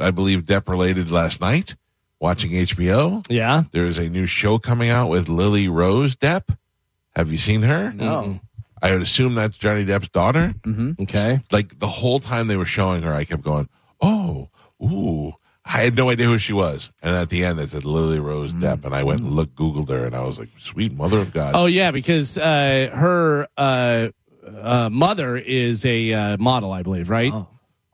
I 0.00 0.12
believe 0.12 0.44
Depp 0.44 0.68
related 0.68 1.10
last 1.10 1.40
night 1.40 1.74
watching 2.20 2.52
HBO. 2.52 3.26
yeah. 3.28 3.64
There 3.72 3.86
is 3.86 3.98
a 3.98 4.08
new 4.08 4.26
show 4.26 4.60
coming 4.60 4.90
out 4.90 5.08
with 5.10 5.28
Lily 5.28 5.66
Rose 5.66 6.14
Depp. 6.14 6.56
Have 7.16 7.32
you 7.32 7.38
seen 7.38 7.62
her? 7.62 7.92
No. 7.92 8.38
I 8.82 8.92
would 8.92 9.02
assume 9.02 9.34
that's 9.34 9.56
Johnny 9.58 9.84
Depp's 9.84 10.08
daughter. 10.08 10.54
Okay. 11.00 11.40
Like 11.50 11.78
the 11.78 11.88
whole 11.88 12.20
time 12.20 12.48
they 12.48 12.56
were 12.56 12.66
showing 12.66 13.02
her, 13.02 13.12
I 13.14 13.24
kept 13.24 13.42
going, 13.42 13.68
"Oh, 14.00 14.48
ooh." 14.82 15.34
I 15.68 15.82
had 15.82 15.96
no 15.96 16.10
idea 16.10 16.26
who 16.26 16.38
she 16.38 16.52
was, 16.52 16.92
and 17.02 17.16
at 17.16 17.28
the 17.28 17.44
end 17.44 17.58
it 17.58 17.70
said 17.70 17.84
Lily 17.84 18.20
Rose 18.20 18.52
Depp, 18.52 18.84
and 18.84 18.94
I 18.94 19.02
went 19.02 19.20
and 19.22 19.32
looked, 19.32 19.56
Googled 19.56 19.88
her, 19.88 20.04
and 20.06 20.14
I 20.14 20.22
was 20.22 20.38
like, 20.38 20.48
"Sweet 20.58 20.92
Mother 20.92 21.18
of 21.18 21.32
God!" 21.32 21.56
Oh 21.56 21.66
yeah, 21.66 21.90
because 21.90 22.38
uh, 22.38 22.88
her 22.94 23.48
uh, 23.56 24.08
uh, 24.46 24.88
mother 24.90 25.36
is 25.36 25.84
a 25.84 26.12
uh, 26.12 26.36
model, 26.36 26.70
I 26.70 26.84
believe, 26.84 27.10
right? 27.10 27.32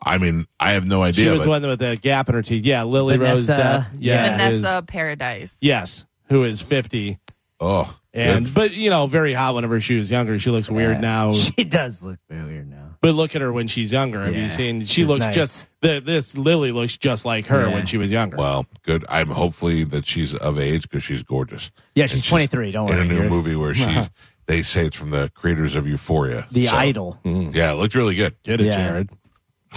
I 0.04 0.18
mean, 0.18 0.46
I 0.60 0.72
have 0.72 0.84
no 0.84 1.02
idea. 1.02 1.24
she 1.24 1.30
was 1.30 1.40
but- 1.40 1.44
the 1.44 1.50
one 1.50 1.66
with 1.66 1.78
the 1.78 1.96
gap 1.96 2.28
in 2.28 2.34
her 2.34 2.42
teeth. 2.42 2.66
Yeah, 2.66 2.82
Lily 2.82 3.16
Rose 3.16 3.48
Depp. 3.48 3.86
Yeah, 3.98 4.36
Vanessa 4.36 4.78
is- 4.78 4.84
Paradise. 4.86 5.54
yes, 5.60 6.04
who 6.28 6.44
is 6.44 6.60
fifty, 6.60 7.16
Oh, 7.58 7.96
and 8.14 8.44
good. 8.46 8.54
but 8.54 8.70
you 8.72 8.90
know, 8.90 9.06
very 9.06 9.32
hot 9.34 9.54
whenever 9.54 9.80
she 9.80 9.96
was 9.96 10.10
younger. 10.10 10.38
She 10.38 10.50
looks 10.50 10.68
weird 10.70 11.00
now. 11.00 11.32
She 11.34 11.64
does 11.64 12.02
look 12.02 12.18
very 12.28 12.44
weird 12.44 12.70
now. 12.70 12.78
But 13.00 13.14
look 13.14 13.34
at 13.34 13.42
her 13.42 13.52
when 13.52 13.66
she's 13.66 13.92
younger. 13.92 14.22
Have 14.24 14.34
you 14.34 14.48
seen? 14.48 14.82
She 14.82 14.86
she's 14.86 15.06
looks 15.08 15.20
nice. 15.24 15.34
just 15.34 15.68
the, 15.80 16.00
this 16.00 16.36
Lily 16.36 16.70
looks 16.70 16.96
just 16.96 17.24
like 17.24 17.46
her 17.46 17.66
Yeah. 17.66 17.74
when 17.74 17.86
she 17.86 17.96
was 17.96 18.10
younger. 18.12 18.36
well, 18.36 18.66
good. 18.84 19.04
I'm 19.08 19.28
hopefully 19.28 19.82
that 19.84 20.06
she's 20.06 20.34
of 20.34 20.58
age 20.58 20.82
because 20.82 21.02
she's 21.02 21.22
gorgeous. 21.24 21.70
Yeah, 21.96 22.04
And 22.04 22.10
she's 22.12 22.24
23. 22.24 22.70
Don't 22.70 22.88
in 22.90 22.94
worry. 22.96 23.04
In 23.06 23.10
a 23.10 23.14
new 23.22 23.28
movie 23.28 23.56
where 23.56 23.74
she. 23.74 24.08
They 24.46 24.62
say 24.62 24.86
it's 24.86 24.96
from 24.96 25.10
the 25.10 25.30
creators 25.34 25.74
of 25.76 25.86
Euphoria. 25.86 26.46
The 26.52 26.66
So, 26.66 26.76
Idol. 26.76 27.18
Yeah, 27.24 27.72
it 27.72 27.74
looked 27.76 27.94
really 27.94 28.14
good. 28.16 28.34
Get 28.44 28.60
it, 28.60 28.66
Yeah. 28.66 28.76
Jared. 28.76 29.10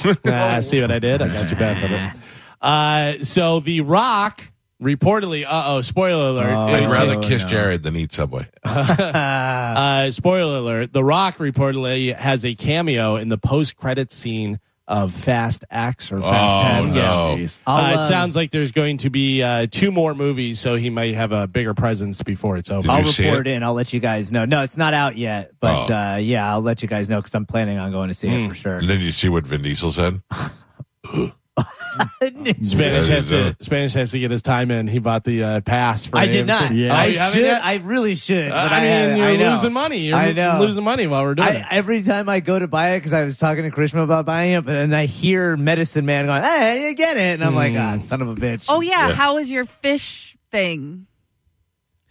Ah, 0.28 0.60
see 0.60 0.82
what 0.82 0.92
I 0.92 1.00
did? 1.00 1.22
I 1.22 1.28
got 1.30 1.50
you 1.50 1.56
back 1.56 1.82
with 1.82 1.92
it. 1.92 2.22
Uh, 2.62 3.24
so 3.24 3.60
The 3.60 3.82
Rock 3.82 4.44
reportedly, 4.82 5.46
uh 5.46 5.64
oh, 5.68 5.82
spoiler 5.82 6.30
alert. 6.30 6.54
Oh, 6.54 6.68
I'd 6.68 6.88
rather 6.90 7.20
kiss 7.22 7.44
no. 7.44 7.50
Jared 7.50 7.84
than 7.84 7.96
eat 7.96 8.14
Subway. 8.14 8.48
uh, 8.64 10.12
spoiler 10.12 10.58
alert. 10.58 10.94
The 10.94 11.04
Rock 11.04 11.38
reportedly 11.38 12.16
has 12.16 12.46
a 12.46 12.56
cameo 12.56 13.16
in 13.16 13.30
the 13.30 13.38
post 13.38 13.76
credit 13.76 14.12
scene 14.12 14.60
of 14.88 15.12
Fast 15.12 15.66
X 15.72 16.12
or 16.12 16.22
Fast 16.22 16.58
Oh, 16.82 16.84
10. 16.86 16.94
no. 16.94 17.36
Yeah. 17.38 17.48
Uh, 17.66 17.90
it 17.94 17.98
um, 17.98 18.08
sounds 18.08 18.36
like 18.36 18.52
there's 18.52 18.72
going 18.72 19.00
to 19.00 19.10
be 19.10 19.42
uh, 19.42 19.66
two 19.72 19.92
more 19.92 20.14
movies, 20.14 20.60
so 20.60 20.76
he 20.76 20.92
might 20.92 21.16
have 21.16 21.32
a 21.32 21.48
bigger 21.48 21.74
presence 21.74 22.22
before 22.22 22.58
it's 22.58 22.70
over. 22.70 22.88
I'll 22.92 23.02
report 23.04 23.48
it? 23.48 23.52
in. 23.52 23.64
I'll 23.64 23.74
let 23.74 23.94
you 23.94 24.00
guys 24.00 24.32
know. 24.32 24.46
No, 24.46 24.62
it's 24.62 24.78
not 24.78 24.94
out 24.94 25.18
yet, 25.18 25.54
but 25.60 25.90
Oh. 25.90 25.94
uh, 25.96 26.16
yeah, 26.18 26.48
I'll 26.48 26.62
let 26.62 26.84
you 26.84 26.88
guys 26.88 27.10
know 27.10 27.18
because 27.20 27.34
I'm 27.34 27.48
planning 27.48 27.80
on 27.80 27.92
going 27.92 28.10
to 28.10 28.14
see 28.14 28.28
it 28.28 28.48
for 28.48 28.54
sure. 28.54 28.78
And 28.78 28.88
then 28.88 29.02
you 29.02 29.10
see 29.12 29.28
what 29.28 29.48
Vin 29.48 29.64
Diesel 29.64 29.92
said. 29.92 30.22
Spanish 32.22 32.74
Yeah, 32.74 32.90
has 32.90 33.10
it 33.10 33.14
is, 33.18 33.28
to 33.30 33.56
Spanish 33.62 33.94
has 33.94 34.12
to 34.12 34.20
get 34.20 34.30
his 34.32 34.42
time 34.42 34.72
in. 34.72 34.88
He 34.88 35.00
bought 35.00 35.24
the 35.24 35.44
uh, 35.44 35.62
pass 35.62 36.06
for 36.06 36.18
I 36.18 36.26
did 36.26 36.48
not. 36.48 36.74
Yeah. 36.74 36.94
I 36.94 37.06
you 37.08 37.18
haven't 37.18 37.40
should. 37.40 37.46
yet? 37.46 37.64
I 37.64 37.76
really 37.76 38.16
should. 38.16 38.52
Uh, 38.52 38.56
But 38.66 38.74
I 38.74 38.78
I, 38.78 38.80
mean, 38.82 38.90
haven't. 38.90 39.18
you're 39.18 39.48
I 39.48 39.52
losing 39.54 39.74
money. 39.74 39.98
You're 40.00 40.18
I 40.18 40.32
know. 40.34 40.58
losing 40.60 40.84
money 40.84 41.08
while 41.08 41.24
we're 41.24 41.36
doing 41.36 41.48
I, 41.48 41.52
it. 41.60 41.66
every 41.72 42.04
time 42.04 42.28
I 42.28 42.42
go 42.42 42.60
to 42.60 42.68
buy 42.68 42.92
it, 42.92 43.00
because 43.00 43.14
I 43.14 43.24
was 43.24 43.38
talking 43.38 43.64
to 43.64 43.72
Krishna 43.72 44.04
about 44.04 44.26
buying 44.26 44.52
it, 44.54 44.66
but 44.66 44.76
and 44.76 44.94
I 44.96 45.06
hear 45.06 45.56
Medicine 45.56 46.06
Man 46.06 46.26
going, 46.26 46.44
"Hey, 46.44 46.90
you 46.90 46.96
get 46.96 47.16
it," 47.18 47.22
and 47.36 47.44
I'm 47.44 47.56
like, 47.56 47.74
Hmm. 47.74 47.80
"Ah, 47.80 47.98
son 48.00 48.22
of 48.22 48.28
a 48.30 48.36
bitch." 48.36 48.66
Oh 48.68 48.82
yeah, 48.82 49.08
Yeah. 49.10 49.14
how 49.16 49.36
was 49.36 49.50
your 49.50 49.66
fish 49.66 50.36
thing? 50.52 51.08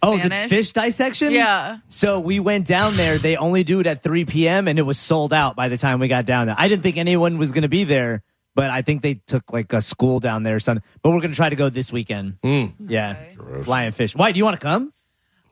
oh, 0.01 0.17
the 0.17 0.45
fish 0.49 0.71
dissection. 0.71 1.31
Yeah. 1.33 1.77
So 1.87 2.19
we 2.19 2.39
went 2.39 2.67
down 2.67 2.95
there. 2.95 3.17
They 3.17 3.37
only 3.37 3.63
do 3.63 3.79
it 3.79 3.87
at 3.87 4.03
3 4.03 4.25
p.m. 4.25 4.67
and 4.67 4.77
it 4.77 4.83
was 4.83 4.99
sold 4.99 5.33
out 5.33 5.55
by 5.55 5.67
the 5.69 5.79
time 5.79 5.99
we 5.99 6.07
got 6.07 6.25
down 6.25 6.45
there. 6.45 6.55
I 6.57 6.67
didn't 6.67 6.83
think 6.83 6.97
anyone 6.97 7.39
was 7.39 7.51
going 7.51 7.63
to 7.63 7.69
be 7.69 7.85
there, 7.85 8.21
but 8.55 8.69
I 8.71 8.81
think 8.81 9.01
they 9.01 9.15
took 9.27 9.51
like 9.53 9.71
a 9.73 9.81
school 9.81 10.19
down 10.19 10.43
there 10.43 10.55
or 10.55 10.59
something. 10.59 10.83
But 11.03 11.11
we're 11.11 11.19
going 11.21 11.31
to 11.31 11.35
try 11.35 11.49
to 11.49 11.55
go 11.55 11.69
this 11.69 11.91
weekend. 11.91 12.37
Mm. 12.43 12.73
Yeah, 12.87 13.33
Gross. 13.35 13.65
lionfish. 13.65 14.15
Why 14.15 14.31
do 14.31 14.37
you 14.39 14.45
want 14.45 14.59
to 14.59 14.65
come? 14.65 14.93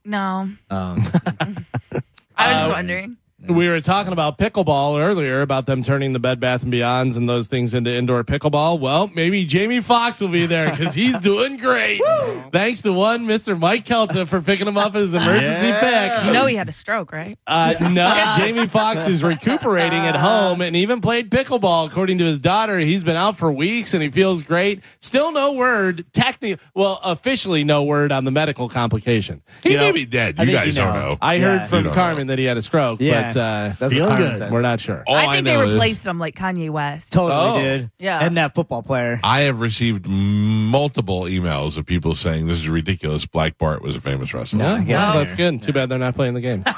No, 0.05 0.19
Um, 0.19 0.57
I 0.69 0.97
was 0.99 2.55
just 2.57 2.69
Uh, 2.69 2.69
wondering. 2.71 3.17
We 3.45 3.67
were 3.67 3.81
talking 3.81 4.13
about 4.13 4.37
pickleball 4.37 4.97
earlier 5.03 5.41
about 5.41 5.65
them 5.65 5.83
turning 5.83 6.13
the 6.13 6.19
Bed 6.19 6.39
Bath 6.39 6.63
and 6.63 6.71
Beyonds 6.71 7.17
and 7.17 7.27
those 7.27 7.47
things 7.47 7.73
into 7.73 7.91
indoor 7.91 8.23
pickleball. 8.23 8.79
Well, 8.79 9.11
maybe 9.13 9.43
Jamie 9.43 9.81
Foxx 9.81 10.21
will 10.21 10.29
be 10.29 10.45
there 10.45 10.69
because 10.71 10.93
he's 10.93 11.17
doing 11.19 11.57
great. 11.57 12.01
Thanks 12.53 12.81
to 12.83 12.93
one 12.93 13.25
Mr. 13.27 13.59
Mike 13.59 13.83
Calta 13.83 14.25
for 14.25 14.41
picking 14.41 14.65
him 14.65 14.77
up 14.77 14.95
as 14.95 15.13
an 15.13 15.21
emergency 15.23 15.73
pick. 15.73 16.25
You 16.25 16.31
know 16.31 16.45
he 16.45 16.55
had 16.55 16.69
a 16.69 16.71
stroke, 16.71 17.11
right? 17.11 17.37
Uh, 17.45 17.73
no, 17.91 18.33
Jamie 18.37 18.67
Foxx 18.67 19.07
is 19.07 19.23
recuperating 19.25 19.99
at 19.99 20.15
home 20.15 20.61
and 20.61 20.75
even 20.77 21.01
played 21.01 21.29
pickleball. 21.29 21.87
According 21.87 22.19
to 22.19 22.23
his 22.23 22.39
daughter, 22.39 22.79
he's 22.79 23.03
been 23.03 23.17
out 23.17 23.37
for 23.37 23.51
weeks 23.51 23.93
and 23.93 24.01
he 24.01 24.09
feels 24.09 24.41
great. 24.41 24.81
Still 25.01 25.33
no 25.33 25.51
word, 25.51 26.05
technically, 26.13 26.65
well, 26.73 26.97
officially 27.03 27.65
no 27.65 27.83
word 27.83 28.13
on 28.13 28.23
the 28.23 28.31
medical 28.31 28.69
complication. 28.69 29.41
He 29.63 29.71
You 29.71 29.77
know, 29.77 29.83
may 29.83 29.91
be 29.91 30.05
dead. 30.05 30.39
You 30.39 30.45
guys 30.45 30.67
you 30.67 30.73
don't 30.81 30.93
know. 30.93 30.99
know. 31.09 31.17
I 31.21 31.35
Yeah. 31.35 31.59
heard 31.59 31.69
from 31.69 31.91
Carmen 31.91 32.27
know. 32.27 32.31
that 32.31 32.39
he 32.39 32.45
had 32.45 32.55
a 32.55 32.61
stroke, 32.61 33.01
Yeah. 33.01 33.23
but 33.23 33.32
uh, 33.37 33.73
That's 33.79 33.93
Feel 33.93 34.05
what 34.07 34.11
Carmen 34.17 34.29
good. 34.31 34.37
said. 34.39 34.51
we're 34.51 34.61
not 34.61 34.79
sure. 34.79 35.03
All 35.07 35.15
I 35.15 35.25
I, 35.25 35.33
think 35.35 35.45
they 35.45 35.53
know 35.53 35.61
is 35.63 35.73
replaced 35.73 36.05
him 36.05 36.19
like 36.19 36.35
Kanye 36.35 36.69
West. 36.69 37.11
totally, 37.11 37.39
Oh. 37.39 37.61
dude. 37.79 37.91
Yeah. 37.99 38.19
and 38.25 38.37
that 38.37 38.55
football 38.55 38.83
player. 38.83 39.19
I 39.23 39.41
have 39.41 39.59
received 39.59 40.07
multiple 40.07 41.23
emails 41.23 41.77
of 41.77 41.85
people 41.85 42.15
saying 42.15 42.47
this 42.47 42.57
is 42.59 42.69
ridiculous. 42.69 43.25
Black 43.25 43.57
Bart 43.57 43.81
was 43.81 43.95
a 43.95 44.01
famous 44.01 44.33
wrestler. 44.33 44.59
Yeah, 44.59 44.83
Yeah. 44.83 45.09
well, 45.13 45.19
that's 45.19 45.33
good. 45.33 45.61
Too 45.61 45.73
bad 45.73 45.89
they're 45.89 45.99
not 45.99 46.15
playing 46.15 46.33
the 46.33 46.41
game. 46.41 46.63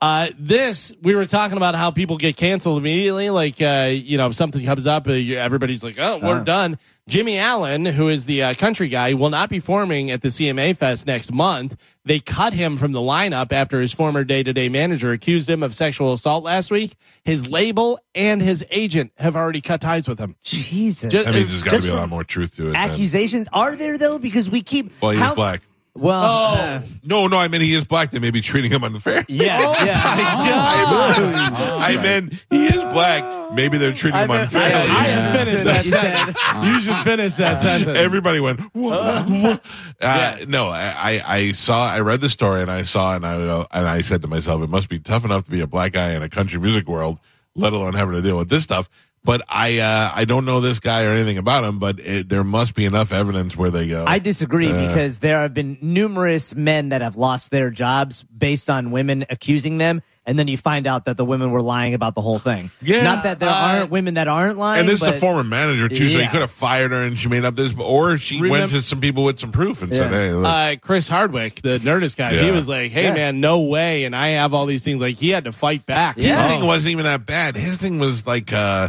Uh, 0.00 0.30
this 0.36 0.92
we 1.00 1.14
were 1.14 1.26
talking 1.26 1.56
about 1.56 1.76
how 1.76 1.92
people 1.92 2.16
get 2.16 2.36
canceled 2.36 2.76
immediately. 2.76 3.30
Like 3.30 3.62
uh, 3.62 3.88
you 3.92 4.18
know, 4.18 4.26
if 4.26 4.34
something 4.34 4.64
comes 4.66 4.84
up, 4.84 5.06
uh, 5.06 5.12
you- 5.12 5.38
everybody's 5.38 5.84
like, 5.84 5.94
"Oh, 5.96 6.18
we're 6.20 6.42
done." 6.42 6.76
Jimmy 7.08 7.36
Allen, 7.36 7.84
who 7.84 8.08
is 8.08 8.26
the 8.26 8.42
uh, 8.44 8.54
country 8.54 8.86
guy, 8.88 9.14
will 9.14 9.28
not 9.30 9.48
be 9.50 9.58
performing 9.58 10.12
at 10.12 10.22
the 10.22 10.28
CMA 10.28 10.76
Fest 10.76 11.04
next 11.04 11.32
month. 11.32 11.76
They 12.04 12.20
cut 12.20 12.52
him 12.52 12.78
from 12.78 12.92
the 12.92 13.00
lineup 13.00 13.50
after 13.50 13.80
his 13.80 13.92
former 13.92 14.22
day-to-day 14.22 14.68
manager 14.68 15.10
accused 15.10 15.50
him 15.50 15.64
of 15.64 15.74
sexual 15.74 16.12
assault 16.12 16.44
last 16.44 16.70
week. 16.70 16.94
His 17.24 17.48
label 17.48 17.98
and 18.14 18.40
his 18.40 18.64
agent 18.70 19.10
have 19.16 19.34
already 19.34 19.60
cut 19.60 19.80
ties 19.80 20.08
with 20.08 20.20
him. 20.20 20.36
Jesus. 20.44 21.10
Just- 21.12 21.26
That 21.26 21.34
means 21.34 21.50
there's 21.50 21.62
got 21.64 21.76
to 21.76 21.82
be 21.82 21.88
a 21.88 21.94
lot 21.96 22.08
more 22.08 22.22
truth 22.24 22.54
to 22.56 22.68
it. 22.68 22.72
than- 22.72 22.76
Accusations 22.76 23.48
are 23.52 23.74
there 23.74 23.98
though 23.98 24.18
because 24.18 24.48
we 24.48 24.62
keep. 24.62 24.92
Well, 25.02 25.10
he's 25.12 25.20
how- 25.20 25.34
black. 25.34 25.62
Well, 25.94 26.22
Oh. 26.22 26.54
uh, 26.58 26.82
No, 27.04 27.26
no, 27.26 27.36
I 27.36 27.48
mean 27.48 27.60
he 27.60 27.74
is 27.74 27.84
black. 27.84 28.10
They 28.12 28.18
may 28.18 28.30
be 28.30 28.40
treating 28.40 28.70
him 28.70 28.82
unfair. 28.82 29.24
yeah, 29.28 29.60
Oh, 29.78 29.84
yeah. 29.84 31.76
I 31.80 31.96
meant 32.02 32.32
he 32.50 32.66
is 32.66 32.76
black. 32.76 33.52
Maybe 33.52 33.76
they're 33.76 33.92
treating 33.92 34.18
him 34.18 34.30
I 34.30 34.34
meant- 34.38 34.52
unfairly. 34.54 34.90
I 34.90 35.04
should 35.06 35.16
Yeah. 35.18 35.44
finish 35.44 35.62
that 35.64 35.84
you 35.84 35.90
sentence. 35.92 36.38
You 36.64 36.80
should 36.80 37.04
finish 37.04 37.34
that 37.34 37.60
sentence. 37.60 37.98
Everybody 37.98 38.40
went. 38.40 38.60
"What? 38.74 39.28
What?" 39.28 39.64
Uh, 40.00 40.36
No, 40.48 40.68
I, 40.68 40.94
I 41.22 41.36
I 41.36 41.52
saw. 41.52 41.86
I 41.86 42.00
read 42.00 42.20
the 42.22 42.30
story 42.30 42.62
and 42.62 42.70
I 42.70 42.84
saw 42.84 43.14
and 43.14 43.26
I 43.26 43.66
and 43.72 43.86
I 43.86 44.00
said 44.02 44.22
to 44.22 44.28
myself, 44.28 44.62
it 44.62 44.70
must 44.70 44.88
be 44.88 44.98
tough 44.98 45.24
enough 45.26 45.44
to 45.44 45.50
be 45.50 45.60
a 45.60 45.66
black 45.66 45.92
guy 45.92 46.12
in 46.12 46.22
a 46.22 46.28
country 46.30 46.58
music 46.58 46.88
world, 46.88 47.18
let 47.54 47.74
alone 47.74 47.92
having 47.94 48.14
to 48.14 48.22
deal 48.22 48.38
with 48.38 48.48
this 48.48 48.64
stuff. 48.64 48.88
But 49.24 49.42
I 49.48 49.78
uh, 49.78 50.10
I 50.14 50.24
don't 50.24 50.44
know 50.44 50.60
this 50.60 50.80
guy 50.80 51.04
or 51.04 51.10
anything 51.12 51.38
about 51.38 51.62
him, 51.62 51.78
but 51.78 52.00
it, 52.00 52.28
there 52.28 52.42
must 52.42 52.74
be 52.74 52.84
enough 52.86 53.12
evidence 53.12 53.56
where 53.56 53.70
they 53.70 53.86
go. 53.86 54.04
I 54.06 54.18
disagree 54.18 54.72
Uh, 54.72 54.88
because 54.88 55.20
there 55.20 55.42
have 55.42 55.54
been 55.54 55.78
numerous 55.80 56.54
men 56.56 56.88
that 56.88 57.02
have 57.02 57.16
lost 57.16 57.52
their 57.52 57.70
jobs 57.70 58.24
based 58.36 58.68
on 58.68 58.90
women 58.90 59.24
accusing 59.30 59.78
them, 59.78 60.02
and 60.26 60.36
then 60.36 60.48
you 60.48 60.56
find 60.58 60.88
out 60.88 61.04
that 61.04 61.16
the 61.16 61.24
women 61.24 61.52
were 61.52 61.62
lying 61.62 61.94
about 61.94 62.16
the 62.16 62.20
whole 62.20 62.40
thing. 62.40 62.72
Yeah. 62.82 63.04
not 63.04 63.22
that 63.22 63.38
there 63.38 63.48
Uh, 63.48 63.52
aren't 63.78 63.90
women 63.90 64.14
that 64.14 64.26
aren't 64.26 64.58
lying. 64.58 64.80
and 64.80 64.88
this 64.88 65.00
is 65.00 65.06
a 65.06 65.20
former 65.20 65.44
manager 65.44 65.88
too, 65.88 66.08
so 66.08 66.18
he 66.18 66.26
could 66.26 66.40
have 66.40 66.50
fired 66.50 66.90
her 66.90 67.04
and 67.04 67.16
she 67.16 67.28
made 67.28 67.44
up 67.44 67.54
this, 67.54 67.72
or 67.78 68.18
she 68.18 68.42
went 68.42 68.72
to 68.72 68.82
some 68.82 69.00
people 69.00 69.22
with 69.22 69.38
some 69.38 69.52
proof 69.52 69.82
and 69.82 69.94
said, 69.94 70.10
"Hey, 70.10 70.32
look, 70.32 70.46
uh, 70.52 70.74
Chris 70.80 71.06
Hardwick, 71.08 71.62
the 71.62 71.78
Nerdist 71.78 72.16
guy, 72.16 72.34
he 72.42 72.50
was 72.50 72.66
like, 72.66 72.90
"Hey 72.90 73.04
Yeah. 73.04 73.14
man, 73.14 73.40
no 73.40 73.60
way!" 73.60 74.02
And 74.02 74.16
I 74.16 74.30
have 74.30 74.52
all 74.52 74.66
these 74.66 74.82
things. 74.82 75.00
Like 75.00 75.16
he 75.18 75.28
had 75.28 75.44
to 75.44 75.52
fight 75.52 75.86
back. 75.86 76.16
His 76.16 76.26
Yeah. 76.26 76.48
thing 76.48 76.66
wasn't 76.66 76.90
even 76.90 77.04
that 77.04 77.24
bad. 77.24 77.54
His 77.54 77.76
thing 77.76 78.00
was 78.00 78.26
like 78.26 78.52
uh 78.52 78.88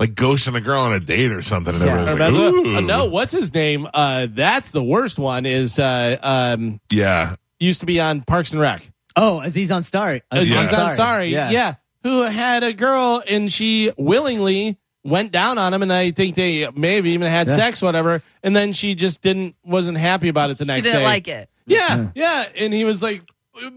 like 0.00 0.14
ghosting 0.14 0.56
a 0.56 0.60
girl 0.60 0.80
on 0.80 0.92
a 0.92 0.98
date 0.98 1.30
or 1.30 1.42
something. 1.42 1.74
And 1.74 1.84
Yeah. 1.84 1.94
Remember? 2.10 2.30
like, 2.30 2.32
Ooh. 2.32 2.76
Uh, 2.78 2.80
no, 2.80 3.04
what's 3.04 3.30
his 3.32 3.54
name? 3.54 3.86
Uh, 3.94 4.26
that's 4.28 4.72
the 4.72 4.82
worst 4.82 5.18
one. 5.18 5.46
Is 5.46 5.78
uh, 5.78 6.16
um, 6.22 6.80
Yeah. 6.90 7.36
used 7.60 7.80
to 7.80 7.86
be 7.86 8.00
on 8.00 8.22
Parks 8.22 8.50
and 8.52 8.60
Rec. 8.60 8.82
oh, 9.14 9.40
Aziz 9.40 9.70
Ansari. 9.70 10.22
Aziz 10.32 10.50
Yeah. 10.50 10.66
Ansari, 10.66 11.30
Yeah. 11.30 11.50
yeah. 11.50 11.74
who 12.02 12.22
had 12.22 12.64
a 12.64 12.72
girl 12.72 13.22
and 13.28 13.52
she 13.52 13.92
willingly 13.98 14.78
went 15.04 15.32
down 15.32 15.58
on 15.58 15.72
him, 15.74 15.82
and 15.82 15.92
I 15.92 16.10
think 16.12 16.34
they 16.34 16.66
maybe 16.74 17.10
even 17.12 17.30
had 17.30 17.48
Yeah. 17.48 17.56
sex, 17.56 17.82
whatever. 17.82 18.22
And 18.42 18.56
then 18.56 18.72
she 18.72 18.94
just 18.94 19.20
didn't 19.22 19.54
wasn't 19.64 19.98
happy 19.98 20.28
about 20.28 20.50
it 20.50 20.58
the 20.58 20.64
He 20.64 20.68
next 20.68 20.84
didn't 20.84 21.00
day. 21.00 21.04
like 21.04 21.28
it. 21.28 21.48
Yeah, 21.66 22.06
yeah, 22.14 22.44
and 22.56 22.72
he 22.72 22.84
was 22.84 23.02
like, 23.02 23.22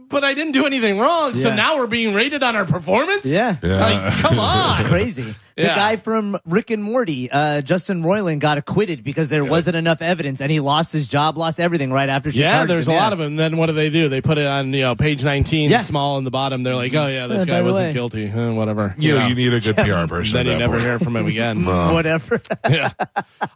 "But 0.09 0.23
I 0.23 0.33
didn't 0.33 0.53
do 0.53 0.65
anything 0.65 0.99
wrong." 0.99 1.37
So 1.37 1.53
now 1.53 1.77
we're 1.77 1.87
being 1.87 2.13
rated 2.13 2.43
on 2.43 2.55
our 2.55 2.65
performance. 2.65 3.25
Yeah. 3.25 3.57
Yeah. 3.61 3.79
like 3.79 4.13
come 4.15 4.39
on. 4.51 4.79
It's 4.81 4.89
crazy. 4.89 5.35
The 5.55 5.63
Yeah. 5.63 5.75
guy 5.75 5.95
from 5.97 6.37
Rick 6.45 6.71
and 6.71 6.83
Morty, 6.83 7.29
uh, 7.31 7.61
Justin 7.61 8.01
Roiland, 8.03 8.39
got 8.39 8.57
acquitted 8.57 9.03
because 9.03 9.29
there 9.29 9.43
wasn't 9.45 9.75
enough 9.75 10.01
evidence, 10.01 10.41
and 10.41 10.51
he 10.51 10.59
lost 10.59 10.91
his 10.93 11.07
job, 11.07 11.37
lost 11.37 11.59
everything 11.59 11.91
right 11.91 12.09
after 12.09 12.31
she 12.31 12.39
Yeah, 12.39 12.65
there's 12.65 12.87
him. 12.87 12.93
a 12.93 12.95
Yeah. 12.95 13.03
lot 13.03 13.13
of 13.13 13.19
them. 13.19 13.35
Then 13.35 13.57
what 13.57 13.67
do 13.67 13.73
they 13.73 13.89
do? 13.89 14.09
They 14.09 14.21
put 14.21 14.37
it 14.37 14.47
on 14.47 14.73
you 14.73 14.81
know 14.81 14.95
page 14.95 15.23
19, 15.23 15.69
Yeah. 15.69 15.81
small 15.81 16.17
in 16.17 16.23
the 16.23 16.31
bottom. 16.31 16.63
They're 16.63 16.75
like, 16.75 16.93
"Oh 16.95 17.07
yeah, 17.07 17.27
this 17.27 17.45
Yeah, 17.45 17.55
guy 17.55 17.61
wasn't 17.61 17.85
way. 17.87 17.93
guilty." 17.93 18.29
Uh, 18.31 18.51
whatever. 18.53 18.95
You 18.97 19.13
know, 19.13 19.19
Yeah. 19.21 19.27
you 19.27 19.35
need 19.35 19.53
a 19.53 19.59
good 19.59 19.77
PR 19.77 20.07
person. 20.07 20.33
Then 20.33 20.47
you 20.47 20.57
never 20.57 20.73
point. 20.73 20.83
hear 20.83 20.99
from 20.99 21.15
him 21.15 21.27
again. 21.27 21.65
Whatever. 21.93 22.41
yeah. 22.69 22.89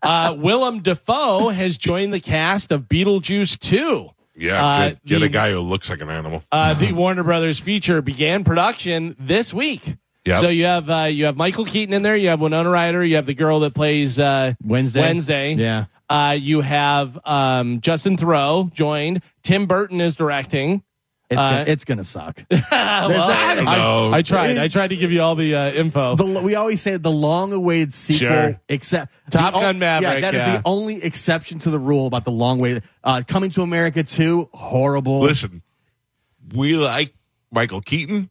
Uh, 0.04 0.36
Willem 0.38 0.82
Dafoe 0.82 1.50
has 1.50 1.78
joined 1.78 2.14
the 2.14 2.20
cast 2.20 2.72
of 2.72 2.84
Beetlejuice 2.88 3.58
2. 3.60 4.10
Yeah, 4.40 4.64
Uh, 4.64 4.90
good. 4.90 5.00
get 5.06 5.20
the- 5.20 5.26
a 5.26 5.30
guy 5.30 5.52
who 5.52 5.62
looks 5.62 5.90
like 5.90 6.00
an 6.02 6.10
animal. 6.12 6.44
Uh, 6.52 6.76
the 6.76 6.92
Warner 6.94 7.24
Brothers 7.24 7.60
feature 7.60 8.04
began 8.04 8.44
production 8.44 9.16
this 9.20 9.52
week. 9.54 9.82
Yep. 10.28 10.40
So 10.40 10.50
you 10.50 10.66
have 10.66 10.90
uh, 10.90 11.04
you 11.04 11.26
have 11.26 11.38
Michael 11.38 11.66
Keaton 11.66 11.94
in 11.94 12.02
there. 12.02 12.16
You 12.16 12.30
have 12.30 12.40
Winona 12.42 12.70
Ryder. 12.70 13.04
You 13.04 13.16
have 13.16 13.26
the 13.26 13.34
girl 13.34 13.62
that 13.62 13.74
plays 13.74 14.20
uh, 14.20 14.54
Wednesday. 14.64 15.02
Wednesday. 15.02 15.54
Yeah. 15.54 15.86
Uh, 16.10 16.38
you 16.40 16.62
have 16.62 17.18
um, 17.26 17.82
Justin 17.82 18.16
Theroux 18.18 18.72
joined. 18.74 19.22
Tim 19.44 19.66
Burton 19.66 20.00
is 20.02 20.16
directing. 20.16 20.84
It's, 21.30 21.38
Uh, 21.38 21.50
gonna, 21.52 21.66
it's 21.68 21.84
gonna 21.84 22.04
suck. 22.06 22.42
I 22.72 23.54
don't 23.56 23.66
know. 23.66 24.12
I 24.14 24.22
tried. 24.22 24.58
I 24.58 24.70
tried 24.70 24.92
to 24.92 24.96
give 24.96 25.12
you 25.12 25.22
all 25.22 25.36
the 25.36 25.56
uh, 25.56 25.72
info. 25.72 26.16
The, 26.16 26.42
we 26.42 26.56
always 26.56 26.82
say 26.82 26.96
the 26.96 27.12
long-awaited 27.12 27.94
sequel, 27.94 28.30
Sure. 28.30 28.62
except 28.70 29.14
Top 29.30 29.52
the 29.52 29.58
o- 29.60 29.62
Gun 29.62 29.80
Maverick, 29.80 30.16
Yeah, 30.16 30.20
that 30.22 30.34
is 30.34 30.40
yeah. 30.48 30.58
the 30.58 30.62
only 30.64 31.04
exception 31.04 31.60
to 31.60 31.70
the 31.70 31.80
rule 31.80 32.08
about 32.08 32.24
the 32.24 32.32
long 32.32 32.60
wait. 32.60 32.82
Uh, 33.04 33.24
Coming 33.28 33.50
to 33.52 33.62
America 33.62 34.04
two, 34.04 34.50
horrible. 34.54 35.20
Listen, 35.20 35.64
we 36.56 36.76
like 36.78 37.14
Michael 37.52 37.82
Keaton. 37.82 38.30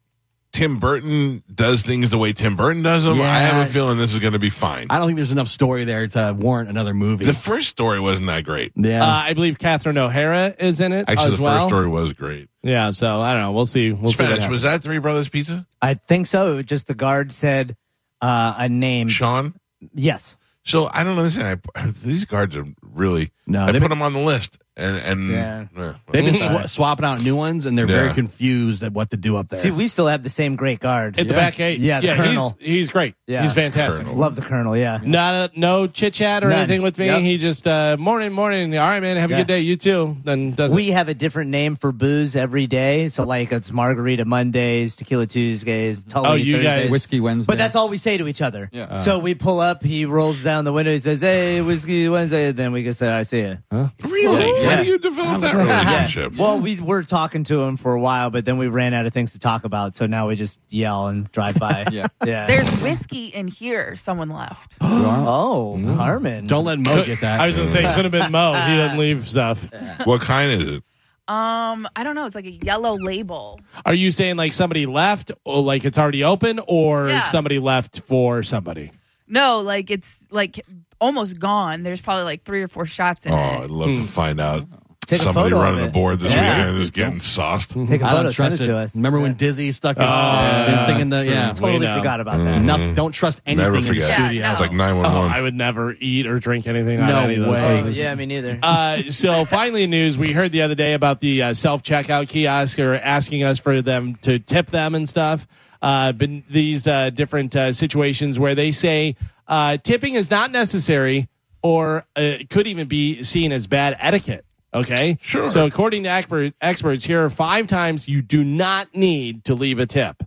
Tim 0.57 0.79
Burton 0.79 1.43
does 1.55 1.83
things 1.83 2.09
the 2.11 2.17
way 2.19 2.33
Tim 2.33 2.57
Burton 2.57 2.83
does 2.83 3.05
them. 3.05 3.21
I 3.21 3.41
have 3.41 3.69
a 3.69 3.71
feeling 3.71 3.99
this 3.99 4.15
is 4.15 4.21
going 4.21 4.33
to 4.33 4.39
be 4.39 4.49
fine. 4.49 4.87
I 4.89 4.97
don't 4.99 5.07
think 5.07 5.17
there's 5.17 5.31
enough 5.33 5.49
story 5.49 5.85
there 5.85 6.09
to 6.09 6.35
warrant 6.39 6.71
another 6.71 6.95
movie. 6.95 7.27
The 7.27 7.35
first 7.35 7.69
story 7.69 8.01
wasn't 8.01 8.27
that 8.29 8.45
great. 8.45 8.73
yeah, 8.75 9.05
uh, 9.05 9.07
I 9.07 9.35
believe 9.35 9.59
Catherine 9.59 9.99
O'Hara 9.99 10.55
is 10.59 10.81
in 10.81 10.93
it 10.93 11.05
Actually, 11.09 11.33
as 11.33 11.37
the 11.37 11.43
well. 11.43 11.59
first 11.59 11.69
story 11.69 11.89
was 11.89 12.13
great. 12.15 12.49
Yeah, 12.63 12.91
so 12.93 13.21
I 13.21 13.33
don't 13.35 13.43
know. 13.43 13.53
We'll 13.53 13.67
see. 13.67 13.93
We'll 13.93 13.99
see. 14.13 14.23
what 14.23 14.29
Spanish 14.29 14.31
happens. 14.45 14.51
was 14.51 14.63
that 14.63 14.83
Three 14.83 14.99
Brothers 14.99 15.29
Pizza? 15.29 15.67
I 15.83 15.95
think 15.95 16.27
so. 16.27 16.63
Just 16.63 16.87
the 16.87 16.95
guard 16.95 17.33
said 17.33 17.77
uh, 18.23 18.55
a 18.57 18.69
name. 18.69 19.09
Sean. 19.09 19.55
Yes. 19.95 20.37
So 20.65 20.89
I 20.91 21.05
don't 21.05 21.19
understand. 21.19 21.61
I, 21.77 21.91
these 22.03 22.25
guards 22.25 22.57
are 22.57 22.65
really. 22.83 23.31
No, 23.47 23.65
I 23.67 23.73
they've 23.73 23.75
put 23.83 23.91
been- 23.91 23.99
them 23.99 24.03
on 24.03 24.15
the 24.15 24.21
list, 24.21 24.59
and 24.77 24.97
and 24.97 25.31
Yeah. 25.31 25.65
eh, 25.77 25.93
they've 26.13 26.25
been 26.25 26.35
well, 26.35 26.63
swa- 26.65 26.69
swapping 26.69 27.05
out 27.07 27.23
new 27.23 27.35
ones, 27.37 27.67
and 27.67 27.77
they're 27.79 27.89
Yeah. 27.89 28.03
very 28.03 28.15
confused 28.15 28.83
at 28.83 28.93
what 28.93 29.11
to 29.11 29.17
do 29.17 29.37
up 29.37 29.49
there. 29.49 29.59
See, 29.59 29.71
we 29.71 29.89
still 29.89 30.07
have 30.07 30.23
the 30.23 30.29
same 30.29 30.57
great 30.57 30.81
guard. 30.81 31.19
at 31.19 31.29
the 31.29 31.35
back 31.35 31.59
eight. 31.61 31.79
Yeah, 31.81 32.01
the 32.01 32.07
yeah, 32.09 32.17
Colonel. 32.17 32.57
he's 32.59 32.69
he's 32.69 32.89
great. 32.91 33.15
Yeah. 33.27 33.43
he's 33.43 33.53
fantastic. 33.55 34.03
Colonel. 34.05 34.19
Love 34.19 34.37
the 34.37 34.43
colonel. 34.43 34.77
Yeah. 34.77 35.01
Not 35.03 35.35
a, 35.35 35.51
no 35.59 35.87
chit 35.87 36.15
chat 36.15 36.45
or 36.45 36.51
None. 36.51 36.59
anything 36.59 36.83
with 36.83 36.99
me. 36.99 37.07
Yep. 37.07 37.21
He 37.23 37.39
just 37.39 37.67
uh, 37.67 37.97
morning, 37.99 38.33
morning. 38.33 38.77
All 38.79 38.87
right, 38.89 39.01
man. 39.01 39.17
Have 39.17 39.31
a 39.31 39.35
Yeah. 39.35 39.41
good 39.41 39.47
day. 39.49 39.61
You 39.61 39.77
too. 39.77 40.17
Then 40.25 40.53
does 40.53 40.71
We 40.73 40.89
have 40.91 41.09
a 41.09 41.15
different 41.15 41.51
name 41.51 41.77
for 41.77 41.91
booze 41.93 42.37
every 42.37 42.67
day. 42.67 43.09
So, 43.09 43.25
like, 43.25 43.51
it's 43.53 43.73
Margarita 43.73 44.25
Mondays, 44.25 44.95
Tequila 44.97 45.27
Tuesdays, 45.27 46.05
Tully 46.05 46.29
Oh, 46.29 46.35
you 46.35 46.55
Thursdays. 46.57 46.83
guys- 46.85 46.91
Whiskey 46.91 47.21
Wednesday. 47.21 47.51
But 47.51 47.59
that's 47.59 47.75
all 47.75 47.89
we 47.89 47.97
say 47.99 48.17
to 48.19 48.29
each 48.29 48.43
other. 48.43 48.69
Yeah. 48.73 48.99
so 48.99 49.19
we 49.19 49.35
pull 49.35 49.59
up, 49.61 49.83
he 49.83 50.05
rolls 50.05 50.43
down 50.45 50.65
the 50.65 50.73
window, 50.73 50.93
he 50.93 50.99
says, 50.99 51.21
Hey, 51.21 51.61
Whiskey 51.63 52.09
Wednesday. 52.09 52.53
Then 52.53 52.73
we 52.73 52.85
can 52.85 52.93
say, 52.93 53.09
I 53.09 53.23
see 53.23 53.41
you. 53.41 53.59
really? 54.05 54.66
Yeah. 54.67 54.77
How 54.77 54.83
do 54.83 54.89
you 54.89 54.99
develop 54.99 55.41
that 55.43 55.55
relationship? 55.55 56.37
Well, 56.37 56.61
we 56.61 56.81
were 56.81 57.03
talking 57.03 57.45
to 57.45 57.63
him 57.63 57.77
for 57.77 57.95
a 57.95 58.01
while, 58.01 58.31
but 58.31 58.45
then 58.45 58.59
we 58.59 58.67
ran 58.67 58.95
out 58.95 59.07
of 59.07 59.13
things 59.15 59.33
to 59.33 59.39
talk 59.39 59.65
about. 59.65 59.95
So 59.97 60.07
now 60.07 60.29
we 60.29 60.37
just 60.37 60.61
yell 60.69 61.07
and 61.09 61.31
drive 61.33 61.59
by. 61.59 61.87
Yeah. 61.93 62.09
Yeah. 62.25 62.47
There's 62.47 62.69
whiskey 62.83 63.27
in 63.29 63.49
here. 63.49 63.97
Someone 63.97 64.29
left. 64.31 64.75
oh, 64.81 65.79
Harmon. 65.97 66.47
Don't 66.47 66.65
let 66.65 66.79
Mo 66.79 67.05
get 67.05 67.21
that. 67.21 67.41
I 67.41 67.47
was 67.47 67.57
gonna 67.57 67.69
say 67.69 67.85
it 67.85 67.95
could 67.95 68.05
have 68.05 68.13
been 68.13 68.31
Mo. 68.33 68.53
He 68.55 68.77
didn't 68.77 68.99
leave 68.99 69.29
stuff. 69.29 69.67
what 70.05 70.21
kind 70.21 70.61
is 70.63 70.69
it? 70.69 70.83
Um, 71.29 71.89
I 71.97 72.05
don't 72.05 72.15
know. 72.15 72.25
It's 72.27 72.35
like 72.37 72.45
a 72.47 72.51
yellow 72.53 72.95
label. 72.97 73.61
Are 73.85 73.95
you 73.95 74.11
saying 74.13 74.37
like 74.37 74.53
somebody 74.53 74.87
left, 74.87 75.33
or 75.45 75.61
like 75.63 75.85
it's 75.85 75.99
already 75.99 76.23
open, 76.23 76.61
or 76.69 77.09
Yeah. 77.09 77.23
somebody 77.23 77.59
left 77.59 78.01
for 78.01 78.43
somebody? 78.43 78.93
No, 79.27 79.59
like 79.61 79.91
it's 79.91 80.17
like 80.31 80.65
almost 81.01 81.39
gone. 81.39 81.83
There's 81.83 82.01
probably 82.01 82.25
like 82.25 82.45
three 82.45 82.63
or 82.63 82.69
four 82.69 82.87
shots 82.87 83.25
in 83.27 83.33
Oh, 83.33 83.37
it. 83.37 83.41
I'd 83.65 83.71
love 83.71 83.95
to 83.95 84.03
find 84.03 84.41
out 84.41 84.67
Take 85.07 85.21
a 85.21 85.23
somebody 85.23 85.51
photo 85.51 85.57
of 85.59 85.63
running 85.63 85.81
the 85.83 85.87
it. 85.87 85.93
board 85.93 86.19
this 86.19 86.33
Yeah. 86.33 86.59
weekend 86.59 86.79
is 86.83 86.91
getting 86.91 87.21
sauced. 87.21 87.71
Take 87.87 88.03
a 88.03 88.07
I 88.07 88.11
photo, 88.11 88.23
don't 88.25 88.33
send 88.33 88.35
trust 88.35 88.55
it 88.61 88.65
it. 88.65 88.67
to 88.67 88.77
us. 88.79 88.97
Remember 88.97 89.21
when 89.21 89.35
Dizzy 89.35 89.71
stuck 89.71 89.97
his 89.99 90.05
yeah, 90.05 90.87
thing 90.87 90.99
in 91.01 91.09
the 91.11 91.17
that's 91.17 91.27
true. 91.27 91.35
yeah? 91.35 91.53
Totally 91.53 91.87
know. 91.87 91.97
forgot 91.97 92.21
about 92.21 92.39
Mm-hmm. 92.39 92.45
that. 92.47 92.61
Nothing, 92.63 92.95
don't 92.95 93.13
trust 93.13 93.41
anything 93.47 93.63
Never 93.65 93.77
in 93.77 93.83
the 93.83 93.89
forget. 93.89 94.09
Yeah, 94.11 94.17
studio. 94.27 94.43
no. 94.47 94.53
It's 94.53 94.61
like 94.61 94.73
nine 94.73 94.95
Oh, 94.95 94.97
one 94.97 95.07
I 95.07 95.15
one. 95.35 95.43
would 95.43 95.55
never 95.55 95.95
eat 96.01 96.27
or 96.27 96.41
drink 96.41 96.67
anything 96.67 96.99
on 97.01 97.07
No 97.09 97.21
any 97.21 97.35
of 97.37 97.45
those 97.45 97.53
way. 97.53 97.83
places. 97.83 97.99
Yeah, 98.03 98.15
me 98.17 98.27
neither. 98.27 98.59
Uh, 98.61 99.03
so 99.11 99.45
finally, 99.45 99.85
in 99.85 99.91
news 99.91 100.19
we 100.19 100.33
heard 100.33 100.51
the 100.51 100.63
other 100.63 100.75
day 100.75 100.95
about 100.95 101.21
the 101.21 101.41
uh, 101.41 101.55
self 101.55 101.85
checkout 101.85 102.29
kiosk 102.29 102.79
or 102.81 102.97
asking 102.97 103.45
us 103.45 103.61
for 103.61 103.83
them 103.83 104.17
to 104.23 104.41
tip 104.41 104.71
them 104.71 104.97
and 104.97 105.09
stuff. 105.09 105.47
Uh, 105.83 106.13
been 106.13 106.43
these 106.51 106.87
uh, 106.87 107.11
different 107.11 107.55
uh, 107.55 107.73
situations 107.73 108.39
where 108.39 108.55
they 108.55 108.71
say 108.71 109.17
uh, 109.47 109.77
tipping 109.77 110.15
is 110.15 110.31
not 110.31 110.51
necessary 110.51 111.29
or 111.63 112.05
uh, 112.17 112.35
could 112.51 112.67
even 112.67 112.89
be 112.89 113.23
seen 113.23 113.53
as 113.53 113.67
bad 113.67 113.97
etiquette. 114.01 114.45
Okay, 114.75 115.19
Sure. 115.23 115.47
So 115.49 115.65
according 115.65 116.03
to 116.03 116.11
expert, 116.11 116.53
experts, 116.61 117.05
here 117.05 117.25
are 117.25 117.31
five 117.31 117.67
times 117.67 118.09
you 118.09 118.21
do 118.21 118.45
not 118.45 118.95
need 118.95 119.45
to 119.45 119.55
leave 119.55 119.79
a 119.79 119.87
tip. 119.87 120.23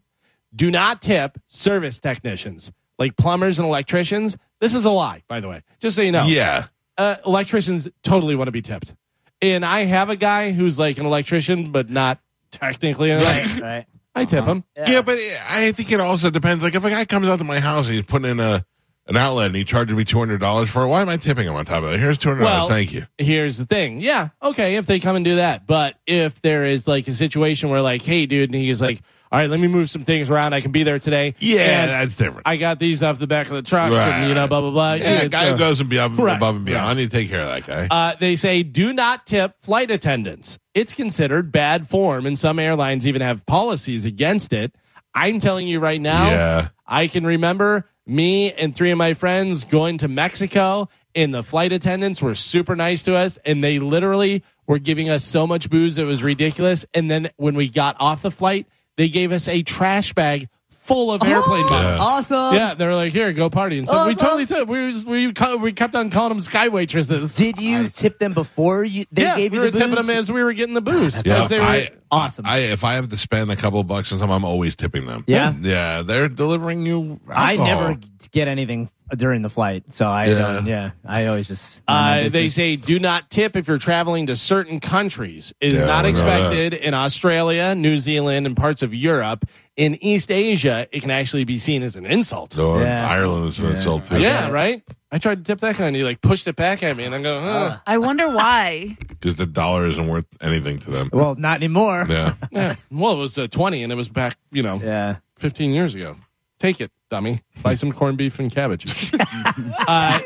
Do 0.55 0.71
not 0.71 1.01
tip 1.03 1.37
service 1.47 1.99
technicians 1.99 2.71
like 2.97 3.15
plumbers 3.15 3.59
and 3.59 3.67
electricians. 3.67 4.37
This 4.59 4.73
is 4.75 4.85
a 4.85 4.91
lie, 4.91 5.23
by 5.27 5.39
the 5.39 5.47
way. 5.49 5.61
Just 5.79 5.95
so 5.95 6.01
you 6.01 6.11
know 6.11 6.25
Yeah. 6.25 6.65
uh, 6.97 7.17
electricians 7.25 7.87
totally 8.01 8.35
want 8.35 8.47
to 8.47 8.51
be 8.51 8.61
tipped. 8.63 8.93
And 9.41 9.63
I 9.63 9.85
have 9.85 10.09
a 10.09 10.15
guy 10.15 10.51
who's 10.51 10.79
like 10.79 10.97
an 10.97 11.05
electrician, 11.05 11.71
but 11.71 11.89
not 11.89 12.19
technically. 12.51 13.11
An 13.11 13.21
right, 13.21 13.59
right. 13.61 13.85
I 14.19 14.25
tip 14.25 14.41
uh-huh. 14.41 14.51
him. 14.51 14.63
Yeah. 14.77 15.01
but 15.01 15.19
I 15.47 15.71
think 15.71 15.91
it 15.91 15.99
also 15.99 16.29
depends. 16.29 16.63
Like 16.63 16.75
if 16.75 16.83
a 16.83 16.89
guy 16.89 17.05
comes 17.05 17.27
out 17.27 17.39
to 17.39 17.45
my 17.45 17.59
house 17.59 17.87
and 17.87 17.95
he's 17.95 18.05
putting 18.05 18.31
in 18.31 18.39
a 18.39 18.65
an 19.07 19.17
outlet 19.17 19.47
and 19.47 19.55
he 19.55 19.63
charges 19.63 19.95
me 19.95 20.05
two 20.05 20.19
hundred 20.19 20.39
dollars 20.39 20.69
for 20.69 20.83
it, 20.83 20.87
why 20.87 21.01
am 21.01 21.09
I 21.09 21.17
tipping 21.17 21.47
him 21.47 21.55
on 21.55 21.65
top 21.65 21.83
of 21.83 21.91
it? 21.91 21.99
Here's 21.99 22.17
two 22.17 22.29
hundred 22.29 22.43
dollars. 22.43 22.61
Well, 22.61 22.69
Thank 22.69 22.93
you. 22.93 23.07
Here's 23.17 23.57
the 23.57 23.65
thing. 23.65 24.01
Yeah, 24.01 24.29
okay, 24.41 24.75
if 24.75 24.85
they 24.85 24.99
come 24.99 25.15
and 25.15 25.25
do 25.25 25.35
that. 25.37 25.65
But 25.65 25.95
if 26.05 26.41
there 26.41 26.65
is 26.65 26.87
like 26.87 27.07
a 27.07 27.13
situation 27.13 27.69
where 27.69 27.81
like, 27.81 28.03
hey, 28.03 28.25
dude, 28.27 28.51
and 28.51 28.55
he's 28.55 28.81
like, 28.81 29.01
all 29.31 29.39
right, 29.39 29.49
let 29.49 29.59
me 29.59 29.67
move 29.67 29.89
some 29.89 30.03
things 30.03 30.29
around. 30.29 30.53
I 30.53 30.61
can 30.61 30.71
be 30.71 30.83
there 30.83 30.99
today. 30.99 31.35
Yeah, 31.39 31.59
And 31.83 31.91
that's 31.91 32.15
different. 32.15 32.47
I 32.47 32.57
got 32.57 32.79
these 32.79 33.03
off 33.03 33.19
the 33.19 33.27
back 33.27 33.47
of 33.47 33.53
the 33.53 33.61
truck, 33.61 33.91
Right. 33.91 34.09
and 34.09 34.27
you 34.29 34.33
know, 34.35 34.47
blah 34.47 34.61
blah 34.61 34.71
blah. 34.71 34.93
yeah, 34.93 35.21
a 35.23 35.29
guy 35.29 35.45
who 35.45 35.51
so- 35.51 35.57
goes 35.57 35.79
and 35.79 35.89
beyond, 35.89 36.17
Right. 36.17 36.35
above 36.37 36.55
and 36.55 36.65
beyond, 36.65 36.99
you 36.99 37.07
take 37.07 37.29
care 37.29 37.41
of 37.41 37.47
that 37.49 37.67
guy. 37.67 37.87
Uh, 37.89 38.15
they 38.19 38.35
say 38.35 38.63
do 38.63 38.93
not 38.93 39.25
tip 39.27 39.53
flight 39.61 39.91
attendants. 39.91 40.57
It's 40.73 40.93
considered 40.93 41.51
bad 41.51 41.87
form, 41.87 42.25
and 42.25 42.37
some 42.39 42.59
airlines 42.59 43.05
even 43.07 43.21
have 43.21 43.45
policies 43.45 44.05
against 44.05 44.53
it. 44.53 44.73
I'm 45.13 45.39
telling 45.39 45.67
you 45.67 45.79
right 45.79 45.99
now, 46.01 46.29
Yeah. 46.29 46.67
I 46.87 47.07
can 47.07 47.25
remember 47.25 47.85
me 48.07 48.51
and 48.53 48.75
three 48.75 48.91
of 48.91 48.97
my 48.97 49.13
friends 49.13 49.63
going 49.63 49.97
to 49.99 50.07
Mexico, 50.07 50.89
and 51.15 51.33
the 51.33 51.43
flight 51.43 51.71
attendants 51.71 52.21
were 52.21 52.33
super 52.35 52.75
nice 52.75 53.01
to 53.03 53.15
us, 53.15 53.37
and 53.45 53.63
they 53.63 53.79
literally 53.79 54.43
were 54.67 54.79
giving 54.79 55.09
us 55.09 55.23
so 55.23 55.45
much 55.47 55.69
booze 55.69 55.97
it 55.97 56.03
was 56.05 56.21
ridiculous. 56.23 56.85
And 56.93 57.09
then 57.09 57.29
when 57.37 57.55
we 57.55 57.67
got 57.69 57.95
off 57.99 58.21
the 58.21 58.31
flight, 58.31 58.67
they 58.99 59.07
gave 59.07 59.31
us 59.31 59.47
a 59.47 59.63
trash 59.63 60.13
bag 60.13 60.49
full 60.89 61.11
of 61.13 61.23
airplane 61.23 61.63
bottles. 61.69 61.99
Awesome. 62.01 62.55
Yeah, 62.55 62.73
they 62.73 62.85
were 62.85 62.95
like, 62.95 63.13
"Here, 63.13 63.31
go 63.31 63.49
party." 63.49 63.77
And 63.79 63.87
so 63.87 63.93
we 63.93 63.99
Awesome. 64.13 64.15
totally 64.17 64.45
took. 64.47 64.67
We 64.67 64.87
was- 64.87 65.05
we 65.05 65.31
ca- 65.31 65.55
we 65.55 65.71
kept 65.71 65.95
on 65.95 66.09
calling 66.09 66.29
them 66.29 66.39
sky 66.41 66.67
waitresses. 66.67 67.35
Did 67.35 67.61
you 67.61 67.87
tip 67.89 68.19
them 68.19 68.33
before 68.33 68.83
you 68.83 69.05
they 69.11 69.21
yeah, 69.21 69.37
gave 69.37 69.51
we 69.51 69.57
you 69.59 69.63
were 69.63 69.71
the 69.71 69.79
tipping 69.79 69.95
booze? 69.95 70.07
them 70.07 70.17
as 70.17 70.31
we 70.31 70.43
were 70.43 70.53
getting 70.53 70.73
the 70.73 70.81
booze. 70.81 71.21
yeah, 71.25 71.43
As 71.43 71.49
they 71.49 71.55
if 71.57 71.61
were- 71.61 71.67
I, 71.67 71.89
Awesome. 72.11 72.45
I 72.47 72.57
if 72.59 72.83
I 72.83 72.95
have 72.95 73.07
to 73.09 73.17
spend 73.17 73.51
a 73.51 73.55
couple 73.55 73.79
of 73.79 73.85
bucks 73.87 74.11
on 74.11 74.17
something, 74.17 74.35
I'm 74.35 74.43
always 74.43 74.75
tipping 74.75 75.05
them. 75.05 75.23
Yeah? 75.27 75.53
yeah, 75.61 76.01
they're 76.01 76.27
delivering 76.27 76.83
you. 76.85 77.19
I 77.29 77.51
alcohol. 77.55 77.81
never 77.89 77.99
get 78.31 78.47
anything 78.47 78.89
during 79.15 79.43
the 79.43 79.49
flight, 79.49 79.83
so 79.89 80.07
I 80.07 80.25
Yeah. 80.25 80.37
don't. 80.39 80.65
Yeah, 80.65 80.89
I 81.05 81.27
always 81.27 81.47
just. 81.47 81.81
mind 81.87 81.99
my 82.05 82.11
Uh, 82.11 82.15
they 82.23 82.29
business. 82.45 82.53
say 82.55 82.75
do 82.77 82.97
not 82.99 83.29
tip 83.29 83.55
if 83.55 83.67
you're 83.67 83.77
traveling 83.77 84.25
to 84.27 84.35
certain 84.35 84.79
countries. 84.79 85.53
It 85.61 85.73
is 85.73 85.79
Yeah, 85.79 85.85
not 85.85 85.99
I 85.99 86.01
know 86.03 86.09
expected 86.09 86.73
in 86.73 86.93
Australia, 86.95 87.75
New 87.75 87.99
Zealand, 87.99 88.47
and 88.47 88.57
parts 88.57 88.81
of 88.81 88.93
Europe. 88.93 89.45
In 89.79 89.95
East 90.03 90.29
Asia, 90.29 90.87
it 90.91 90.99
can 90.99 91.09
actually 91.09 91.45
be 91.45 91.57
seen 91.57 91.83
as 91.83 91.95
an 91.95 92.05
insult. 92.05 92.51
So 92.51 92.79
Yeah. 92.81 93.09
Ireland 93.09 93.47
is 93.47 93.59
an 93.59 93.65
Yeah. 93.65 93.71
insult 93.71 94.05
too. 94.05 94.19
yeah, 94.19 94.49
right. 94.49 94.83
I 95.09 95.17
tried 95.19 95.37
to 95.37 95.43
tip 95.43 95.61
that 95.61 95.77
guy, 95.77 95.87
and 95.87 95.95
he 95.95 96.03
like 96.03 96.19
pushed 96.21 96.45
it 96.47 96.57
back 96.57 96.83
at 96.83 96.97
me, 96.97 97.05
and 97.05 97.15
I 97.15 97.21
go, 97.21 97.39
huh. 97.39 97.77
I 97.87 97.97
wonder 97.97 98.27
why. 98.29 98.97
because 99.07 99.35
the 99.35 99.45
dollar 99.45 99.87
isn't 99.87 100.05
worth 100.07 100.25
anything 100.41 100.79
to 100.79 100.91
them. 100.91 101.09
Well, 101.13 101.35
not 101.35 101.57
anymore. 101.57 102.05
Yeah, 102.09 102.33
yeah. 102.51 102.75
Well, 102.91 103.13
it 103.13 103.17
was 103.17 103.37
uh, 103.37 103.47
twenty, 103.47 103.81
and 103.81 103.91
it 103.91 103.95
was 103.95 104.09
back, 104.09 104.35
you 104.51 104.63
know, 104.63 104.81
Yeah. 104.83 105.15
15 105.37 105.71
years 105.71 105.95
ago. 105.95 106.17
Take 106.59 106.81
it, 106.81 106.91
dummy. 107.09 107.41
Buy 107.63 107.75
some 107.75 107.93
corned 107.93 108.17
beef 108.17 108.37
and 108.37 108.51
cabbage. 108.51 109.13
uh, 109.87 110.19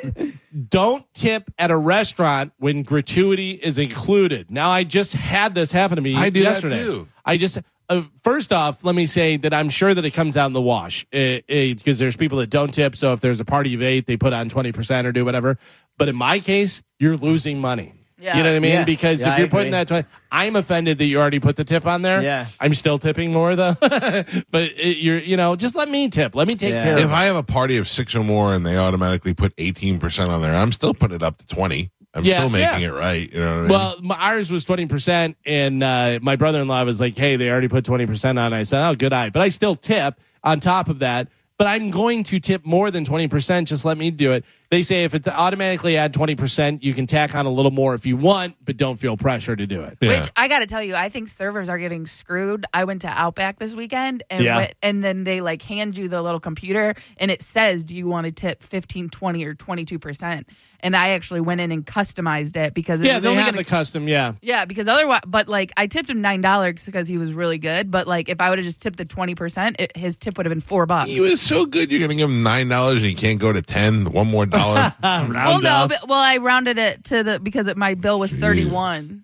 don't 0.69 1.05
tip 1.13 1.51
at 1.59 1.69
a 1.69 1.77
restaurant 1.77 2.53
when 2.57 2.81
gratuity 2.81 3.51
is 3.51 3.77
included. 3.77 4.49
Now, 4.49 4.71
I 4.71 4.83
just 4.83 5.13
had 5.13 5.53
this 5.53 5.71
happen 5.71 5.97
to 5.97 6.01
me 6.01 6.15
I 6.15 6.31
do 6.31 6.41
that 6.43 6.53
yesterday. 6.53 6.83
too. 6.83 7.07
I 7.23 7.37
just. 7.37 7.59
Uh, 7.99 8.03
first 8.23 8.51
off, 8.53 8.83
let 8.83 8.95
me 8.95 9.05
say 9.05 9.37
that 9.37 9.53
I'm 9.53 9.69
sure 9.69 9.93
that 9.93 10.03
it 10.05 10.11
comes 10.11 10.37
out 10.37 10.47
in 10.47 10.53
the 10.53 10.61
wash 10.61 11.05
because 11.11 11.99
there's 11.99 12.15
people 12.15 12.37
that 12.39 12.49
don't 12.49 12.73
tip. 12.73 12.95
So 12.95 13.13
if 13.13 13.19
there's 13.21 13.39
a 13.39 13.45
party 13.45 13.73
of 13.75 13.81
eight, 13.81 14.05
they 14.07 14.17
put 14.17 14.33
on 14.33 14.49
20% 14.49 15.05
or 15.05 15.11
do 15.11 15.25
whatever. 15.25 15.57
But 15.97 16.09
in 16.09 16.15
my 16.15 16.39
case, 16.39 16.81
you're 16.99 17.17
losing 17.17 17.59
money. 17.61 17.93
Yeah. 18.19 18.37
You 18.37 18.43
know 18.43 18.51
what 18.51 18.55
I 18.55 18.59
mean? 18.59 18.71
Yeah. 18.71 18.83
Because 18.85 19.19
Yeah, 19.19 19.33
if 19.33 19.39
you're 19.39 19.47
putting 19.49 19.73
agree. 19.73 19.79
that, 19.79 19.87
20, 20.05 20.07
I'm 20.31 20.55
offended 20.55 20.97
that 20.99 21.05
you 21.05 21.19
already 21.19 21.41
put 21.41 21.57
the 21.57 21.65
tip 21.65 21.85
on 21.85 22.03
there. 22.03 22.21
Yeah. 22.21 22.45
I'm 22.57 22.73
still 22.73 22.97
tipping 22.97 23.33
more 23.33 23.53
though. 23.57 23.75
but 23.81 24.23
it, 24.53 24.97
you're, 24.99 25.19
you 25.19 25.35
know, 25.35 25.57
just 25.57 25.75
let 25.75 25.89
me 25.89 26.07
tip. 26.07 26.33
Let 26.33 26.47
me 26.47 26.55
take 26.55 26.71
Yeah. 26.71 26.83
care 26.85 26.93
of 26.97 27.03
if. 27.03 27.09
I 27.11 27.25
have 27.25 27.35
a 27.35 27.43
party 27.43 27.75
of 27.77 27.87
six 27.89 28.15
or 28.15 28.23
more 28.23 28.53
and 28.55 28.65
they 28.65 28.77
automatically 28.77 29.33
put 29.33 29.53
eighteen 29.57 29.99
percent 29.99 30.31
on 30.31 30.41
there, 30.41 30.55
I'm 30.55 30.71
still 30.71 30.93
putting 30.93 31.15
it 31.17 31.23
up 31.23 31.37
to 31.39 31.47
twenty. 31.47 31.91
I'm 32.13 32.23
Yeah, 32.25 32.35
still 32.37 32.49
making 32.49 32.81
yeah. 32.81 32.87
it 32.89 32.91
right. 32.93 33.31
You 33.31 33.39
know 33.39 33.45
what 33.51 33.57
I 33.57 33.61
mean? 33.61 33.69
Well, 33.69 33.95
my, 34.01 34.15
ours 34.15 34.51
was 34.51 34.65
20%, 34.65 35.35
and 35.45 35.83
uh, 35.83 36.19
my 36.21 36.35
brother 36.35 36.61
in 36.61 36.67
law 36.67 36.83
was 36.83 36.99
like, 36.99 37.17
hey, 37.17 37.37
they 37.37 37.49
already 37.49 37.67
put 37.69 37.85
20% 37.85 38.39
on. 38.39 38.53
I 38.53 38.63
said, 38.63 38.87
oh, 38.87 38.95
good 38.95 39.13
eye. 39.13 39.29
But 39.29 39.41
I 39.41 39.49
still 39.49 39.75
tip 39.75 40.19
on 40.43 40.59
top 40.59 40.89
of 40.89 40.99
that. 40.99 41.29
But 41.55 41.67
I'm 41.67 41.91
going 41.91 42.23
to 42.25 42.39
tip 42.39 42.65
more 42.65 42.89
than 42.89 43.05
20%. 43.05 43.65
Just 43.65 43.85
let 43.85 43.95
me 43.97 44.09
do 44.09 44.31
it. 44.31 44.43
They 44.71 44.81
say 44.81 45.03
if 45.03 45.13
it's 45.13 45.27
automatically 45.27 45.97
add 45.97 46.11
20%, 46.11 46.83
you 46.83 46.95
can 46.95 47.05
tack 47.05 47.35
on 47.35 47.45
a 47.45 47.51
little 47.51 47.71
more 47.71 47.93
if 47.93 48.07
you 48.07 48.17
want, 48.17 48.55
but 48.65 48.75
don't 48.75 48.97
feel 48.97 49.15
pressure 49.17 49.55
to 49.55 49.67
do 49.67 49.81
it. 49.83 49.99
Yeah. 50.01 50.19
Which 50.21 50.31
I 50.35 50.47
got 50.47 50.59
to 50.59 50.67
tell 50.67 50.81
you, 50.81 50.95
I 50.95 51.09
think 51.09 51.29
servers 51.29 51.69
are 51.69 51.77
getting 51.77 52.07
screwed. 52.07 52.65
I 52.73 52.85
went 52.85 53.03
to 53.03 53.07
Outback 53.07 53.59
this 53.59 53.73
weekend, 53.75 54.23
and 54.31 54.43
Yeah. 54.43 54.57
went- 54.57 54.73
and 54.81 55.03
then 55.03 55.23
they 55.25 55.41
like 55.41 55.61
hand 55.61 55.95
you 55.95 56.09
the 56.09 56.21
little 56.23 56.39
computer, 56.39 56.95
and 57.17 57.29
it 57.29 57.43
says, 57.43 57.83
"Do 57.83 57.95
you 57.95 58.07
want 58.07 58.25
to 58.25 58.31
tip 58.31 58.63
15, 58.63 59.09
20, 59.09 59.45
or 59.45 59.53
twenty 59.53 59.85
two 59.85 59.99
percent?" 59.99 60.47
And 60.83 60.97
I 60.97 61.11
actually 61.11 61.39
went 61.39 61.61
in 61.61 61.71
and 61.71 61.85
customized 61.85 62.57
it 62.57 62.73
because 62.73 63.01
it 63.01 63.05
Yeah, 63.07 63.15
was 63.15 63.23
they 63.23 63.29
only 63.29 63.41
have 63.41 63.53
gonna, 63.53 63.63
the 63.63 63.69
custom. 63.69 64.07
Yeah. 64.09 64.33
yeah, 64.41 64.65
because 64.65 64.89
otherwise, 64.89 65.21
but 65.25 65.47
like 65.47 65.71
I 65.77 65.87
tipped 65.87 66.09
him 66.09 66.21
nine 66.21 66.41
dollars 66.41 66.83
because 66.85 67.07
he 67.07 67.17
was 67.17 67.33
really 67.33 67.57
good. 67.57 67.89
But 67.89 68.05
like 68.05 68.27
if 68.27 68.41
I 68.41 68.49
would 68.49 68.59
have 68.59 68.65
just 68.65 68.81
tipped 68.81 68.97
the 68.97 69.05
twenty 69.05 69.33
percent, 69.33 69.77
his 69.95 70.17
tip 70.17 70.35
would 70.35 70.45
have 70.45 70.51
been 70.51 70.59
four 70.59 70.85
bucks. 70.85 71.09
he 71.09 71.21
was 71.21 71.39
so 71.41 71.65
good. 71.65 71.89
You're 71.89 72.01
gonna 72.01 72.15
give 72.15 72.29
him 72.29 72.43
nine 72.43 72.67
dollars 72.67 73.01
and 73.01 73.09
he 73.09 73.15
can't 73.15 73.39
go 73.39 73.53
to 73.53 73.61
ten. 73.61 74.11
One 74.11 74.27
more 74.27 74.45
dollar. 74.45 74.93
well, 75.01 75.27
Round 75.29 75.63
no, 75.63 75.69
up. 75.69 75.89
but, 75.89 76.07
well, 76.09 76.19
I 76.19 76.35
rounded 76.37 76.77
it 76.77 77.05
to 77.05 77.23
the 77.23 77.39
because 77.39 77.67
it, 77.67 77.77
my 77.77 77.93
bill 77.93 78.19
was 78.19 78.35
thirty 78.35 78.65
one, 78.65 79.23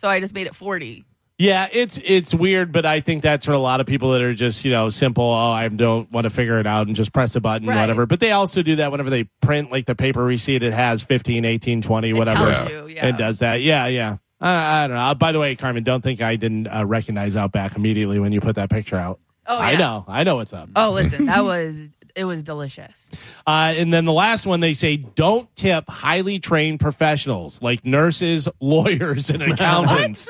so 0.00 0.08
I 0.08 0.18
just 0.20 0.32
made 0.32 0.46
it 0.46 0.54
forty. 0.54 1.04
Yeah, 1.38 1.68
it's 1.70 1.98
it's 2.02 2.32
weird, 2.32 2.72
but 2.72 2.86
I 2.86 3.00
think 3.00 3.22
that's 3.22 3.44
for 3.44 3.52
a 3.52 3.58
lot 3.58 3.80
of 3.82 3.86
people 3.86 4.12
that 4.12 4.22
are 4.22 4.32
just 4.32 4.64
you 4.64 4.70
know 4.70 4.88
simple. 4.88 5.24
Oh, 5.24 5.50
I 5.52 5.68
don't 5.68 6.10
want 6.10 6.24
to 6.24 6.30
figure 6.30 6.58
it 6.60 6.66
out 6.66 6.86
and 6.86 6.96
just 6.96 7.12
press 7.12 7.36
a 7.36 7.40
button, 7.40 7.68
Right. 7.68 7.78
whatever. 7.78 8.06
But 8.06 8.20
they 8.20 8.32
also 8.32 8.62
do 8.62 8.76
that 8.76 8.90
whenever 8.90 9.10
they 9.10 9.24
print 9.42 9.70
like 9.70 9.84
the 9.84 9.94
paper 9.94 10.24
receipt. 10.24 10.62
It 10.62 10.72
has 10.72 11.02
15, 11.02 11.44
18, 11.44 11.82
20, 11.82 12.12
whatever. 12.14 12.68
you, 12.70 12.86
yeah. 12.86 13.08
It 13.08 13.18
does 13.18 13.40
that. 13.40 13.60
Yeah, 13.60 13.86
yeah. 13.86 14.16
I, 14.40 14.84
I 14.84 14.86
don't 14.86 14.96
know. 14.96 15.02
Uh, 15.02 15.14
By 15.14 15.32
the 15.32 15.38
way, 15.40 15.56
Carmen, 15.56 15.84
don't 15.84 16.00
think 16.02 16.22
I 16.22 16.36
didn't 16.36 16.68
uh, 16.68 16.86
recognize 16.86 17.36
Outback 17.36 17.76
immediately 17.76 18.18
when 18.18 18.32
you 18.32 18.40
put 18.40 18.54
that 18.56 18.70
picture 18.70 18.96
out. 18.96 19.20
Oh, 19.46 19.58
I 19.58 19.76
know. 19.76 20.04
I 20.08 20.24
know 20.24 20.36
what's 20.36 20.52
up. 20.54 20.70
Oh, 20.74 20.92
listen, 20.92 21.26
that 21.26 21.44
was 21.44 21.76
it 22.14 22.24
was 22.24 22.42
delicious. 22.42 22.92
Uh, 23.48 23.72
and 23.76 23.94
then 23.94 24.04
the 24.06 24.12
last 24.12 24.44
one, 24.44 24.58
they 24.58 24.74
say 24.74 24.96
don't 24.96 25.54
tip 25.54 25.88
highly 25.88 26.40
trained 26.40 26.80
professionals 26.80 27.62
like 27.62 27.84
nurses, 27.84 28.48
lawyers, 28.60 29.30
and 29.30 29.40
accountants. 29.52 30.28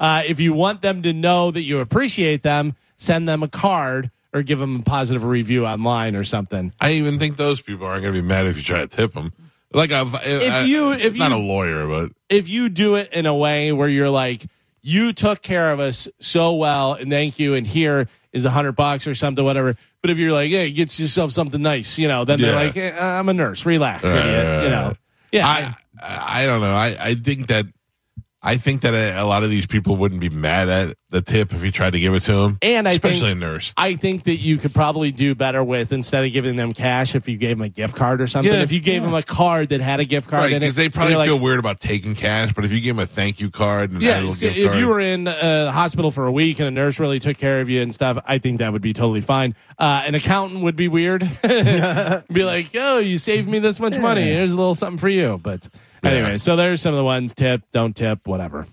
Uh, 0.00 0.22
if 0.26 0.40
you 0.40 0.52
want 0.52 0.82
them 0.82 1.02
to 1.02 1.12
know 1.12 1.50
that 1.50 1.62
you 1.62 1.80
appreciate 1.80 2.42
them, 2.42 2.74
send 2.96 3.28
them 3.28 3.42
a 3.42 3.48
card 3.48 4.10
or 4.32 4.42
give 4.42 4.58
them 4.58 4.80
a 4.80 4.82
positive 4.82 5.24
review 5.24 5.66
online 5.66 6.14
or 6.16 6.24
something. 6.24 6.72
I 6.80 6.92
even 6.92 7.18
think 7.18 7.36
those 7.36 7.60
people 7.60 7.86
aren't 7.86 8.02
gonna 8.02 8.12
be 8.12 8.20
mad 8.22 8.46
if 8.46 8.56
you 8.56 8.62
try 8.62 8.80
to 8.80 8.86
tip 8.88 9.14
them. 9.14 9.32
Like 9.72 9.90
if, 9.90 10.14
If 10.24 10.68
you- 10.68 10.92
if 10.92 11.14
not 11.16 11.30
you- 11.30 11.36
a 11.36 11.42
lawyer, 11.42 11.86
but 11.86 12.12
If 12.28 12.48
you 12.48 12.68
do 12.68 12.94
it 12.96 13.12
in 13.12 13.26
a 13.26 13.34
way 13.34 13.72
where 13.72 13.88
you're 13.88 14.10
like, 14.10 14.46
you 14.82 15.12
took 15.12 15.42
care 15.42 15.72
of 15.72 15.80
us 15.80 16.08
so 16.20 16.54
well, 16.54 16.92
and 16.94 17.10
thank 17.10 17.38
you, 17.38 17.54
and 17.54 17.66
here 17.66 18.08
is 18.32 18.44
a 18.44 18.50
hundred 18.50 18.72
bucks 18.72 19.06
or 19.06 19.14
something, 19.14 19.44
whatever. 19.44 19.76
But 20.02 20.10
if 20.10 20.18
you're 20.18 20.32
like, 20.32 20.50
hey, 20.50 20.70
get 20.70 20.96
yourself 20.98 21.32
something 21.32 21.60
nice, 21.60 21.98
you 21.98 22.06
know, 22.08 22.24
then 22.24 22.40
they're 22.40 22.54
like, 22.54 22.76
eh, 22.76 22.92
I'm 22.98 23.28
a 23.28 23.34
nurse, 23.34 23.66
relax, 23.66 24.04
Right, 24.04 24.14
idiot, 24.14 24.46
right, 24.46 24.62
you 24.64 24.68
know. 24.70 24.86
right. 24.88 24.96
Yeah, 25.32 25.46
I, 25.46 25.74
I 26.00 26.42
I 26.42 26.46
don't 26.46 26.60
know. 26.60 26.72
I, 26.74 26.96
I 27.08 27.14
think 27.16 27.48
that 27.48 27.66
I 28.48 28.56
think 28.56 28.80
that 28.82 28.94
a, 28.94 29.22
a 29.22 29.24
lot 29.24 29.42
of 29.44 29.50
these 29.50 29.66
people 29.66 29.96
wouldn't 29.96 30.20
be 30.22 30.30
mad 30.30 30.68
at 30.68 30.96
the 31.10 31.20
tip 31.22 31.52
if 31.52 31.62
you 31.64 31.70
tried 31.70 31.92
to 31.92 32.00
give 32.00 32.14
it 32.14 32.20
to 32.20 32.32
them, 32.32 32.58
And 32.62 32.86
I 32.88 32.92
think- 32.98 33.04
especially 33.14 33.32
a 33.32 33.34
nurse. 33.34 33.72
I 33.76 33.94
think 33.96 34.24
that 34.24 34.36
you 34.36 34.56
could 34.58 34.72
probably 34.74 35.10
do 35.12 35.34
better 35.34 35.62
with 35.64 35.92
instead 35.92 36.24
of 36.24 36.32
giving 36.32 36.56
them 36.56 36.72
cash 36.72 37.14
if 37.14 37.28
you 37.28 37.36
gave 37.36 37.58
them 37.58 37.64
a 37.64 37.68
gift 37.68 37.96
card 37.96 38.20
or 38.20 38.26
something. 38.26 38.52
Yeah. 38.52 38.60
if 38.62 38.72
you 38.72 38.80
gave 38.80 39.02
them 39.02 39.14
a 39.14 39.22
card 39.22 39.68
that 39.70 39.80
had 39.80 40.00
a 40.00 40.04
gift 40.04 40.28
card 40.28 40.42
Right, 40.44 40.52
in 40.52 40.56
it, 40.56 40.60
because 40.60 40.76
they 40.76 40.88
probably 40.88 41.12
you're 41.12 41.18
like, 41.18 41.28
feel 41.28 41.38
weird 41.38 41.58
about 41.58 41.80
taking 41.80 42.14
cash, 42.14 42.52
but 42.54 42.64
if 42.64 42.72
you 42.72 42.80
give 42.80 42.96
them 42.96 43.02
a 43.02 43.06
thank 43.06 43.40
you 43.40 43.50
card 43.50 43.90
and 43.90 44.00
Yeah, 44.02 44.28
see, 44.30 44.46
if 44.48 44.66
card, 44.68 44.78
you 44.78 44.88
were 44.88 45.00
in 45.00 45.26
a 45.26 45.70
hospital 45.72 46.10
for 46.10 46.26
a 46.26 46.32
week 46.32 46.58
and 46.58 46.68
a 46.68 46.70
nurse 46.70 46.98
really 46.98 47.20
took 47.20 47.36
care 47.38 47.60
of 47.60 47.68
you 47.68 47.80
and 47.82 47.94
stuff, 47.94 48.18
I 48.26 48.38
think 48.38 48.58
that 48.58 48.72
would 48.72 48.82
be 48.82 48.92
totally 48.92 49.20
fine. 49.20 49.54
Uh, 49.78 50.02
an 50.06 50.14
accountant 50.14 50.62
would 50.62 50.76
be 50.76 50.88
weird. 50.88 51.20
be 51.42 52.44
like, 52.44 52.70
oh, 52.74 52.98
you 52.98 53.18
saved 53.18 53.48
me 53.48 53.58
this 53.58 53.80
much 53.80 53.98
money. 53.98 54.22
Here's 54.22 54.52
a 54.52 54.56
little 54.56 54.74
something 54.74 54.98
for 54.98 55.08
you. 55.08 55.38
But 55.42 55.68
anyway, 56.04 56.38
so 56.38 56.56
there's 56.56 56.80
some 56.82 56.94
of 56.94 56.98
the 56.98 57.04
ones 57.04 57.34
tip, 57.34 57.62
don't 57.72 57.94
tip, 57.96 58.26
whatever. 58.26 58.66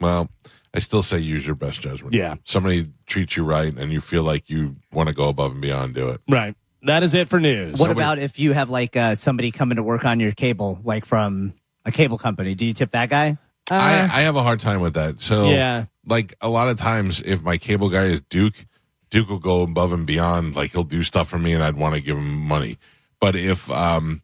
well, 0.00 0.28
I 0.72 0.78
still 0.80 1.02
say 1.02 1.18
use 1.18 1.46
your 1.46 1.54
best 1.56 1.80
judgment. 1.80 2.14
Yeah. 2.14 2.36
somebody 2.44 2.88
treats 3.06 3.36
you 3.36 3.44
right 3.44 3.72
and 3.76 3.92
you 3.92 4.00
feel 4.00 4.22
like 4.22 4.50
you 4.50 4.76
want 4.92 5.08
to 5.08 5.14
go 5.14 5.28
above 5.28 5.52
and 5.52 5.60
beyond, 5.60 5.94
do 5.94 6.08
it. 6.08 6.20
Right. 6.28 6.54
That 6.82 7.02
is 7.02 7.14
it 7.14 7.28
for 7.28 7.40
news. 7.40 7.78
What 7.78 7.88
Nobody- 7.88 8.00
about 8.00 8.18
if 8.18 8.38
you 8.38 8.52
have 8.52 8.68
like 8.70 8.96
uh, 8.96 9.14
somebody 9.14 9.50
coming 9.50 9.76
to 9.76 9.82
work 9.82 10.04
on 10.04 10.20
your 10.20 10.32
cable, 10.32 10.78
like 10.84 11.06
from 11.06 11.54
a 11.84 11.92
cable 11.92 12.18
company? 12.18 12.54
Do 12.54 12.66
you 12.66 12.74
tip 12.74 12.90
that 12.92 13.08
guy? 13.08 13.38
I, 13.70 14.00
I 14.02 14.22
have 14.22 14.36
a 14.36 14.42
hard 14.42 14.60
time 14.60 14.80
with 14.80 14.94
that. 14.94 15.20
So 15.22 15.48
Yeah. 15.48 15.86
like 16.06 16.34
a 16.42 16.48
lot 16.50 16.68
of 16.68 16.78
times, 16.78 17.22
if 17.24 17.40
my 17.40 17.56
cable 17.56 17.88
guy 17.88 18.04
is 18.06 18.20
Duke, 18.28 18.66
Duke 19.10 19.28
will 19.30 19.38
go 19.38 19.62
above 19.62 19.92
and 19.94 20.04
beyond. 20.06 20.54
Like 20.56 20.72
he'll 20.72 20.84
do 20.84 21.02
stuff 21.02 21.28
for 21.28 21.38
me, 21.38 21.54
and 21.54 21.62
I'd 21.62 21.76
want 21.76 21.94
to 21.94 22.00
give 22.02 22.16
him 22.18 22.34
money. 22.42 22.78
But 23.20 23.36
if 23.36 23.70
um, 23.70 24.20
i- 24.20 24.23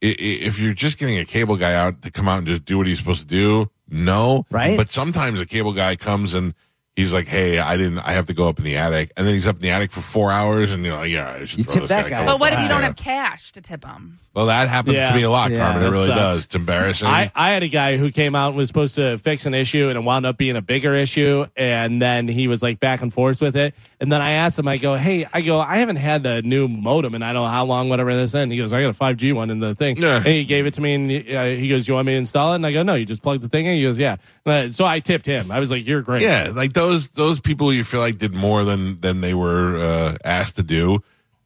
if 0.00 0.58
you're 0.58 0.74
just 0.74 0.98
getting 0.98 1.18
a 1.18 1.24
cable 1.24 1.56
guy 1.56 1.74
out 1.74 2.02
to 2.02 2.10
come 2.10 2.28
out 2.28 2.38
and 2.38 2.46
just 2.46 2.64
do 2.64 2.78
what 2.78 2.86
he's 2.86 2.98
supposed 2.98 3.20
to 3.20 3.26
do, 3.26 3.70
no, 3.90 4.46
Right. 4.50 4.76
But 4.76 4.92
sometimes 4.92 5.40
a 5.40 5.46
cable 5.46 5.72
guy 5.72 5.96
comes 5.96 6.34
and 6.34 6.54
He's 6.96 7.12
like, 7.12 7.28
"Hey, 7.28 7.60
I 7.60 7.76
didn't. 7.76 8.00
I 8.00 8.14
have 8.14 8.26
to 8.26 8.34
go 8.34 8.48
up 8.48 8.58
in 8.58 8.64
the 8.64 8.76
attic," 8.76 9.12
and 9.16 9.24
then 9.24 9.32
he's 9.34 9.46
up 9.46 9.54
in 9.54 9.62
the 9.62 9.70
attic 9.70 9.92
for 9.92 10.00
four 10.00 10.32
hours, 10.32 10.72
and 10.72 10.84
you're 10.84 10.96
like, 10.96 11.12
"Yeah, 11.12 11.30
I 11.30 11.44
should 11.44 11.58
You 11.60 11.64
throw 11.64 11.72
tip 11.74 11.82
this 11.84 11.88
that 11.90 12.02
guy 12.06 12.10
guy. 12.10 12.24
But 12.26 12.40
what 12.40 12.52
if 12.52 12.58
you 12.58 12.66
don't 12.66 12.82
have 12.82 12.96
cash 12.96 13.52
to 13.52 13.60
tip 13.60 13.82
them? 13.82 14.18
Well, 14.34 14.46
that 14.46 14.66
happens 14.66 14.96
Yeah. 14.96 15.10
to 15.10 15.14
me 15.16 15.22
a 15.22 15.30
lot, 15.30 15.52
Yeah, 15.52 15.58
Carmen. 15.58 15.84
It 15.84 15.90
really 15.90 16.06
sucks. 16.08 16.18
does. 16.18 16.44
It's 16.46 16.54
embarrassing. 16.56 17.06
I, 17.06 17.30
I 17.36 17.50
had 17.50 17.62
a 17.62 17.68
guy 17.68 17.98
who 17.98 18.10
came 18.10 18.34
out 18.34 18.48
and 18.48 18.56
was 18.56 18.66
supposed 18.66 18.96
to 18.96 19.16
fix 19.18 19.46
an 19.46 19.54
issue 19.54 19.88
and 19.90 19.96
it 19.96 20.00
wound 20.00 20.26
up 20.26 20.36
being 20.38 20.56
a 20.56 20.60
bigger 20.60 20.92
issue 20.92 21.46
and 21.56 22.02
then 22.02 22.26
he 22.26 22.48
was 22.48 22.64
like 22.64 22.80
back 22.80 23.00
and 23.00 23.14
forth 23.14 23.40
with 23.40 23.54
it 23.54 23.76
and 24.00 24.12
then 24.12 24.20
I 24.20 24.32
asked 24.32 24.58
him 24.58 24.68
I 24.68 24.76
go 24.78 24.94
hey 24.96 25.26
I 25.32 25.40
go 25.40 25.58
I 25.58 25.78
haven't 25.78 25.96
had 25.96 26.24
a 26.26 26.42
new 26.42 26.68
modem 26.68 27.14
and 27.14 27.24
I 27.24 27.32
don't 27.32 27.42
know 27.44 27.48
how 27.50 27.64
long 27.64 27.88
whatever 27.88 28.14
this 28.14 28.32
in 28.34 28.50
he 28.50 28.56
goes 28.58 28.72
I 28.72 28.80
got 28.82 28.90
a 28.94 28.98
5G 28.98 29.32
one 29.34 29.50
in 29.50 29.58
the 29.60 29.74
thing 29.74 29.96
Yeah. 29.96 30.16
and 30.16 30.26
he 30.26 30.44
gave 30.44 30.66
it 30.66 30.74
to 30.74 30.80
me 30.80 30.94
and 30.94 31.10
he, 31.10 31.34
uh, 31.36 31.44
he 31.46 31.68
goes 31.68 31.88
you 31.88 31.94
want 31.94 32.06
me 32.06 32.12
to 32.12 32.18
install 32.18 32.52
it 32.52 32.56
and 32.56 32.66
I 32.66 32.72
go 32.72 32.82
no 32.82 32.94
you 32.94 33.04
just 33.06 33.22
plug 33.22 33.40
the 33.40 33.48
thing 33.48 33.66
in 33.66 33.74
he 33.76 33.82
goes 33.82 33.98
yeah 33.98 34.16
Uh, 34.46 34.70
so 34.70 34.84
I 34.84 35.00
tipped 35.00 35.26
him 35.26 35.50
I 35.50 35.58
was 35.60 35.70
like 35.70 35.86
you're 35.86 36.02
great 36.02 36.22
yeah, 36.22 36.50
like 36.54 36.72
those 36.74 37.08
those 37.08 37.40
people 37.40 37.72
you 37.72 37.82
feel 37.84 38.00
like 38.00 38.18
did 38.18 38.34
more 38.34 38.64
than 38.64 39.00
than 39.00 39.20
they 39.20 39.34
were 39.34 39.76
uh, 39.78 40.16
asked 40.24 40.56
to 40.56 40.62
do. 40.62 41.00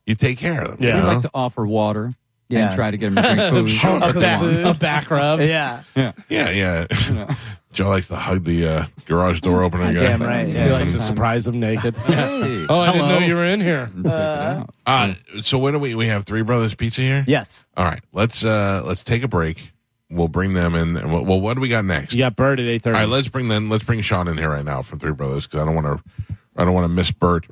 You 0.06 0.14
take 0.16 0.36
care 0.38 0.60
of 0.62 0.70
them. 0.72 0.78
Yeah. 0.80 0.88
you 0.88 0.94
We 0.96 1.00
know? 1.06 1.12
like 1.14 1.22
to 1.22 1.30
offer 1.32 1.64
water 1.64 2.12
Yeah. 2.48 2.66
and 2.66 2.74
try 2.74 2.90
to 2.90 2.96
get 2.98 3.14
them 3.14 3.22
to 3.24 3.50
drink 3.50 3.68
food. 3.80 4.02
A, 4.02 4.12
back, 4.20 4.40
food. 4.40 4.66
a 4.66 4.74
back 4.74 5.10
rub 5.10 5.40
Yeah. 5.40 5.82
yeah, 5.96 6.12
yeah. 6.28 6.86
Joe 7.72 7.88
likes 7.88 8.08
to 8.08 8.16
hug 8.16 8.44
the 8.44 8.66
uh, 8.66 8.86
garage 9.06 9.40
door 9.40 9.62
opener 9.62 9.92
guy. 9.94 10.00
Damn 10.00 10.22
right. 10.22 10.46
he 10.46 10.52
Yeah. 10.54 10.72
likes 10.72 10.92
to 10.92 11.00
surprise 11.00 11.46
him 11.46 11.58
naked 11.58 11.96
Hey, 11.98 12.66
oh 12.68 12.78
I 12.80 12.92
didn't 12.92 13.06
Hello. 13.06 13.20
know 13.20 13.26
you 13.26 13.34
were 13.34 13.46
in 13.46 13.60
here 13.60 13.86
check 13.94 14.04
it 14.04 14.10
out. 14.10 14.74
Uh, 14.86 15.14
so 15.42 15.58
when 15.58 15.72
do 15.72 15.78
we 15.78 15.94
we 15.94 16.06
have 16.08 16.24
Three 16.24 16.42
Brothers 16.42 16.74
Pizza 16.74 17.00
here? 17.00 17.24
Yes. 17.26 17.64
All 17.76 17.84
right, 17.84 18.00
let's 18.12 18.44
uh 18.44 18.82
let's 18.84 19.02
take 19.02 19.22
a 19.22 19.28
break. 19.28 19.70
We'll 20.10 20.28
bring 20.28 20.52
them 20.52 20.74
in. 20.74 20.96
and 20.98 21.10
Well, 21.12 21.24
well 21.24 21.40
what 21.40 21.54
do 21.54 21.60
we 21.62 21.68
got 21.68 21.84
next? 21.86 22.12
you 22.12 22.18
got 22.18 22.36
Bert 22.36 22.60
at 22.60 22.66
8:30 22.68 22.86
All 22.86 22.92
right, 22.92 23.08
let's 23.08 23.28
bring 23.28 23.48
then 23.48 23.68
let's 23.70 23.84
bring 23.84 24.00
Sean 24.02 24.28
in 24.28 24.36
here 24.36 24.50
right 24.50 24.64
now 24.64 24.82
from 24.82 24.98
Three 24.98 25.12
Brothers 25.12 25.46
because 25.46 25.60
I 25.60 25.64
don't 25.64 25.74
want 25.74 25.86
to 25.86 26.34
I 26.56 26.64
don't 26.64 26.74
want 26.74 26.84
to 26.84 26.94
miss 26.94 27.10
Bert. 27.10 27.46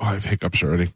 Oh, 0.00 0.06
I 0.06 0.14
have 0.14 0.24
hiccups 0.24 0.62
already. 0.62 0.92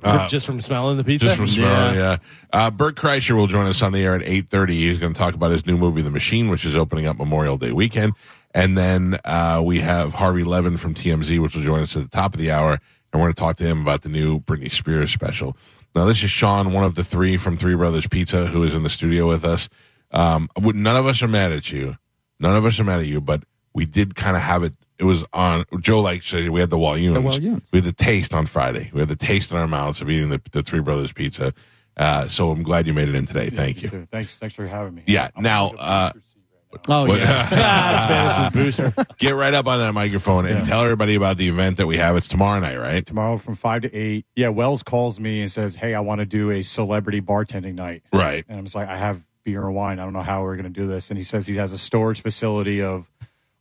For- 0.00 0.26
just 0.28 0.46
from 0.46 0.60
smelling 0.60 0.96
the 0.96 1.04
pizza 1.04 1.26
Just 1.26 1.38
from 1.38 1.48
smelling, 1.48 1.96
yeah. 1.96 2.18
Uh, 2.52 2.70
Bert 2.70 2.94
Kreischer 2.94 3.34
will 3.34 3.46
join 3.46 3.66
us 3.66 3.82
on 3.82 3.92
the 3.92 4.04
air 4.04 4.14
at 4.14 4.22
8.30. 4.22 4.68
He's 4.70 4.98
going 4.98 5.12
to 5.12 5.18
talk 5.18 5.34
about 5.34 5.50
his 5.50 5.66
new 5.66 5.76
movie, 5.76 6.02
The 6.02 6.10
Machine, 6.10 6.48
which 6.48 6.64
is 6.64 6.76
opening 6.76 7.06
up 7.06 7.16
Memorial 7.16 7.56
Day 7.56 7.72
weekend. 7.72 8.12
And 8.54 8.76
then 8.76 9.18
uh, 9.24 9.60
we 9.64 9.80
have 9.80 10.14
Harvey 10.14 10.44
Levin 10.44 10.76
from 10.76 10.94
TMZ, 10.94 11.40
which 11.40 11.54
will 11.54 11.62
join 11.62 11.80
us 11.80 11.96
at 11.96 12.02
the 12.02 12.08
top 12.08 12.34
of 12.34 12.40
the 12.40 12.50
hour. 12.50 12.72
And 12.72 13.20
we're 13.20 13.26
going 13.26 13.34
to 13.34 13.40
talk 13.40 13.56
to 13.56 13.64
him 13.64 13.80
about 13.82 14.02
the 14.02 14.08
new 14.08 14.40
Britney 14.40 14.70
Spears 14.70 15.10
special. 15.10 15.56
Now, 15.94 16.04
this 16.04 16.22
is 16.22 16.30
Sean, 16.30 16.72
one 16.72 16.84
of 16.84 16.94
the 16.94 17.04
three 17.04 17.36
from 17.36 17.56
Three 17.56 17.74
Brothers 17.74 18.06
Pizza, 18.06 18.46
who 18.46 18.62
is 18.62 18.74
in 18.74 18.82
the 18.82 18.90
studio 18.90 19.26
with 19.28 19.44
us. 19.44 19.68
Um, 20.10 20.48
none 20.56 20.96
of 20.96 21.06
us 21.06 21.22
are 21.22 21.28
mad 21.28 21.52
at 21.52 21.72
you. 21.72 21.96
None 22.38 22.56
of 22.56 22.64
us 22.64 22.78
are 22.78 22.84
mad 22.84 23.00
at 23.00 23.06
you, 23.06 23.20
but 23.20 23.42
we 23.74 23.84
did 23.84 24.14
kind 24.14 24.36
of 24.36 24.42
have 24.42 24.62
it. 24.62 24.74
It 24.98 25.04
was 25.04 25.24
on 25.32 25.64
Joe. 25.80 26.00
Like 26.00 26.22
said, 26.22 26.48
we 26.50 26.60
had 26.60 26.70
the 26.70 26.78
Walloons. 26.78 27.14
The 27.14 27.20
Walloons. 27.20 27.68
We 27.72 27.78
had 27.78 27.84
the 27.84 27.92
taste 27.92 28.34
on 28.34 28.46
Friday. 28.46 28.90
We 28.92 29.00
had 29.00 29.08
the 29.08 29.16
taste 29.16 29.50
in 29.52 29.56
our 29.56 29.68
mouths 29.68 30.00
of 30.00 30.10
eating 30.10 30.28
the, 30.30 30.40
the 30.52 30.62
Three 30.62 30.80
Brothers 30.80 31.12
Pizza. 31.12 31.54
Uh, 31.96 32.28
so 32.28 32.50
I'm 32.50 32.62
glad 32.62 32.86
you 32.86 32.94
made 32.94 33.08
it 33.08 33.14
in 33.14 33.26
today. 33.26 33.48
Thank 33.50 33.82
you. 33.82 33.88
too. 33.88 34.08
Thanks, 34.10 34.38
thanks 34.38 34.54
for 34.54 34.66
having 34.66 34.94
me. 34.94 35.02
Yeah. 35.06 35.30
I'm 35.36 35.42
Now, 35.42 35.70
gonna 35.70 35.80
uh, 35.80 36.12
go 36.12 36.18
to 36.18 36.18
the 36.18 36.20
booster 36.20 36.28
seat 36.34 36.42
right 36.52 36.88
now. 36.88 36.94
Oh 36.94 37.14
yeah. 37.14 37.48
ah, 37.52 38.48
Spanish 38.48 38.52
booster 38.54 38.94
get 39.18 39.30
right 39.32 39.54
up 39.54 39.66
on 39.66 39.78
that 39.80 39.92
microphone 39.92 40.46
and 40.46 40.60
Yeah. 40.60 40.64
tell 40.64 40.82
everybody 40.82 41.14
about 41.16 41.36
the 41.38 41.48
event 41.48 41.76
that 41.78 41.86
we 41.86 41.96
have. 41.96 42.16
It's 42.16 42.28
tomorrow 42.28 42.60
night, 42.60 42.76
right? 42.78 43.04
tomorrow 43.04 43.36
from 43.38 43.54
five 43.56 43.82
to 43.82 43.92
eight. 43.94 44.26
Yeah, 44.36 44.48
Wells 44.48 44.82
calls 44.84 45.18
me 45.18 45.40
and 45.40 45.50
says, 45.50 45.74
"Hey, 45.74 45.94
I 45.94 46.00
want 46.00 46.20
to 46.20 46.26
do 46.26 46.50
a 46.52 46.62
celebrity 46.62 47.20
bartending 47.20 47.74
night." 47.74 48.02
Right. 48.12 48.44
And 48.48 48.58
I'm 48.58 48.64
just 48.64 48.76
like, 48.76 48.88
"I 48.88 48.96
have 48.96 49.20
beer 49.44 49.64
and 49.66 49.74
wine. 49.74 49.98
I 49.98 50.04
don't 50.04 50.12
know 50.12 50.22
how 50.22 50.42
we're 50.42 50.54
going 50.56 50.72
to 50.72 50.80
do 50.80 50.86
this." 50.86 51.10
And 51.10 51.18
he 51.18 51.24
says 51.24 51.46
he 51.48 51.56
has 51.56 51.72
a 51.72 51.78
storage 51.78 52.22
facility 52.22 52.80
of 52.82 53.10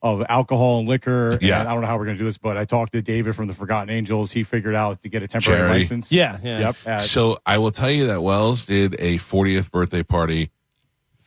of 0.02 0.24
alcohol 0.30 0.80
and 0.80 0.88
liquor. 0.88 1.38
Yeah. 1.42 1.60
And 1.60 1.68
I 1.70 1.74
don't 1.74 1.82
know 1.82 1.88
how 1.88 1.98
we're 1.98 2.06
going 2.06 2.18
to 2.18 2.20
do 2.20 2.26
this, 2.26 2.38
but 2.38 2.56
I 2.58 2.66
talked 2.66 2.92
to 2.94 3.02
David 3.02 3.36
from 3.36 3.48
the 3.48 3.54
Forgotten 3.54 3.90
Angels. 3.90 4.32
He 4.32 4.44
figured 4.44 4.76
out 4.76 5.02
to 5.04 5.10
get 5.10 5.24
a 5.24 5.28
temporary 5.28 5.60
Charity. 5.62 5.80
license. 5.80 6.12
yeah 6.12 6.38
yeah 6.44 6.60
Yep. 6.60 6.76
at- 6.86 7.02
So 7.04 7.40
I 7.46 7.58
will 7.58 7.72
tell 7.72 7.90
you 7.92 8.08
that 8.08 8.22
Wells 8.22 8.66
did 8.66 8.96
a 9.00 9.18
40th 9.18 9.72
birthday 9.72 10.04
party, 10.04 10.52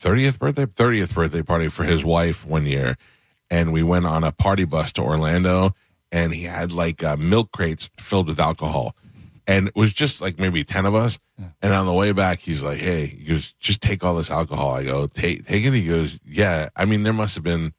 30th 0.01 0.39
birthday, 0.39 0.67
30th 0.67 1.15
birthday 1.15 1.43
party 1.43 1.69
for 1.69 1.85
his 1.85 2.05
wife 2.05 2.47
one 2.47 2.65
year, 2.67 2.97
and 3.51 3.73
we 3.73 3.83
went 3.83 4.07
on 4.07 4.25
a 4.25 4.33
party 4.33 4.65
bus 4.65 4.93
to 4.95 5.03
Orlando, 5.03 5.75
and 6.13 6.33
he 6.33 6.45
had 6.45 6.73
like 6.73 7.03
uh, 7.03 7.17
milk 7.17 7.53
crates 7.53 7.91
filled 7.99 8.29
with 8.29 8.41
alcohol, 8.41 8.95
and 9.47 9.69
it 9.69 9.77
was 9.77 9.93
just 9.93 10.21
like 10.21 10.39
maybe 10.39 10.65
10 10.65 10.87
of 10.87 10.95
us. 10.95 11.19
And 11.63 11.73
on 11.73 11.87
the 11.87 11.93
way 11.95 12.13
back, 12.13 12.41
he's 12.41 12.63
like, 12.63 12.81
"Hey," 12.81 13.07
he 13.07 13.25
goes, 13.25 13.55
"Just 13.59 13.81
take 13.81 14.05
all 14.05 14.15
this 14.15 14.31
alcohol." 14.31 14.73
I 14.75 14.85
go, 14.85 15.07
"Take, 15.07 15.47
take 15.47 15.65
it." 15.65 15.73
He 15.73 15.87
goes, 15.87 16.19
"Yeah." 16.23 16.69
I 16.77 16.85
mean, 16.85 17.03
there 17.03 17.15
must 17.15 17.35
have 17.35 17.43
been 17.45 17.73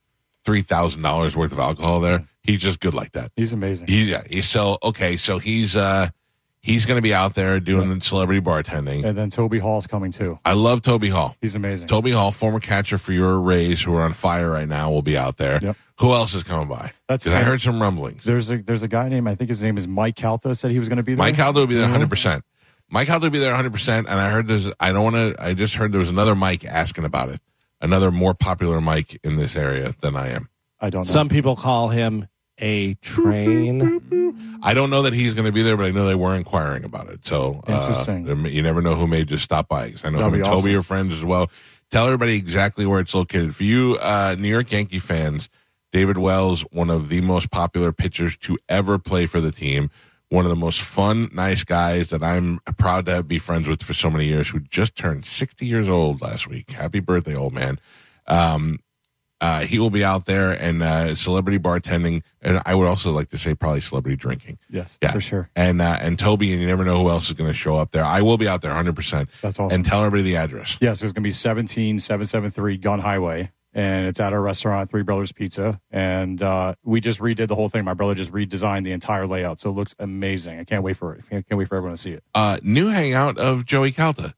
three 0.45 0.61
thousand 0.61 1.01
dollars 1.01 1.35
worth 1.35 1.51
of 1.51 1.59
alcohol 1.59 1.99
there. 1.99 2.25
He's 2.43 2.61
just 2.61 2.79
good 2.79 2.93
like 2.93 3.11
that. 3.13 3.31
He's 3.35 3.53
amazing. 3.53 3.87
He, 3.87 4.05
yeah. 4.11 4.23
He, 4.27 4.41
so 4.41 4.77
okay. 4.83 5.17
So 5.17 5.37
he's 5.37 5.75
uh 5.75 6.09
he's 6.61 6.85
going 6.85 6.97
to 6.97 7.01
be 7.01 7.13
out 7.13 7.33
there 7.35 7.59
doing 7.59 7.89
the 7.93 8.03
celebrity 8.03 8.39
bartending. 8.41 9.03
and 9.05 9.17
then 9.17 9.29
Toby 9.29 9.59
Hall's 9.59 9.87
coming 9.87 10.11
too. 10.11 10.39
I 10.45 10.53
love 10.53 10.81
Toby 10.81 11.09
Hall. 11.09 11.35
He's 11.41 11.55
amazing. 11.55 11.87
Toby 11.87 12.11
Hall, 12.11 12.31
former 12.31 12.59
catcher 12.59 12.97
for 12.97 13.13
your 13.13 13.39
Rays, 13.39 13.81
who 13.81 13.95
are 13.95 14.03
on 14.03 14.13
fire 14.13 14.49
right 14.51 14.67
now, 14.67 14.91
will 14.91 15.01
be 15.01 15.17
out 15.17 15.37
there. 15.37 15.59
Yep. 15.61 15.77
Who 15.99 16.13
else 16.13 16.33
is 16.33 16.41
coming 16.43 16.67
by? 16.67 16.93
That's 17.07 17.27
I 17.27 17.43
heard 17.43 17.61
some 17.61 17.79
rumblings. 17.81 18.23
There's 18.23 18.49
a 18.49 18.57
there's 18.57 18.81
a 18.83 18.87
guy 18.87 19.07
named 19.09 19.27
I 19.27 19.35
think 19.35 19.49
his 19.49 19.61
name 19.61 19.77
is 19.77 19.87
Mike 19.87 20.15
Calta 20.15 20.55
said 20.55 20.71
he 20.71 20.79
was 20.79 20.89
going 20.89 20.97
to 20.97 21.03
be 21.03 21.13
there. 21.13 21.19
Mike 21.19 21.35
Calta 21.35 21.59
will 21.59 21.67
be 21.67 21.75
there 21.75 21.83
Mhm. 21.85 21.91
100. 21.91 22.09
percent 22.09 22.43
Mike 22.89 23.07
Calta 23.07 23.27
will 23.27 23.31
be 23.31 23.39
there 23.39 23.51
100. 23.51 23.71
percent 23.71 24.07
And 24.09 24.19
I 24.19 24.29
heard 24.31 24.47
there's. 24.47 24.67
I 24.79 24.91
don't 24.93 25.03
want 25.13 25.15
to. 25.37 25.43
I 25.43 25.53
just 25.53 25.75
heard 25.75 25.91
there 25.91 25.99
was 25.99 26.09
another 26.09 26.33
Mike 26.33 26.65
asking 26.65 27.05
about 27.05 27.29
it. 27.29 27.39
Another 27.81 28.11
more 28.11 28.33
popular 28.33 28.79
mic 28.79 29.19
in 29.23 29.35
this 29.37 29.55
area 29.55 29.95
than 30.01 30.15
I 30.15 30.29
am. 30.29 30.49
I 30.79 30.89
don't 30.89 31.01
know. 31.01 31.11
Some 31.11 31.29
people 31.29 31.55
call 31.55 31.89
him 31.89 32.27
a 32.59 32.93
train. 32.95 34.59
I 34.63 34.73
don't 34.75 34.89
know 34.91 35.01
that 35.03 35.13
he's 35.13 35.33
going 35.33 35.45
to 35.47 35.51
be 35.51 35.63
there, 35.63 35.75
but 35.77 35.85
I 35.87 35.91
know 35.91 36.07
they 36.07 36.15
were 36.15 36.35
inquiring 36.35 36.83
about 36.83 37.09
it. 37.09 37.25
So 37.25 37.63
uh, 37.67 37.71
Interesting. 37.89 38.25
there 38.25 38.35
may- 38.35 38.51
you 38.51 38.61
never 38.61 38.81
know 38.81 38.95
who 38.95 39.07
may 39.07 39.23
just 39.23 39.43
stop 39.43 39.67
by. 39.67 39.89
'Cause 39.91 40.05
I 40.05 40.09
know 40.09 40.19
That'd 40.19 40.33
him 40.33 40.33
and 40.35 40.43
be 40.43 40.49
Toby 40.49 40.69
awesome. 40.69 40.79
are 40.79 40.83
friends 40.83 41.17
as 41.17 41.25
well. 41.25 41.49
Tell 41.89 42.05
everybody 42.05 42.35
exactly 42.35 42.85
where 42.85 42.99
it's 42.99 43.15
located. 43.15 43.55
For 43.55 43.63
you, 43.63 43.97
uh, 43.99 44.35
New 44.37 44.47
York 44.47 44.71
Yankee 44.71 44.99
fans, 44.99 45.49
David 45.91 46.17
Wells, 46.17 46.61
one 46.71 46.89
of 46.89 47.09
the 47.09 47.21
most 47.21 47.49
popular 47.51 47.91
pitchers 47.91 48.37
to 48.37 48.57
ever 48.69 48.97
play 48.99 49.25
for 49.25 49.41
the 49.41 49.51
team, 49.51 49.89
one 50.31 50.45
of 50.45 50.49
the 50.49 50.55
most 50.55 50.81
fun, 50.81 51.29
nice 51.33 51.65
guys 51.65 52.09
that 52.11 52.23
I'm 52.23 52.61
proud 52.77 53.05
to 53.07 53.21
be 53.21 53.37
friends 53.37 53.67
with 53.67 53.83
for 53.83 53.93
so 53.93 54.09
many 54.09 54.27
years, 54.27 54.47
who 54.47 54.61
just 54.61 54.95
turned 54.95 55.25
60 55.25 55.65
years 55.65 55.89
old 55.89 56.21
last 56.21 56.47
week. 56.47 56.71
Happy 56.71 57.01
birthday, 57.01 57.35
old 57.35 57.51
man. 57.51 57.81
Um, 58.27 58.79
uh, 59.41 59.65
he 59.65 59.77
will 59.77 59.89
be 59.89 60.05
out 60.05 60.27
there 60.27 60.51
and 60.51 60.81
uh, 60.81 61.15
celebrity 61.15 61.59
bartending, 61.59 62.23
and 62.41 62.61
I 62.65 62.75
would 62.75 62.87
also 62.87 63.11
like 63.11 63.29
to 63.31 63.37
say 63.37 63.55
probably 63.55 63.81
celebrity 63.81 64.15
drinking. 64.15 64.57
yes, 64.69 64.97
Yeah, 65.01 65.11
for 65.11 65.19
sure. 65.19 65.49
And 65.53 65.81
uh, 65.81 65.97
and 65.99 66.17
Toby, 66.17 66.53
and 66.53 66.61
you 66.61 66.67
never 66.67 66.85
know 66.85 67.03
who 67.03 67.09
else 67.09 67.27
is 67.27 67.33
going 67.33 67.49
to 67.49 67.55
show 67.55 67.75
up 67.75 67.91
there. 67.91 68.05
I 68.05 68.21
will 68.21 68.37
be 68.37 68.47
out 68.47 68.61
there 68.61 68.69
100. 68.69 68.95
percent 68.95 69.29
That's 69.41 69.59
awesome. 69.59 69.75
And 69.75 69.85
tell 69.85 70.05
everybody 70.05 70.23
the 70.23 70.37
address. 70.37 70.77
Yes, 70.79 71.01
there's 71.01 71.11
going 71.11 71.23
to 71.23 71.27
be 71.27 71.33
17773 71.33 72.77
Gun 72.77 72.99
Highway, 72.99 73.51
and 73.73 74.07
it's 74.07 74.19
at 74.19 74.33
our 74.33 74.41
restaurant, 74.41 74.89
Three 74.89 75.03
Brothers 75.03 75.31
Pizza. 75.31 75.79
And 75.91 76.41
uh, 76.41 76.75
we 76.83 77.01
just 77.01 77.19
redid 77.19 77.47
the 77.47 77.55
whole 77.55 77.69
thing. 77.69 77.83
My 77.85 77.93
brother 77.93 78.15
just 78.15 78.31
redesigned 78.31 78.83
the 78.83 78.91
entire 78.91 79.27
layout, 79.27 79.59
so 79.59 79.69
it 79.69 79.73
looks 79.73 79.95
amazing. 79.99 80.59
I 80.59 80.63
can't 80.63 80.83
wait 80.83 80.97
for 80.97 81.13
it. 81.13 81.23
Can't 81.29 81.45
wait 81.51 81.67
for 81.67 81.75
everyone 81.75 81.95
to 81.95 82.01
see 82.01 82.11
it. 82.11 82.23
Uh, 82.35 82.57
new 82.63 82.89
hangout 82.89 83.37
of 83.37 83.65
Joey 83.65 83.91
Calta. 83.91 84.33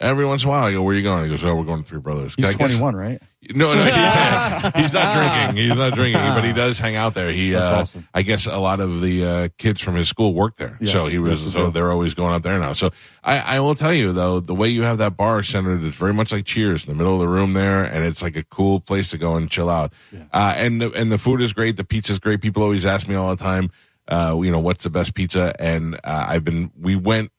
Every 0.00 0.24
once 0.24 0.42
in 0.44 0.48
a 0.48 0.50
while, 0.52 0.64
I 0.64 0.72
go, 0.72 0.82
"Where 0.82 0.94
are 0.94 0.96
you 0.96 1.02
going?" 1.02 1.24
He 1.24 1.30
goes, 1.30 1.44
"Oh, 1.44 1.54
we're 1.56 1.64
going 1.64 1.82
to 1.82 1.88
Three 1.88 1.98
Brothers." 1.98 2.34
He's 2.36 2.54
21, 2.54 2.94
right? 2.94 3.20
No, 3.54 3.74
no, 3.74 3.84
he- 3.84 3.90
he's 4.82 4.92
not 4.92 5.12
drinking. 5.14 5.56
He's 5.64 5.76
not 5.76 5.94
drinking, 5.94 6.20
but 6.20 6.44
he 6.44 6.52
does 6.52 6.78
hang 6.78 6.96
out 6.96 7.14
there. 7.14 7.30
He, 7.32 7.50
That's 7.50 7.70
uh, 7.70 7.80
awesome. 7.80 8.08
I 8.14 8.22
guess, 8.22 8.46
a 8.46 8.58
lot 8.58 8.80
of 8.80 9.00
the 9.00 9.24
uh, 9.24 9.48
kids 9.58 9.80
from 9.80 9.94
his 9.94 10.08
school 10.08 10.34
work 10.34 10.56
there, 10.56 10.76
Yes, 10.80 10.92
so 10.92 11.06
he 11.06 11.18
was. 11.18 11.40
So 11.40 11.50
deal. 11.50 11.70
they're 11.70 11.90
always 11.90 12.14
going 12.14 12.34
out 12.34 12.42
there 12.42 12.58
now. 12.58 12.74
So 12.74 12.90
I, 13.24 13.56
I 13.56 13.60
will 13.60 13.74
tell 13.74 13.92
you 13.92 14.12
though, 14.12 14.40
the 14.40 14.54
way 14.54 14.68
you 14.68 14.82
have 14.82 14.98
that 14.98 15.16
bar 15.16 15.42
centered, 15.42 15.82
it's 15.84 15.96
very 15.96 16.12
much 16.12 16.30
like 16.32 16.44
Cheers 16.44 16.84
in 16.84 16.90
the 16.90 16.96
middle 16.96 17.14
of 17.14 17.20
the 17.20 17.28
room 17.28 17.52
there, 17.54 17.82
and 17.84 18.04
it's 18.04 18.22
like 18.22 18.36
a 18.36 18.44
cool 18.44 18.80
place 18.80 19.10
to 19.10 19.18
go 19.18 19.36
and 19.36 19.50
chill 19.50 19.70
out. 19.70 19.92
Uh, 20.32 20.54
and 20.56 20.80
the, 20.80 20.92
and 20.92 21.10
the 21.10 21.18
food 21.18 21.40
is 21.42 21.52
great. 21.52 21.76
The 21.76 21.84
pizza's 21.84 22.18
great. 22.18 22.40
People 22.40 22.62
always 22.62 22.84
ask 22.86 23.08
me 23.08 23.14
all 23.14 23.34
the 23.34 23.42
time, 23.42 23.70
uh, 24.08 24.38
you 24.42 24.50
know, 24.50 24.58
what's 24.60 24.84
the 24.84 24.90
best 24.90 25.14
pizza? 25.14 25.54
And 25.58 25.94
uh, 25.96 26.26
I've 26.28 26.44
been. 26.44 26.70
We 26.78 26.96
went. 26.96 27.30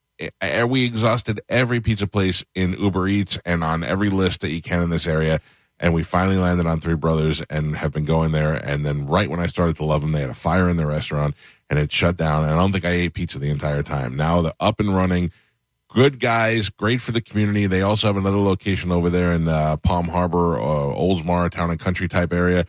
We 0.67 0.86
exhausted 0.86 1.41
every 1.49 1.80
pizza 1.80 2.07
place 2.07 2.43
in 2.55 2.74
Uber 2.74 3.07
Eats 3.07 3.39
and 3.45 3.63
on 3.63 3.84
every 3.84 4.09
list 4.09 4.41
that 4.41 4.51
you 4.51 4.61
can 4.61 4.82
in 4.82 4.89
this 4.89 5.07
area 5.07 5.39
and 5.80 5.93
we 5.93 6.03
finally 6.03 6.38
landed 6.38 6.65
on 6.65 6.82
Three 6.82 6.95
Brothers 6.95 7.41
and 7.49 7.76
have 7.78 7.93
been 7.93 8.05
going 8.05 8.32
there. 8.32 8.53
And 8.53 8.86
then 8.86 9.05
right 9.05 9.30
when 9.30 9.39
I 9.39 9.47
started 9.47 9.78
to 9.78 9.86
love 9.86 10.01
them, 10.01 10.11
they 10.11 10.22
had 10.22 10.30
a 10.30 10.36
fire 10.36 10.70
in 10.70 10.78
the 10.78 10.86
restaurant 10.86 11.36
and 11.70 11.80
it 11.80 11.91
shut 11.91 12.17
down. 12.17 12.43
And 12.43 12.53
I 12.53 12.57
don't 12.57 12.72
think 12.72 12.86
I 12.86 12.91
ate 12.91 13.13
pizza 13.13 13.39
the 13.39 13.49
entire 13.49 13.84
time. 13.84 14.15
Now 14.15 14.41
they're 14.41 14.53
up 14.59 14.80
and 14.80 14.95
running. 14.95 15.32
Good 15.88 16.20
guys, 16.20 16.70
great 16.70 17.01
for 17.01 17.11
the 17.11 17.22
community. 17.22 17.65
They 17.65 17.82
also 17.82 18.07
have 18.07 18.17
another 18.17 18.38
location 18.38 18.91
over 18.91 19.09
there 19.09 19.32
in 19.34 19.47
uh, 19.47 19.78
Palm 19.78 20.09
Harbor, 20.09 20.59
uh, 20.59 20.63
Oldsmar, 20.63 21.49
town 21.49 21.72
and 21.72 21.80
country 21.80 22.07
type 22.07 22.32
area. 22.32 22.65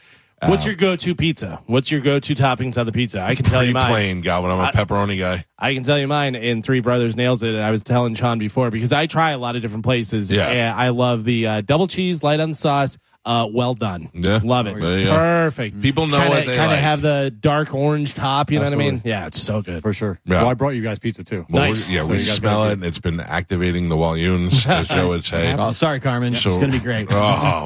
What's 0.49 0.65
your 0.65 0.75
go-to 0.75 1.15
pizza? 1.15 1.61
What's 1.67 1.91
your 1.91 2.01
go-to 2.01 2.35
toppings 2.35 2.79
on 2.79 2.87
the 2.87 2.93
pizza? 2.93 3.21
I 3.21 3.35
can 3.35 3.45
tell 3.45 3.63
you 3.63 3.75
mine. 3.75 3.91
plain, 3.91 4.21
Galvin. 4.23 4.51
I'm 4.51 4.59
a 4.59 4.63
I- 4.65 4.73
pepperoni 4.73 5.19
guy. 5.19 5.45
I 5.59 5.75
can 5.75 5.85
tell 5.85 5.99
you 5.99 6.09
mine. 6.09 6.35
And 6.35 6.65
Three 6.65 6.81
Brothers 6.81 7.15
nails 7.17 7.43
it. 7.43 7.55
I 7.55 7.71
was 7.71 7.83
telling 7.83 8.15
Sean 8.15 8.39
before 8.39 8.71
because 8.71 8.93
I 8.93 9.07
try 9.07 9.33
a 9.33 9.39
lot 9.39 9.57
of 9.57 9.63
different 9.63 9.85
places. 9.85 10.31
Yeah. 10.31 10.49
And 10.49 10.75
I 10.75 10.89
love 10.89 11.25
the 11.25 11.47
uh, 11.47 11.61
double 11.61 11.87
cheese, 11.89 12.23
light 12.23 12.41
on 12.41 12.51
the 12.51 12.55
sauce. 12.55 12.97
Uh, 13.23 13.47
well 13.53 13.75
done. 13.75 14.09
Yeah. 14.15 14.41
Love 14.43 14.67
it. 14.67 14.81
There 14.81 15.05
go. 15.05 15.11
Perfect. 15.13 15.83
People 15.83 16.07
know 16.07 16.17
kinda, 16.17 16.31
what 16.31 16.47
they 16.47 16.57
kinda 16.57 16.69
like. 16.69 16.81
have 16.81 17.03
the 17.03 17.31
dark 17.39 17.75
orange 17.75 18.15
top. 18.15 18.51
You 18.51 18.59
know 18.61 18.65
what 18.65 18.73
I 18.73 18.77
mean? 18.77 19.03
Yeah, 19.05 19.27
it's 19.27 19.41
so 19.43 19.61
good. 19.61 19.83
for 19.83 19.93
sure. 19.93 20.19
Yeah. 20.25 20.39
Well, 20.41 20.49
I 20.49 20.55
brought 20.55 20.71
you 20.71 20.83
guys 20.83 20.99
pizza 20.99 21.23
too. 21.23 21.45
Well, 21.51 21.65
Nice. 21.67 21.87
yeah, 21.91 22.03
So 22.03 22.09
we 22.09 22.21
smell 22.21 22.65
it, 22.65 22.83
it's 22.83 22.99
been 22.99 23.21
activating 23.21 23.91
the 23.91 23.97
walloons, 23.99 24.65
as 24.67 24.89
Joe 24.89 25.09
would 25.11 25.25
say. 25.27 25.53
Oh, 25.53 25.73
sorry, 25.73 26.01
Carmen. 26.01 26.35
So- 26.35 26.49
it's 26.51 26.59
going 26.59 26.71
to 26.73 26.79
be 26.79 26.83
great. 26.83 27.09
Oh 27.13 27.15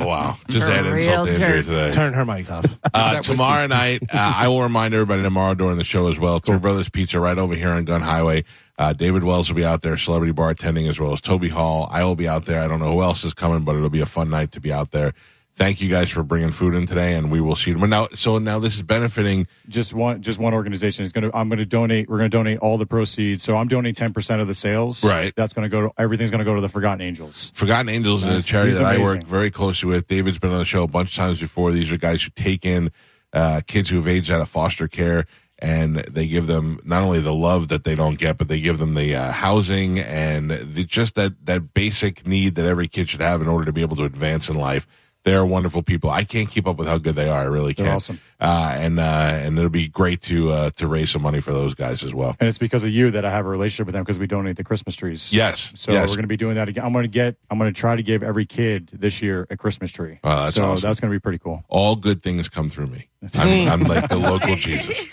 wow! 0.07 0.37
Just 0.49 0.67
You're 0.67 0.77
add 0.77 0.87
insult 0.87 1.29
to 1.29 1.35
injury 1.35 1.63
today. 1.63 1.93
Turn 1.93 2.15
her 2.15 2.25
mic 2.25 2.51
off. 2.51 2.67
Uh, 2.95 3.21
tomorrow 3.23 3.67
night, 3.67 4.03
uh, 4.13 4.35
I 4.37 4.47
will 4.49 4.63
remind 4.63 4.95
everybody 4.95 5.23
tomorrow 5.23 5.55
during 5.55 5.79
the 5.79 5.85
show 5.85 6.09
as 6.09 6.19
well. 6.19 6.39
Three 6.39 6.59
Brothers 6.59 6.89
Pizza 6.89 7.19
right 7.19 7.37
over 7.37 7.55
here 7.55 7.71
on 7.71 7.85
Gun 7.85 8.03
Highway. 8.03 8.45
Uh, 8.79 8.93
David 8.93 9.23
Wells 9.25 9.49
will 9.49 9.57
be 9.57 9.65
out 9.65 9.83
there, 9.83 9.97
celebrity 9.97 10.33
bartending, 10.33 10.89
as 10.89 10.99
well 10.99 11.13
as 11.13 11.21
Toby 11.21 11.49
Hall. 11.49 11.89
I 11.93 12.03
will 12.05 12.17
be 12.17 12.27
out 12.29 12.45
there. 12.47 12.61
I 12.61 12.69
don't 12.69 12.81
know 12.81 12.93
who 12.93 13.03
else 13.03 13.23
is 13.25 13.33
coming, 13.35 13.63
but 13.63 13.77
it'll 13.77 13.89
be 13.91 14.01
a 14.01 14.07
fun 14.07 14.31
night 14.31 14.53
to 14.53 14.61
be 14.61 14.73
out 14.73 14.91
there. 14.91 15.15
Thank 15.57 15.81
you 15.81 15.89
guys 15.89 16.11
for 16.11 16.25
bringing 16.25 16.51
food 16.51 16.75
in 16.75 16.85
today, 16.85 17.15
and 17.15 17.31
we 17.31 17.41
will 17.41 17.55
see 17.55 17.71
you. 17.71 17.77
Now, 17.87 18.09
so 18.13 18.39
now 18.39 18.59
this 18.59 18.75
is 18.75 18.83
benefiting. 18.83 19.47
just 19.69 19.95
one 19.95 20.21
just 20.21 20.41
one 20.41 20.53
organization 20.53 21.05
is 21.05 21.13
going 21.13 21.31
to 21.31 21.37
i'm 21.37 21.49
going 21.49 21.61
to 21.61 21.65
donate 21.65 22.09
we're 22.09 22.19
going 22.19 22.29
to 22.29 22.37
donate 22.37 22.59
all 22.59 22.77
the 22.77 22.87
proceeds 22.87 23.45
so 23.45 23.57
i'm 23.57 23.69
donating 23.69 23.95
10% 24.13 24.41
of 24.41 24.49
the 24.49 24.55
sales 24.55 25.05
Right. 25.05 25.33
that's 25.37 25.53
going 25.53 25.63
to 25.63 25.69
go 25.69 25.83
to 25.83 25.93
everything's 25.97 26.33
going 26.33 26.41
to 26.41 26.45
go 26.45 26.57
to 26.57 26.61
the 26.61 26.69
forgotten 26.69 27.01
angels 27.01 27.53
Forgotten 27.55 27.89
Angels 27.89 28.25
is 28.27 28.43
a 28.45 28.45
charity 28.45 28.71
He's 28.73 28.81
that 28.81 28.87
I 28.87 28.99
work 28.99 29.23
very 29.23 29.53
closely 29.53 29.89
with. 29.89 30.09
David's 30.09 30.39
been 30.41 30.51
on 30.51 30.59
the 30.59 30.65
show 30.65 30.83
a 30.83 30.89
bunch 30.89 31.11
of 31.11 31.15
times 31.15 31.39
before. 31.39 31.71
These 31.71 31.93
are 31.93 31.99
guys 31.99 32.25
who 32.25 32.31
take 32.31 32.67
in 32.67 32.91
uh, 33.33 33.61
kids 33.65 33.91
who 33.91 33.97
have 33.97 34.09
aged 34.09 34.33
out 34.33 34.41
of 34.41 34.49
foster 34.49 34.89
care, 34.89 35.27
and 35.59 35.97
they 35.97 36.27
give 36.27 36.47
them 36.47 36.81
not 36.85 37.03
only 37.03 37.21
the 37.21 37.35
love 37.35 37.69
that 37.69 37.85
they 37.85 37.95
don't 37.95 38.19
get, 38.19 38.39
but 38.39 38.49
they 38.49 38.61
give 38.61 38.79
them 38.79 38.95
the 38.95 39.15
uh, 39.15 39.33
housing 39.33 39.99
and 40.01 40.51
the, 40.51 40.85
just 40.85 41.15
that 41.15 41.47
that 41.47 41.75
basic 41.75 42.27
need 42.27 42.55
that 42.57 42.65
every 42.65 42.89
kid 42.89 43.09
should 43.09 43.21
have 43.21 43.41
in 43.41 43.49
order 43.49 43.65
to 43.65 43.73
be 43.73 43.83
able 43.83 43.97
to 43.97 44.05
advance 44.05 44.49
in 44.49 44.57
life. 44.57 44.87
They're 45.25 45.45
wonderful 45.45 45.83
people. 45.83 46.11
I 46.11 46.23
can't 46.25 46.51
keep 46.51 46.67
up 46.69 46.77
with 46.77 46.87
how 46.87 46.99
good 46.99 47.17
they 47.17 47.29
are. 47.29 47.41
I 47.41 47.45
really 47.45 47.73
can't. 47.75 47.87
They're 47.87 47.95
awesome. 47.97 48.21
Uh, 48.41 48.75
and 48.79 49.01
uh, 49.01 49.03
and 49.03 49.57
it'll 49.59 49.71
be 49.71 49.89
great 49.89 50.21
to 50.23 50.51
uh, 50.51 50.71
to 50.77 50.87
raise 50.87 51.11
some 51.11 51.23
money 51.23 51.41
for 51.41 51.53
those 51.53 51.75
guys 51.75 52.03
as 52.05 52.15
well. 52.15 52.37
and 52.41 52.47
it's 52.47 52.59
because 52.59 52.85
of 52.85 52.91
you 52.91 53.11
that 53.11 53.25
i 53.25 53.31
have 53.31 53.47
a 53.47 53.49
relationship 53.49 53.87
with 53.87 53.95
them 53.95 54.03
because 54.05 54.19
we 54.19 54.27
donate 54.27 54.57
the 54.57 54.65
christmas 54.65 54.95
trees 54.95 55.33
Yes. 55.33 55.73
so 55.77 55.93
yes. 55.93 56.03
we're 56.11 56.17
going 56.17 56.23
to 56.25 56.29
be 56.29 56.37
doing 56.37 56.57
that 56.57 56.69
again 56.69 56.85
i'm 56.85 56.93
going 56.93 57.05
to 57.05 57.09
get 57.09 57.37
i'm 57.51 57.59
going 57.59 57.73
to 57.73 57.81
try 57.81 57.97
to 57.97 58.03
give 58.03 58.23
every 58.23 58.45
kid 58.45 58.91
this 58.93 59.23
year 59.23 59.47
a 59.49 59.57
christmas 59.57 59.91
tree 59.93 60.19
that's 60.23 60.57
so 60.57 60.65
awesome. 60.73 60.87
that's 60.87 61.01
going 61.01 61.11
to 61.11 61.17
be 61.17 61.21
pretty 61.21 61.39
cool 61.39 61.65
all 61.69 61.97
good 61.97 62.23
things 62.23 62.49
come 62.51 62.69
through 62.69 62.89
me. 62.89 63.09
I'm, 63.33 63.69
I'm 63.73 63.81
like 63.85 64.09
the 64.11 64.19
local 64.19 64.57
Jesus. 64.57 65.07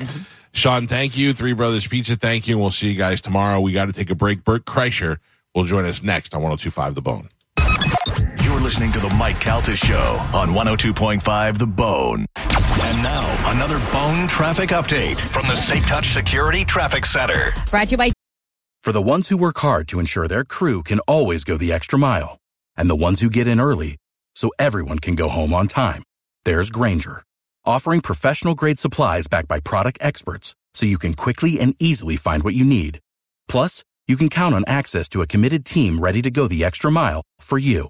Sean, 0.51 0.87
thank 0.87 1.15
you. 1.17 1.31
Three 1.31 1.53
Brothers 1.53 1.87
Pizza, 1.87 2.17
thank 2.17 2.45
you. 2.49 2.57
We'll 2.57 2.71
see 2.71 2.89
you 2.89 2.97
guys 2.97 3.21
tomorrow. 3.21 3.61
We 3.61 3.71
got 3.71 3.85
to 3.85 3.93
take 3.93 4.09
a 4.09 4.15
break. 4.15 4.43
Bert 4.43 4.65
Kreischer 4.65 5.19
will 5.55 5.63
join 5.63 5.85
us 5.85 6.03
next 6.03 6.33
on 6.35 6.41
1025 6.41 6.95
The 6.95 7.01
Bone. 7.01 7.29
You're 8.61 8.67
listening 8.67 8.91
to 8.91 8.99
the 8.99 9.09
Mike 9.15 9.39
Calta 9.39 9.75
Show 9.75 10.23
on 10.35 10.49
102.5 10.49 11.57
The 11.57 11.65
Bone. 11.65 12.27
And 12.37 13.01
now, 13.01 13.51
another 13.51 13.79
Bone 13.91 14.27
traffic 14.27 14.69
update 14.69 15.19
from 15.33 15.47
the 15.47 15.55
Safe 15.55 15.83
Touch 15.87 16.09
Security 16.09 16.63
Traffic 16.63 17.07
Center. 17.07 17.53
Brought 17.71 17.85
to 17.85 17.91
you 17.91 17.97
by 17.97 18.11
For 18.83 18.91
the 18.91 19.01
ones 19.01 19.29
who 19.29 19.37
work 19.37 19.57
hard 19.57 19.87
to 19.87 19.99
ensure 19.99 20.27
their 20.27 20.43
crew 20.43 20.83
can 20.83 20.99
always 21.07 21.43
go 21.43 21.57
the 21.57 21.73
extra 21.73 21.97
mile, 21.97 22.37
and 22.77 22.87
the 22.87 22.95
ones 22.95 23.19
who 23.19 23.31
get 23.31 23.47
in 23.47 23.59
early 23.59 23.97
so 24.35 24.51
everyone 24.59 24.99
can 24.99 25.15
go 25.15 25.27
home 25.27 25.55
on 25.55 25.65
time, 25.65 26.03
there's 26.45 26.69
Grainger, 26.69 27.23
offering 27.65 27.99
professional 27.99 28.53
grade 28.53 28.77
supplies 28.77 29.27
backed 29.27 29.47
by 29.47 29.59
product 29.59 29.97
experts 30.01 30.53
so 30.75 30.85
you 30.85 30.99
can 30.99 31.15
quickly 31.15 31.59
and 31.59 31.73
easily 31.79 32.15
find 32.15 32.43
what 32.43 32.53
you 32.53 32.63
need. 32.63 32.99
Plus, 33.47 33.83
you 34.07 34.17
can 34.17 34.29
count 34.29 34.53
on 34.53 34.63
access 34.67 35.09
to 35.09 35.23
a 35.23 35.27
committed 35.27 35.65
team 35.65 35.97
ready 35.97 36.21
to 36.21 36.29
go 36.29 36.47
the 36.47 36.63
extra 36.63 36.91
mile 36.91 37.23
for 37.39 37.57
you. 37.57 37.89